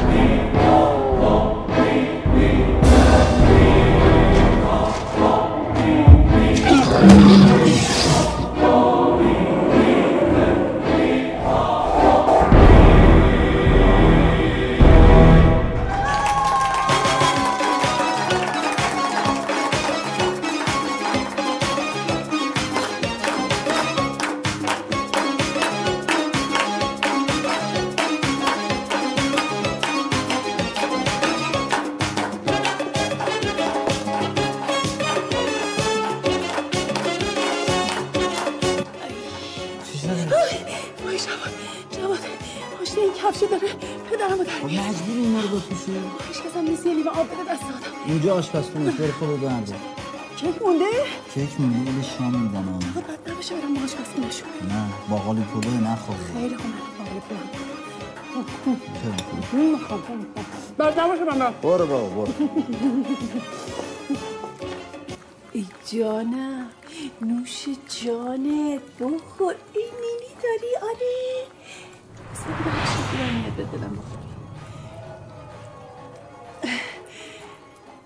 بپوشی 45.66 45.92
هیچ 46.28 46.42
کسم 46.44 46.62
نیست 46.62 46.86
یه 46.86 46.94
لیوان 46.94 47.16
آب 47.16 47.26
بده 47.28 47.54
دست 47.54 47.64
آدم 47.64 47.96
اینجا 48.06 48.36
آشپزخونه 48.36 48.92
برو 48.92 49.12
خود 49.12 49.42
برده 49.42 49.76
کیک 50.38 50.62
مونده؟ 50.62 50.86
کیک 51.34 51.60
مونده 51.62 51.92
ولی 51.92 52.04
شام 52.04 52.34
ها. 52.48 52.80
خب 52.96 53.02
بد 53.08 53.32
نباشه 53.32 53.56
برم 53.56 53.74
بس 53.74 53.96
نشون 54.28 54.50
نه 54.72 54.86
باقالی 55.10 55.42
پلو 55.42 55.72
نخواه 55.92 56.18
خیلی 56.34 56.56
خوب 56.58 56.72
باقالی 56.98 57.20
پلو 57.20 57.38
بد 60.80 61.00
نباشه 61.00 61.24
من 61.24 61.40
برم 61.40 61.54
برو. 61.62 61.86
بابا 61.88 62.26
برو. 62.26 62.34
ای 65.52 65.66
جانم 65.92 66.70
نوش 67.22 67.66
جانت 68.04 68.82
بخور. 69.00 69.56
ای 69.74 69.82
نینی 69.84 70.32
داری 70.44 70.76
آره. 70.82 71.46
بودم 72.46 72.82
چی 72.86 73.18
میاد 73.34 73.54
به 73.54 73.64
دلم 73.78 73.98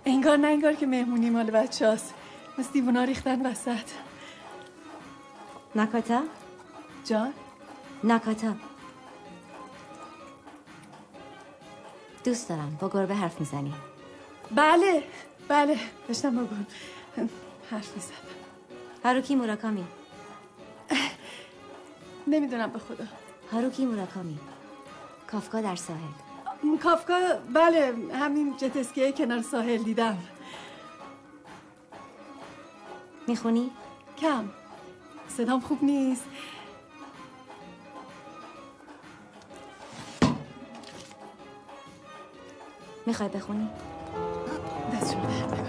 انگار 0.10 0.38
نه 0.38 0.48
انگار 0.48 0.74
که 0.74 0.86
مهمونی 0.86 1.30
مال 1.30 1.52
بچه 1.52 1.92
هست 1.92 2.14
مثل 2.58 2.72
دیوونا 2.72 3.04
ریختن 3.04 3.46
وسط. 3.46 3.90
نکاتا 5.76 6.22
جان؟ 7.06 7.34
نکاتا 8.04 8.54
دوست 12.24 12.50
دارم 12.50 12.78
با 12.82 12.90
گربه 12.90 13.16
حرف 13.16 13.40
می‌زنی. 13.40 13.74
بله 14.52 15.04
بله. 15.48 15.78
داشتم 16.08 16.36
با 16.36 16.44
گل 16.44 17.28
حرف 17.72 17.96
می‌زدم. 17.96 18.16
هاروکی 19.04 19.36
موراکامی. 19.36 19.86
نمی‌دونم 22.28 22.70
به 22.70 22.80
خدا. 22.80 23.06
هاروکی 23.52 23.86
موراکامی. 23.86 24.40
کافکا 25.28 25.62
در 25.62 25.76
ساحل. 25.76 26.29
کافکا 26.84 27.20
بله 27.54 27.94
همین 28.14 28.58
جت 28.58 28.78
اسکی 28.78 29.12
کنار 29.12 29.42
ساحل 29.42 29.78
دیدم 29.78 30.18
می‌خونی؟ 33.28 33.72
کم 34.18 34.50
صدام 35.28 35.60
خوب 35.60 35.84
نیست 35.84 36.26
می‌خوای 43.06 43.30
بخونی؟ 43.30 43.70
درد 44.92 45.04
نکنه. 45.04 45.60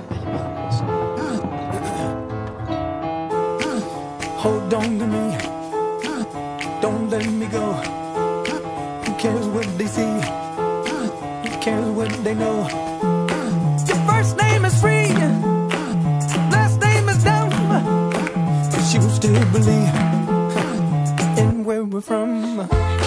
Hold 4.42 4.74
on 4.74 4.98
to 5.00 5.06
me. 5.14 5.24
Don't 6.82 7.10
let 7.10 7.26
me 7.40 7.46
go. 7.56 7.66
Who 9.04 9.10
cares 9.22 9.46
what 9.54 9.68
they 9.78 9.88
see? 9.96 10.39
Who 11.60 11.64
cares 11.64 11.90
what 11.90 12.08
they 12.24 12.34
know? 12.34 12.66
Your 13.86 13.98
first 14.08 14.38
name 14.38 14.64
is 14.64 14.80
free. 14.80 15.08
Last 16.48 16.80
name 16.80 17.06
is 17.10 17.22
dumb. 17.22 17.50
But 18.70 18.94
you 18.94 19.02
still 19.10 19.44
believe 19.52 19.94
in 21.36 21.64
where 21.64 21.84
we're 21.84 22.00
from. 22.00 22.99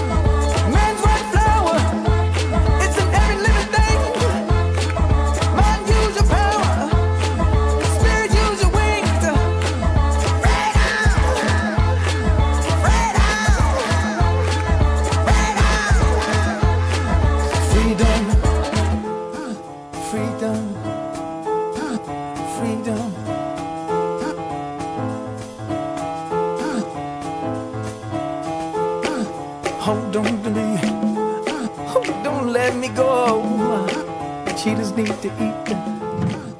Cheetahs 34.63 34.93
need 34.95 35.07
to 35.21 35.27
eat. 35.43 36.52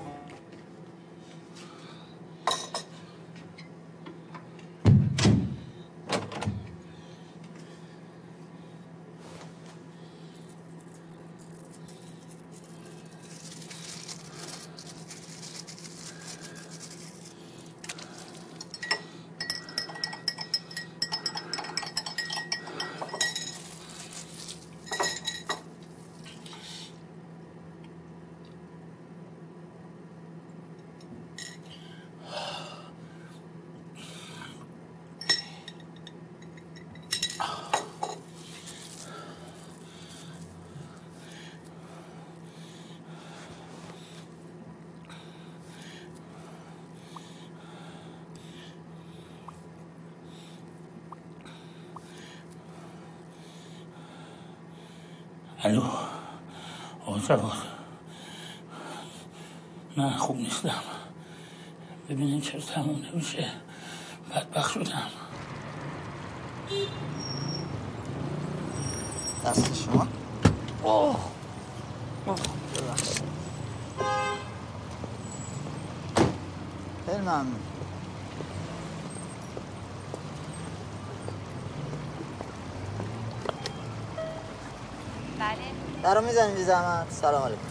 درو 86.14 86.26
می‌زنیم 86.26 86.56
بی 86.56 86.64
زحمت. 86.64 87.12
سلام 87.12 87.44
علیکم. 87.44 87.62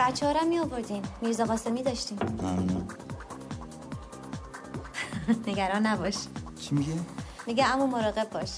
بچه 0.00 0.26
ها 0.26 0.32
رو 0.32 0.46
می 0.48 0.58
آوردیم 0.58 1.02
میرزا 1.20 1.44
قاسمی 1.44 1.82
داشتیم. 1.82 2.18
ممنون. 2.42 2.88
نگران 5.46 5.86
نباش. 5.86 6.14
چی 6.60 6.74
میگه؟ 6.74 6.92
میگه 7.46 7.66
امو 7.66 7.86
مراقب 7.86 8.30
باش. 8.30 8.50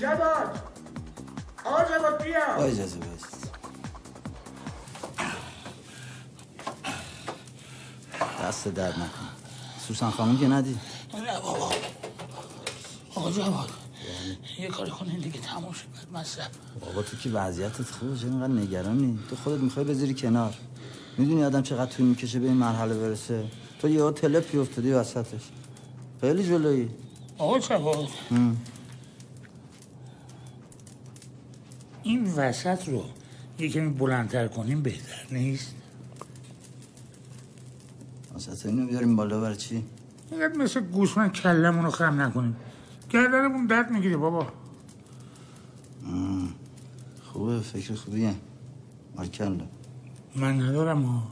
جواد! 0.00 0.62
آقا 1.64 1.84
جواد 1.84 2.22
بیا! 2.22 2.54
اجازه 2.54 2.98
بایست 2.98 3.50
دست 8.42 8.68
درد 8.68 8.94
نکن 8.94 9.28
سوسن 9.88 10.10
خانم 10.10 10.38
که 10.38 10.48
ندی 10.48 10.78
نه 11.14 11.40
بابا. 11.40 11.70
آقا 13.14 13.30
جواد 13.30 13.70
یه 14.58 14.68
کاری 14.68 14.90
کنین 14.90 15.20
دیگه 15.20 15.40
تموم 15.40 15.72
شد. 15.72 16.01
مصرف. 16.12 16.50
بابا 16.80 17.02
تو 17.02 17.16
که 17.16 17.30
وضعیتت 17.30 17.82
خوبه؟ 17.82 18.16
چرا 18.16 18.28
اینقدر 18.28 18.52
نگرانی؟ 18.52 19.18
تو 19.30 19.36
خودت 19.36 19.60
می‌خوای 19.60 19.84
بذاری 19.84 20.14
کنار. 20.14 20.54
می‌دونی 21.18 21.44
آدم 21.44 21.62
چقدر 21.62 21.90
طول 21.90 22.06
می‌کشه 22.06 22.38
به 22.38 22.46
این 22.46 22.56
مرحله 22.56 22.94
برسه؟ 22.94 23.44
تو 23.78 23.88
یه 23.88 24.10
تلپی 24.10 24.58
افتادی 24.58 24.92
وسطش. 24.92 25.50
خیلی 26.20 26.44
جلویی. 26.44 26.90
آقا 27.38 28.08
هم. 28.30 28.56
این 32.02 32.34
وسط 32.34 32.88
رو 32.88 33.04
یه 33.58 33.68
کمی 33.68 33.88
بلندتر 33.88 34.48
کنیم 34.48 34.82
بهتر 34.82 35.26
نیست؟ 35.30 35.74
وسط 38.34 38.66
اینو 38.66 38.86
بیاریم 38.86 39.16
بالا 39.16 39.40
بر 39.40 39.54
چی؟ 39.54 39.84
مثل 40.58 40.80
گوسفند 40.80 41.32
کلمون 41.32 41.84
رو 41.84 41.90
خم 41.90 42.20
نکنیم. 42.20 42.56
گردنمون 43.10 43.66
درد 43.66 43.90
می‌گیره 43.90 44.16
بابا 44.16 44.46
هم. 46.06 46.54
خوبه 47.22 47.51
فکر 47.62 47.94
خوبیه 47.94 48.34
مارکلا. 49.16 49.66
من 50.36 50.60
ندارم 50.60 51.02
ها 51.02 51.22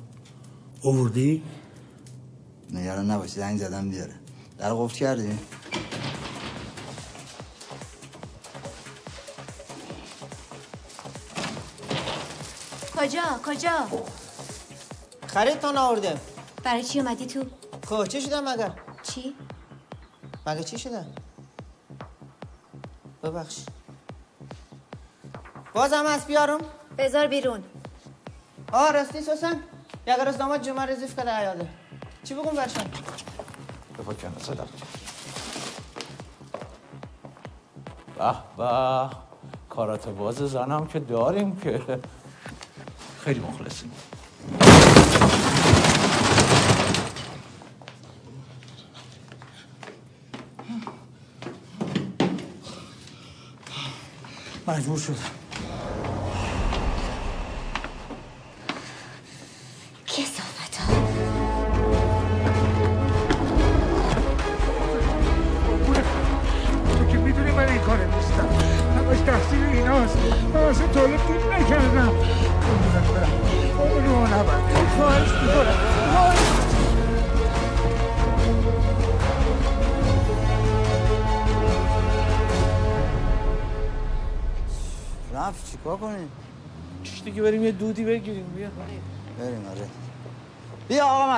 اووردی؟ 0.82 1.42
نگران 2.70 3.10
نباشی 3.10 3.34
زنگ 3.34 3.58
زدم 3.58 3.90
بیاره. 3.90 4.14
در 4.58 4.74
قفل 4.74 4.94
کردی؟ 4.94 5.38
کجا؟ 12.96 13.22
کجا؟ 13.46 13.88
خریدتان 15.26 15.76
آورده 15.76 16.20
برای 16.64 16.82
چی 16.82 17.00
اومدی 17.00 17.26
تو؟ 17.26 17.44
خب 17.86 18.06
چی 18.06 18.20
شده 18.20 18.40
مگر 18.40 18.72
چی؟ 19.02 19.34
مگه 20.46 20.64
چی 20.64 20.78
شده؟ 20.78 21.06
ببخش. 23.22 23.58
بازم 25.74 26.06
از 26.06 26.26
بیارم. 26.26 26.60
بذار 26.98 27.26
بیرون. 27.26 27.62
آه 28.72 28.92
راستی 28.92 29.20
سوسن. 29.20 29.60
یک 30.06 30.16
روز 30.26 30.36
داماد 30.36 30.62
جمعه 30.62 30.86
رزیف 30.86 31.16
کرده 31.16 31.30
عیاده. 31.30 31.68
چی 32.24 32.34
بگم 32.34 32.50
برشن 32.50 32.84
بفا 33.98 34.14
کنه 34.14 34.38
صدق 34.38 34.66
به 38.18 38.34
به. 38.56 39.10
کارات 39.70 40.08
باز 40.08 40.36
زنم 40.36 40.86
که 40.86 41.00
داریم 41.00 41.56
که. 41.56 42.00
خیلی 43.24 43.40
مخلصیم. 43.40 43.92
مجبور 54.66 54.98
شدم. 54.98 55.39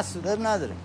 بیا 0.02 0.08
آقا 0.08 0.08
مسعود 0.08 0.26
اب 0.26 0.46
نداره 0.46 0.76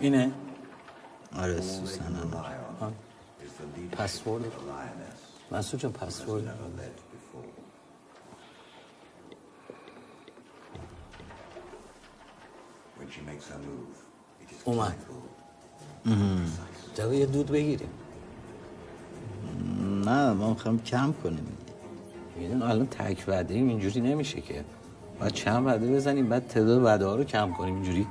اینه 0.00 0.32
آره 1.36 1.60
سوسن 1.60 2.16
پسورد 3.92 4.44
مسعود 5.52 5.82
جان 5.82 5.92
پسورد. 5.92 6.58
اومد. 14.64 14.96
جواب 16.94 17.12
یه 17.12 17.26
دود 17.26 17.46
بگیریم. 17.46 17.88
نه 20.04 20.32
ما 20.32 20.50
می‌خوایم 20.50 20.82
کم 20.82 21.14
کنیم. 21.22 21.58
میدون 22.36 22.62
الان 22.62 22.86
تک 22.86 23.24
وعده 23.28 23.54
ایم 23.54 23.68
اینجوری 23.68 24.00
نمیشه 24.00 24.40
که. 24.40 24.64
باید 25.20 25.32
چند 25.32 25.66
وعده 25.66 25.94
بزنیم 25.94 26.28
بعد 26.28 26.48
تعداد 26.48 26.82
وعده 26.82 27.06
ها 27.06 27.16
رو 27.16 27.24
کم 27.24 27.52
کنیم. 27.52 27.74
اینجوری 27.74 28.06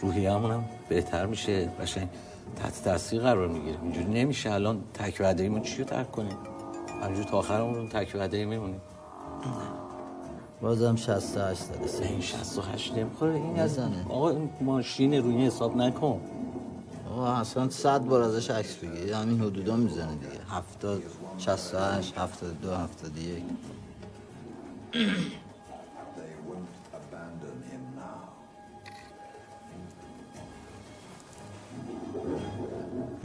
روحیه 0.00 0.32
هم 0.32 0.64
بهتر 0.88 1.26
میشه 1.26 1.66
قشنگ 1.80 2.08
تحت 2.56 2.84
تاثیر 2.84 3.22
قرار 3.22 3.48
می‌گیره. 3.48 3.78
اینجوری 3.82 4.06
نمیشه 4.06 4.52
الان 4.52 4.84
تک 4.94 5.16
وعده 5.20 5.42
ایمون 5.42 5.62
چی 5.62 5.78
رو 5.78 5.84
ترک 5.84 6.12
کنیم؟ 6.12 6.36
همینجور 7.02 7.24
تا 7.24 7.38
آخرمون 7.38 7.88
تک 7.88 8.14
وعده 8.14 8.36
ای 8.36 8.44
میمونیم. 8.44 8.80
بازم 10.60 10.96
68 10.96 11.72
داره 11.72 12.10
این 12.10 12.20
68 12.20 12.94
نمی‌خوره 12.94 13.34
این 13.34 13.60
از. 13.60 13.78
آقا 14.08 14.30
این 14.30 14.50
ماشین 14.60 15.14
روی 15.14 15.46
حساب 15.46 15.76
نکن. 15.76 16.20
آقا 17.10 17.26
اصلا 17.26 17.68
صد 17.68 18.04
بار 18.04 18.22
ازش 18.22 18.50
عکس 18.50 18.76
بگیر. 18.76 19.14
همین 19.14 19.40
حدودا 19.40 19.76
می‌زنه 19.76 20.14
دیگه. 20.14 20.40
70 20.50 21.02
68 21.38 22.18
72 22.18 22.74
71 22.74 23.42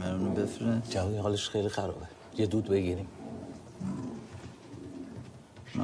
مرونو 0.00 0.30
بفرست. 0.30 0.90
جوی 0.90 1.16
حالش 1.16 1.48
خیلی 1.48 1.68
خرابه. 1.68 2.06
یه 2.38 2.46
دود 2.46 2.68
بگیریم. 2.68 3.08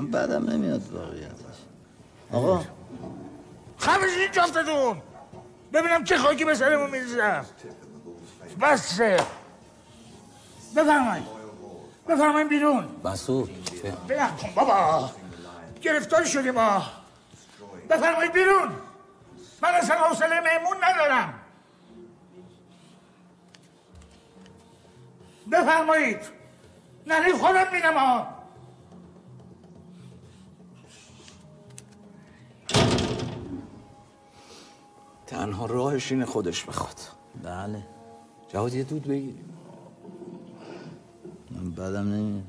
من 0.01 0.07
بعدم 0.07 0.51
نمیاد 0.51 0.93
واقعیتش. 0.93 1.57
آقا. 2.33 2.65
خمشین 3.79 4.31
جفتتون؟ 4.33 5.03
ببینم 5.73 6.05
چه 6.05 6.19
خاکی 6.19 6.45
به 6.45 6.55
سرمون 6.55 6.91
میریزم. 6.91 7.47
بسه 8.61 9.21
بفرمایید. 10.77 11.27
بفرمایید 12.09 12.49
بیرون. 12.49 12.89
مسعود 13.05 13.51
بلم 14.09 14.37
کن 14.37 14.49
بابا. 14.55 15.11
گرفتار 15.83 16.25
شدیم 16.25 16.55
ما. 16.55 16.83
بفرمایید 17.91 18.33
بیرون. 18.33 18.69
من 19.63 19.69
اصلا 19.75 19.97
حوصله 19.97 20.41
مهمون 20.41 20.77
ندارم. 20.83 21.35
بفرمایید. 25.53 26.21
نه 27.07 27.33
خودم 27.33 27.73
میرم 27.73 27.95
ها 27.95 28.40
تنها 35.31 35.67
راهش 35.67 36.13
اینه 36.13 36.25
خودش 36.25 36.65
بخواد. 36.65 37.01
بله. 37.43 37.87
جواد 38.49 38.75
یه 38.75 38.85
دود 38.85 39.03
بگیریم 39.03 39.55
من 41.51 41.71
بعدم 41.71 42.13
نمیاد. 42.13 42.45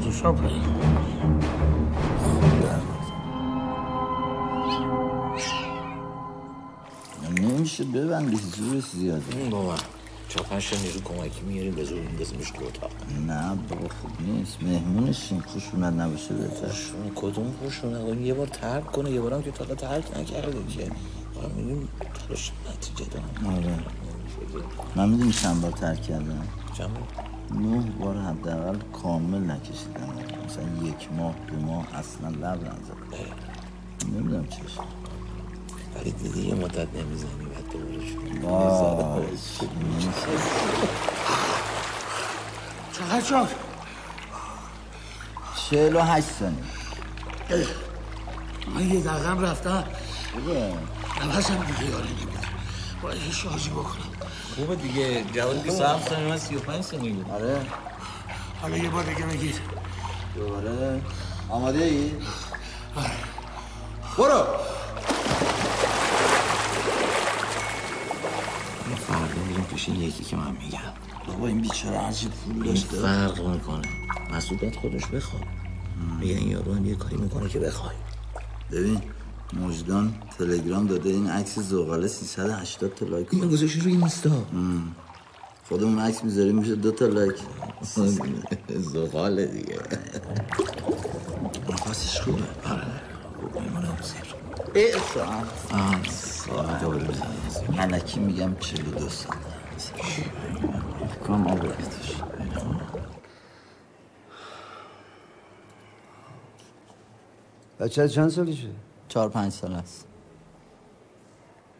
فتوشاپه 0.00 0.65
نمیشه 7.80 7.98
ببندی 7.98 8.36
زورش 8.36 8.84
زیاده؟ 8.90 9.48
بابا 9.50 9.74
چهار 10.28 10.46
پنج 10.46 10.70
تا 10.70 10.76
نیرو 10.76 11.00
کمکی 11.00 11.40
میاریم 11.40 11.74
به 11.74 11.84
زور 11.84 12.00
میندازیمش 12.00 12.50
تو 12.50 12.64
اتاق. 12.64 12.90
نه 13.26 13.54
بابا 13.68 13.88
خوب 13.88 14.10
نیست. 14.20 14.62
مهمونشیم. 14.62 15.44
خشونت 15.48 15.92
نباشه 15.92 16.34
بهتر. 16.34 16.68
خشونت 16.68 17.12
کدوم 17.14 17.54
خشونت 17.64 18.00
آقا 18.00 18.14
یه 18.14 18.34
بار 18.34 18.46
ترک 18.46 18.86
کنه 18.86 19.10
یه 19.10 19.20
بارم 19.20 19.42
که 19.42 19.50
تا 19.50 19.64
ترک 19.64 20.16
نکرده 20.18 20.64
که. 20.68 20.90
آقا 21.36 21.48
میگیم 21.48 21.88
تلاش 22.14 22.52
نتیجه 22.72 23.10
دارم. 23.10 23.56
آره. 23.56 23.78
من 24.96 25.08
می‌دونی 25.08 25.32
چند 25.32 25.60
بار 25.62 25.70
ترک 25.70 26.02
کردم؟ 26.02 26.48
چند 26.78 26.90
نه 27.50 27.84
بار 28.00 28.16
حداقل 28.16 28.78
کامل 28.92 29.50
نکشیدم. 29.50 30.08
مثلا 30.46 30.88
یک 30.88 31.08
ماه 31.12 31.34
دو 31.50 31.60
ماه 31.60 31.94
اصلا 31.94 32.28
لب 32.28 32.60
نزد 32.64 32.96
نمی‌دونم 34.12 34.46
چش 34.46 34.78
ولی 35.96 36.10
دیدی 36.10 36.48
یه 36.48 36.54
مدت 36.54 36.88
نمی‌زنی. 36.94 37.45
چقدر 42.92 43.24
شد 43.24 43.48
چهل 45.70 45.96
و 45.96 46.00
هشت 46.00 46.26
ثانیه 46.38 46.64
من 48.74 48.90
یه 48.90 49.00
دقیقم 49.00 49.40
رفتم. 49.40 49.84
خوبه 50.32 50.72
نفسم 51.26 51.64
دیگه 51.64 51.90
یاری 51.90 52.08
نمیده. 52.08 52.38
باید 53.02 53.22
یه 53.22 53.32
شارژی 53.32 53.70
بکنم. 53.70 54.04
خوبه 54.56 54.76
دیگه. 54.76 55.24
جواد 55.24 55.62
27 55.62 56.08
ثانیه 56.08 56.28
من 56.28 56.38
35 56.38 56.84
ثانیه 56.84 57.14
آره. 57.34 57.60
حالا 58.62 58.76
یه 58.76 58.88
بار 58.88 59.02
دیگه 59.02 59.26
بگید 59.26 59.60
دوباره. 60.34 61.00
آماده 61.48 61.84
ای؟ 61.84 62.12
برو. 64.18 64.44
ما 68.90 68.96
فردا 68.96 69.42
میریم 69.48 69.64
پیش 69.64 69.88
این 69.88 70.00
یکی 70.02 70.24
که 70.24 70.36
من 70.36 70.50
میگم. 70.62 70.78
بابا 71.26 71.46
این 71.46 71.60
بیچاره 71.60 71.98
هرچی 71.98 72.28
پول 72.28 72.64
داشته. 72.64 72.96
فرق 72.96 73.46
می‌کنه. 73.48 73.82
مسعود 74.34 74.60
باید 74.60 74.76
خودش 74.76 75.06
بخواد. 75.06 75.42
میگه 76.20 76.34
این 76.34 76.48
یارو 76.48 76.74
هم 76.74 76.86
یه 76.86 76.94
کاری 76.94 77.16
می‌کنه 77.16 77.48
که 77.48 77.58
بخوای 77.58 77.94
ببین 78.72 79.00
مجدان 79.60 80.14
تلگرام 80.38 80.86
داده 80.86 81.10
این 81.10 81.26
عکس 81.30 81.58
زغاله 81.58 82.08
380 82.08 82.94
تا 82.94 83.06
لایک 83.06 83.34
من 83.34 83.48
گذاشتی 83.48 83.80
روی 83.80 83.92
اینستا. 83.92 84.44
خودمون 85.68 85.98
عکس 85.98 86.24
می‌ذاریم 86.24 86.58
میشه 86.58 86.74
دو 86.74 86.90
تا 86.90 87.06
لایک. 87.06 87.36
زغاله 88.92 89.46
دیگه. 89.46 89.78
نفسش 91.70 92.20
خوبه. 92.20 92.42
آره. 92.64 92.82
اون 93.54 94.02
زیر. 94.02 94.34
آه 95.22 95.44
آه 96.58 96.80
دوباره 96.80 97.04
بزنیم 97.04 97.45
علکی 97.78 98.20
میگم 98.20 98.54
42 98.54 99.08
سال 99.08 99.36
کام 101.26 101.46
آوردش 101.46 102.22
بچه 107.80 108.08
چند 108.08 108.28
سالشه؟ 108.28 108.68
چهار 109.08 109.28
پنج 109.28 109.52
سال 109.52 109.72
است 109.72 110.06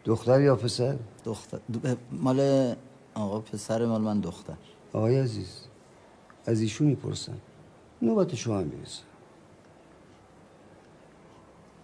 دختر 0.05 0.41
یا 0.41 0.55
پسر؟ 0.55 0.97
دختر 1.25 1.59
دو- 1.73 1.95
مال 2.11 2.75
آقا 3.13 3.39
پسر 3.39 3.85
مال 3.85 4.01
من 4.01 4.19
دختر 4.19 4.53
آقای 4.93 5.19
عزیز 5.19 5.61
از 6.45 6.61
ایشون 6.61 6.87
می‌پرسن 6.87 7.37
نوبت 8.01 8.35
شما 8.35 8.59
هم 8.59 8.63
می‌رسه 8.67 9.03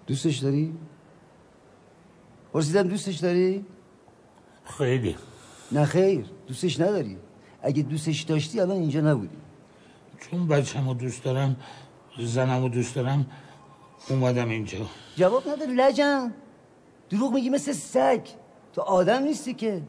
دوستش 0.08 0.38
داری؟ 0.38 0.78
پرسیدم 2.54 2.84
دوستش 2.88 3.16
داری؟ 3.16 3.66
خیلی. 4.66 5.16
نه 5.72 5.86
خیر 5.86 6.26
دوستش 6.48 6.80
نداری. 6.80 7.18
اگه 7.62 7.84
دوستش 7.84 8.22
داشتی 8.22 8.60
الان 8.60 8.78
اینجا 8.78 9.02
نبودی. 9.02 9.38
چون 10.20 10.48
بچه‌مو 10.48 10.94
دوست 10.94 11.24
دارم 11.24 11.56
زنمو 12.20 12.70
دوست 12.70 12.96
دارم 12.96 13.26
اومدم 14.10 14.50
اینجا. 14.50 14.78
جواب 15.16 15.50
نداری 15.50 15.74
لجن. 15.76 16.34
دروغ 17.10 17.34
میگی 17.34 17.50
مثل 17.50 17.72
سگ. 17.72 18.22
تو 18.74 18.82
آدم 18.82 19.24
نیستی 19.24 19.54
که. 19.54 19.82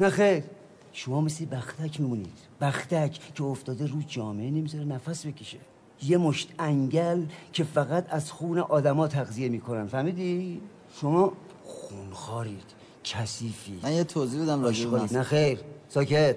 نه 0.00 0.10
خیر. 0.10 0.44
شما 0.92 1.20
مثل 1.20 1.44
بختک 1.44 2.00
میمونید. 2.00 2.38
بختک 2.60 3.20
که 3.34 3.44
افتاده 3.44 3.86
رو 3.86 4.02
جامعه 4.06 4.50
نمی‌ذاره 4.50 4.84
نفس 4.84 5.26
بکشه. 5.26 5.58
یه 6.02 6.18
مشت 6.18 6.52
انگل 6.58 7.22
که 7.52 7.64
فقط 7.64 8.06
از 8.10 8.32
خون 8.32 8.58
آدما 8.58 9.08
تغذیه 9.08 9.48
می‌کنن. 9.48 9.86
فهمیدی؟ 9.86 10.60
شما 11.00 11.32
خونخارید 11.64 12.81
کثیفی. 13.04 13.80
من 13.82 13.92
یه 13.92 14.04
توضیح 14.04 14.42
بدم 14.42 14.62
راجع 14.62 14.86
به. 14.86 15.12
نه 15.12 15.22
خیر. 15.22 15.58
ساکت. 15.88 16.36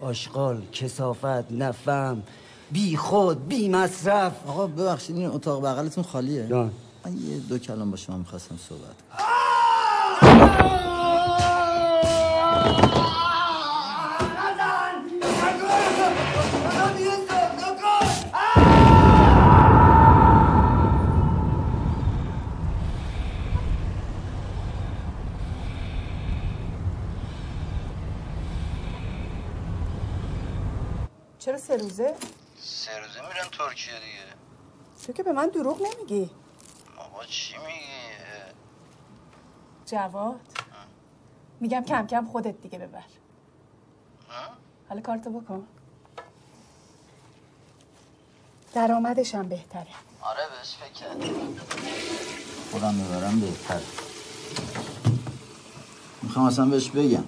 آشغال 0.00 0.62
کسافت 0.72 1.52
نفهم 1.52 2.22
بی 2.70 2.96
خود 2.96 3.48
بی 3.48 3.68
مصرف. 3.68 4.32
آقا 4.46 4.66
ببخشید 4.66 5.16
این 5.16 5.26
اتاق 5.26 5.62
بغلتون 5.62 6.04
خالیه. 6.04 6.46
جان. 6.48 6.72
من 7.04 7.16
یه 7.16 7.38
دو 7.38 7.58
کلام 7.58 7.90
با 7.90 7.96
شما 7.96 8.16
می‌خواستم 8.16 8.58
صحبت 8.68 8.80
کنم. 8.82 9.26
سه 31.76 31.82
روزه؟ 31.82 32.14
سه 32.60 32.98
روزه 32.98 33.20
میرن 33.20 33.48
ترکیه 33.52 33.94
دیگه. 33.94 34.34
تو 35.06 35.12
که 35.12 35.22
به 35.22 35.32
من 35.32 35.46
دروغ 35.46 35.82
نمیگی. 35.82 36.30
بابا 36.96 37.24
چی 37.24 37.54
میگی؟ 37.58 37.86
جواد؟ 39.86 40.40
میگم 41.60 41.84
کم 41.84 42.06
کم 42.06 42.26
خودت 42.26 42.62
دیگه 42.62 42.78
ببر. 42.78 43.04
حالا 44.88 45.00
کارتو 45.00 45.30
بکن. 45.30 45.66
درآمدش 48.74 49.34
هم 49.34 49.48
بهتره. 49.48 49.86
آره 50.22 50.42
بهش 50.48 50.74
فکر 50.74 51.06
خودم 52.70 52.98
ببرم 52.98 53.40
بهتر. 53.40 53.80
می‌خوام 56.22 56.46
اصلا 56.46 56.64
بهش 56.64 56.90
بگم. 56.90 57.24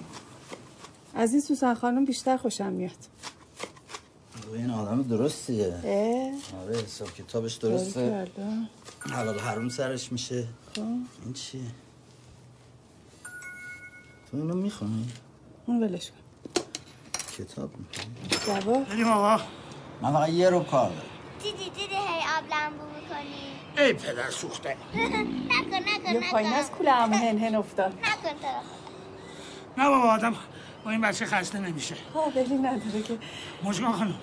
از 1.15 1.31
این 1.31 1.41
سوسن 1.41 1.73
خانم 1.73 2.05
بیشتر 2.05 2.37
خوشم 2.37 2.71
میاد. 2.71 3.18
آقا 4.49 4.57
این 4.57 4.71
آدم 4.71 5.03
درستیه 5.03 5.65
اه. 5.83 6.61
آره 6.61 6.77
حساب 6.77 7.13
کتابش 7.13 7.53
درسته. 7.53 8.27
حلال 9.09 9.39
حروم 9.39 9.69
سرش 9.69 10.11
میشه. 10.11 10.47
خب. 10.75 10.81
این 10.81 11.33
چیه 11.33 11.61
تو 14.31 14.37
اینو 14.37 14.55
می‌خونی؟ 14.55 15.07
اون 15.65 15.83
ولش 15.83 16.11
کن. 16.11 16.17
کتاب 17.37 17.69
می‌خونی؟ 17.77 18.61
جواد 18.61 18.87
بریم 18.87 19.07
آقا. 19.07 19.43
من 20.01 20.13
فقط 20.13 20.29
یه 20.29 20.49
رو 20.49 20.63
کار 20.63 20.89
دارم. 20.89 21.01
دیدی 21.43 21.57
دیدی 21.69 21.95
هی 21.95 22.23
آب 22.37 22.43
لمبو 22.53 22.83
می‌کنی؟ 22.95 23.85
ای 23.87 23.93
پدر 23.93 24.29
سوخته. 24.31 24.69
نکن 24.93 25.75
نکن 25.75 26.13
یه 26.13 26.31
پایین 26.31 26.53
از 26.53 26.71
کوله 26.71 26.91
هم 26.91 27.13
هن 27.13 27.37
هن 27.37 27.55
افتاد. 27.55 27.93
نکن 27.93 28.39
تو 28.41 28.47
نه 29.81 29.89
بابا 29.89 30.07
آدم 30.11 30.35
با 30.85 30.91
این 30.91 31.01
بچه 31.01 31.25
خسته 31.25 31.59
نمیشه. 31.59 31.95
قابلی 32.13 32.55
نداره 32.55 33.01
که. 33.01 33.17
مجگان 33.63 33.91
خانم. 33.91 34.15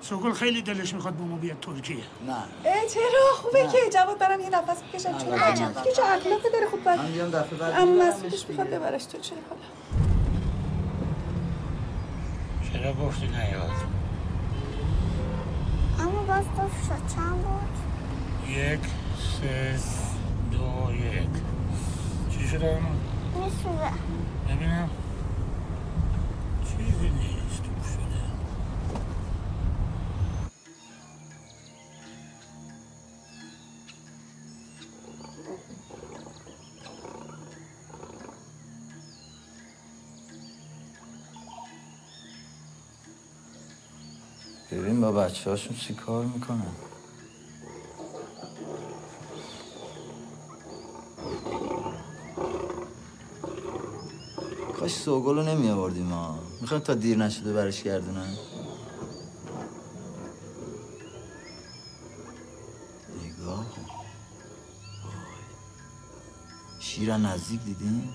سوگل 0.00 0.32
خیلی 0.32 0.62
دلش 0.62 0.94
می‌خواد 0.94 1.16
با 1.16 1.24
ما 1.24 1.36
بیاد 1.36 1.60
ترکیه. 1.60 1.96
نه. 1.96 2.32
اه 2.32 2.86
چرا؟ 2.94 3.02
خوبه 3.34 3.62
که 3.72 3.78
جواد 3.92 4.18
برم 4.18 4.40
یه 4.40 4.50
نفس 4.50 4.82
بکشم. 4.82 5.12
بچه 5.12 5.64
نه. 5.64 5.74
که 5.84 5.92
چه 5.92 6.02
اخلاقی 6.02 6.50
داره. 6.52 6.66
خوب 6.70 6.84
بر 6.84 6.96
من 6.96 7.12
بیام 7.12 7.30
دفعه 7.30 7.58
بعد 7.58 7.72
اما 7.80 8.10
دیگه. 8.10 8.36
می‌خواد 8.48 8.68
ببرش 8.70 9.04
تو 9.04 9.18
چرا؟ 9.18 9.38
حالا. 9.48 9.60
چرا 12.72 12.92
گفتی 12.92 13.26
نیاد 13.26 13.70
اما 16.00 16.22
باز 16.22 16.44
گفت 16.44 16.84
شد. 16.86 17.14
چند 17.14 17.42
بود؟ 17.42 18.48
یک 18.50 18.80
سه 19.40 19.78
دو 20.52 20.94
یک. 20.94 21.28
چی 22.30 22.48
شده؟ 22.48 22.66
اما؟ 22.66 22.88
میسوزه 23.44 23.90
ببینم. 24.48 24.90
چیزی 26.64 27.08
نیست. 27.08 27.37
بچه 45.18 45.50
هاشون 45.50 45.76
چی 45.76 45.94
کار 45.94 46.24
می‌کنن 46.24 46.66
کاش 54.80 54.94
سوگل 54.94 55.36
رو 55.36 55.42
نمی 55.42 55.70
آوردیم 55.70 56.06
ما 56.06 56.38
می‌خوایم 56.60 56.82
تا 56.82 56.94
دیر 56.94 57.18
نشده 57.18 57.52
برش 57.52 57.82
گردونن 57.82 58.36
نگاه 63.24 63.64
کن. 63.64 63.82
وای. 65.04 65.44
شیر 66.80 67.12
از 67.12 67.20
نزدیک 67.20 67.60
دیدیم 67.64 68.14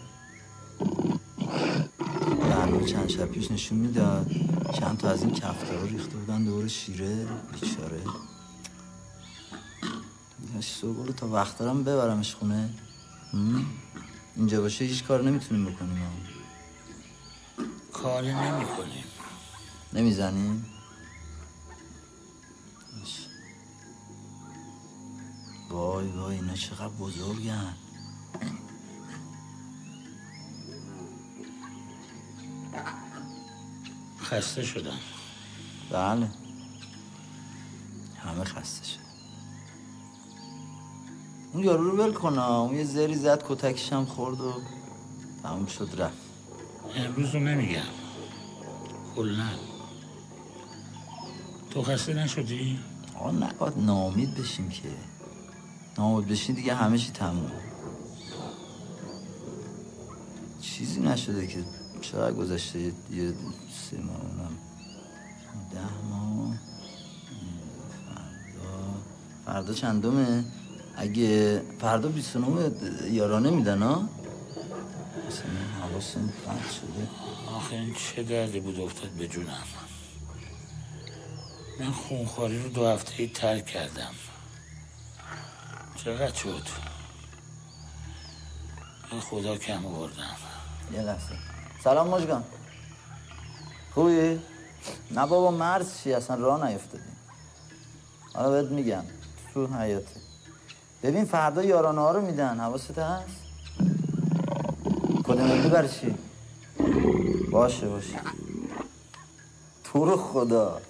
چند 2.85 3.09
شب 3.09 3.25
پیش 3.25 3.51
نشون 3.51 3.77
می‌داد. 3.77 4.31
چند 4.79 4.97
تا 4.97 5.09
از 5.09 5.21
این 5.21 5.31
کفتارا 5.33 5.83
ریخته 5.83 6.17
بودن 6.17 6.43
دور 6.43 6.67
شیره. 6.67 7.27
بیچاره. 7.51 8.01
داشت 10.53 10.75
سوگل 10.75 11.11
تا 11.11 11.27
وقت 11.27 11.57
دارم 11.57 11.83
ببرمش 11.83 12.35
خونه؟ 12.35 12.69
اینجا 14.35 14.61
باشه 14.61 14.85
هیچ 14.85 15.03
کار 15.03 15.23
نمی‌تونیم 15.23 15.65
بکنیم 15.65 15.97
ها. 15.97 16.09
کاری 17.93 18.33
نمی 18.33 18.65
کنیم 18.65 19.03
نمی‌زنیم 19.93 20.65
وای 25.69 26.07
وای 26.07 26.35
اینا 26.35 26.53
چقدر 26.53 26.87
بزرگن. 26.87 27.73
خسته 34.33 34.63
شدم. 34.63 34.97
بله. 35.91 36.27
همه 38.17 38.43
خسته 38.43 38.85
شد 38.85 38.99
اون 41.53 41.63
یارو 41.63 41.91
رو 41.91 42.03
ول. 42.03 42.37
اون 42.39 42.75
یه 42.75 42.83
زری 42.83 43.15
زد 43.15 43.43
کتکش 43.47 43.93
هم 43.93 44.05
خورد 44.05 44.41
و 44.41 44.53
تموم 45.43 45.65
شد 45.65 45.89
رفت. 45.97 46.17
امروز 46.95 47.33
رو 47.33 47.39
نمیگم. 47.39 47.81
کلا 49.15 49.49
تو 51.69 51.83
خسته 51.83 52.13
نشدی؟ 52.13 52.79
آقا 53.15 53.31
نباید 53.31 53.77
ناامید 53.77 54.35
بشیم 54.35 54.69
که. 54.69 54.89
ناامید 55.97 56.27
بشین 56.27 56.55
دیگه 56.55 56.75
همه 56.75 56.97
چی 56.97 57.11
تموم 57.11 57.51
چیزی 60.61 61.01
نشده 61.01 61.47
که 61.47 61.82
چقدر 62.03 62.33
گذشته؟ 62.33 62.79
یه 62.79 63.33
سه 63.89 63.97
ماه 63.97 64.21
اونم 64.21 64.57
ده 65.71 66.07
ماه. 66.09 66.57
فردا. 68.05 68.93
فردا 69.45 69.73
چندمه؟ 69.73 70.43
اگه 70.95 71.61
فردا 71.79 72.09
29 72.09 72.71
یارانه 73.11 73.49
میدن 73.49 73.81
ها؟ 73.81 74.09
مثلا 75.27 75.45
حواسم 75.81 76.33
پرد 76.45 76.71
شده. 76.71 77.07
آخه 77.55 77.75
این 77.75 77.93
چه 77.93 78.23
دردی 78.23 78.59
بود 78.59 78.79
افتاد 78.79 79.09
به 79.09 79.27
جونم 79.27 79.63
من 81.79 81.91
خونخواری 81.91 82.63
رو 82.63 82.69
دو 82.69 82.87
هفته 82.87 83.13
ای 83.17 83.27
ترک 83.27 83.65
کردم. 83.65 84.11
چقدر 85.95 86.33
شد؟ 86.33 86.67
خدا 89.21 89.57
کم 89.57 89.85
آوردم. 89.85 90.35
یه 90.93 91.01
لحظه. 91.01 91.52
سلام 91.83 92.07
مجگان 92.07 92.43
خوبی؟ 93.93 94.39
نه 95.11 95.25
بابا 95.27 95.51
مرز 95.51 95.97
چی؟ 96.03 96.13
اصلا 96.13 96.35
راه 96.35 96.69
نیفتادیم 96.69 97.17
حالا 98.33 98.49
بهت 98.51 98.71
میگم 98.71 99.03
تو 99.53 99.67
حیاته 99.67 100.21
ببین 101.03 101.25
فردا 101.25 101.63
یارانه 101.63 102.01
ها 102.01 102.11
رو 102.11 102.21
میدن. 102.21 102.59
حواست 102.59 102.99
هست؟ 102.99 103.35
کد 105.23 105.39
ملی 105.39 105.69
برای 105.69 105.89
چی؟ 105.89 106.15
باشه 107.51 107.87
باشه. 107.87 108.19
تو 109.83 110.05
رو 110.05 110.17
خدا. 110.17 110.81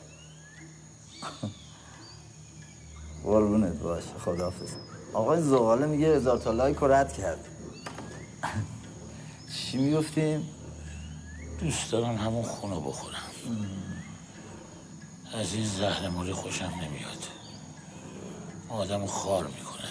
قربونت 3.23 3.79
باشه 3.79 4.17
خداحافظ. 4.25 4.73
آقای 5.13 5.41
زغاله 5.41 5.85
میگه 5.85 6.07
هزار 6.07 6.37
تا 6.37 6.51
لایک 6.51 6.77
رو 6.77 6.91
رد 6.91 7.13
کرد. 7.13 7.39
چی 9.55 9.77
می‌گفتیم؟ 9.77 10.49
دوست 11.63 11.91
دارم 11.91 12.17
همون 12.17 12.43
خونو 12.43 12.81
بخورم. 12.81 13.31
از 15.33 15.53
این 15.53 15.65
زهر 15.65 16.09
موری 16.09 16.33
خوشم 16.33 16.71
نمیاد. 16.81 17.27
آدمو 18.69 19.07
خار 19.07 19.47
می‌کنه. 19.47 19.89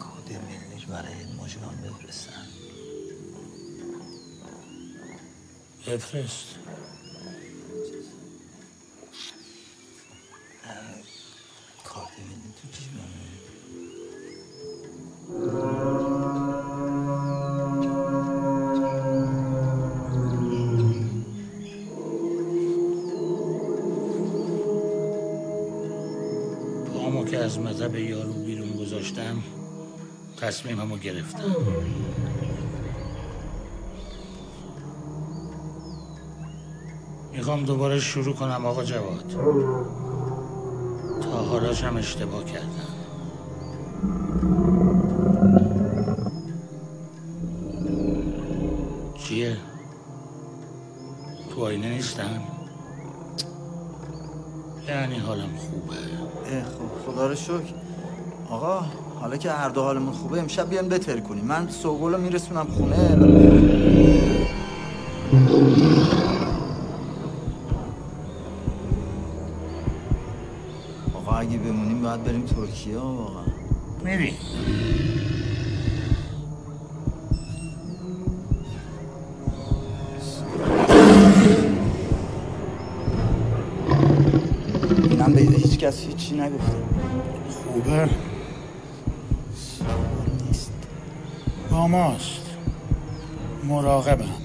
کد 0.00 0.32
ملیش 0.32 0.86
برای 0.86 1.24
مجگان 1.24 1.76
بفرستن. 1.82 2.46
بفرست. 5.86 6.46
کارت 11.84 12.18
ملی 12.18 12.54
تو 12.62 12.68
پامو 15.24 15.40
که 27.24 27.38
از 27.38 27.58
مذهب 27.58 27.94
یارو 27.94 28.32
بیرون 28.32 28.68
گذاشتم 28.80 29.42
تصمیممو 30.40 30.96
گرفتم. 30.96 31.56
می‌خوام 37.32 37.64
دوباره 37.64 38.00
شروع 38.00 38.34
کنم 38.34 38.66
آقا 38.66 38.84
جواد. 38.84 39.24
تا 41.20 41.30
حالاش 41.30 41.84
هم 41.84 41.96
اشتباه 41.96 42.44
کردم. 42.44 42.93
حالا 59.34 59.42
که 59.42 59.50
هر 59.50 59.68
دو 59.68 59.82
حالمون 59.82 60.12
خوبه 60.12 60.40
امشب 60.40 60.70
بیان 60.70 60.88
بتر 60.88 61.20
کنیم. 61.20 61.44
من 61.44 61.68
سوگل 61.68 62.12
رو 62.12 62.20
میرسونم 62.20 62.66
خونه. 62.66 63.16
آقا 71.14 71.36
اگه 71.36 71.58
بمونیم 71.58 72.02
باید 72.02 72.24
بریم 72.24 72.42
ترکیه 72.42 72.98
واقعا 72.98 73.44
میری. 74.04 74.32
اینم 85.10 85.32
به 85.32 85.40
هیچ 85.40 85.78
کس 85.78 86.00
هیچی 86.00 86.34
نگفته. 86.34 86.76
خوبه. 87.72 88.08
با 91.94 92.00
ماست. 92.00 92.56
مراقبم. 93.64 94.43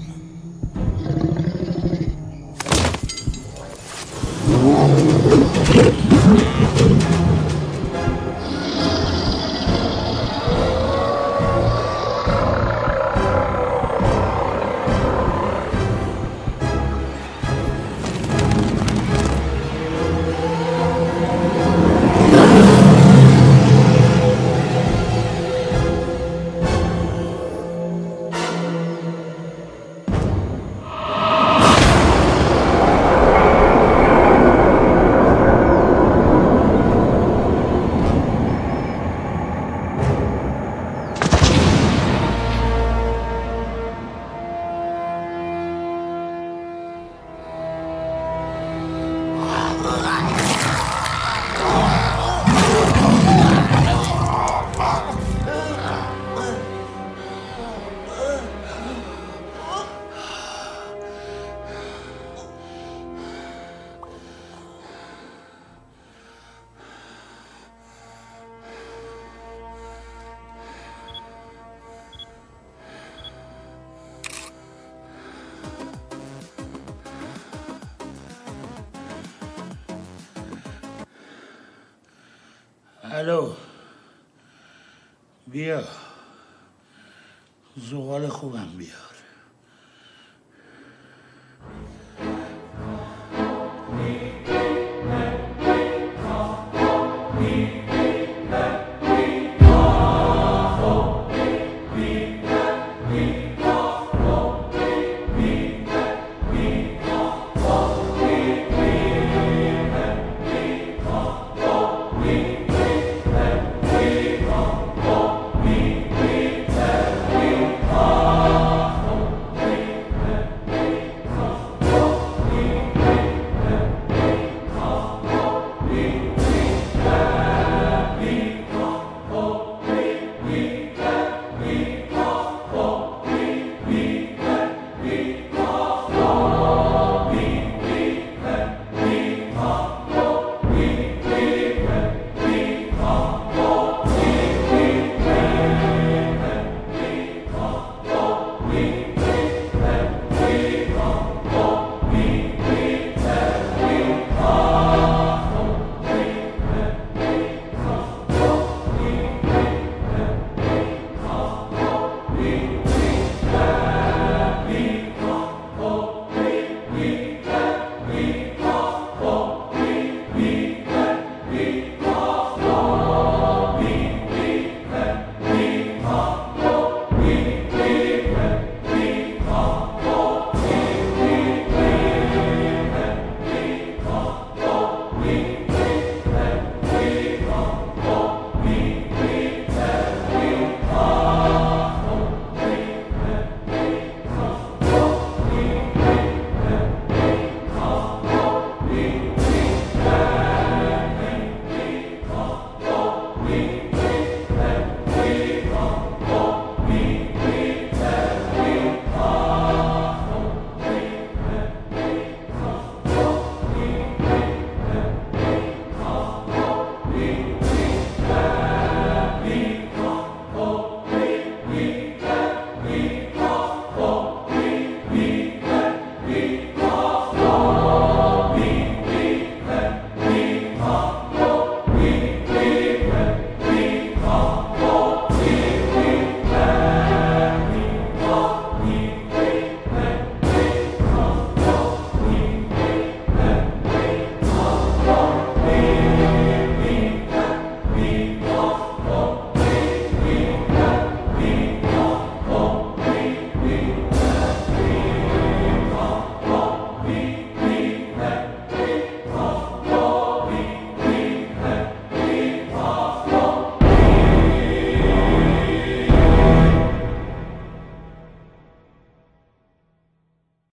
بیا 85.60 85.82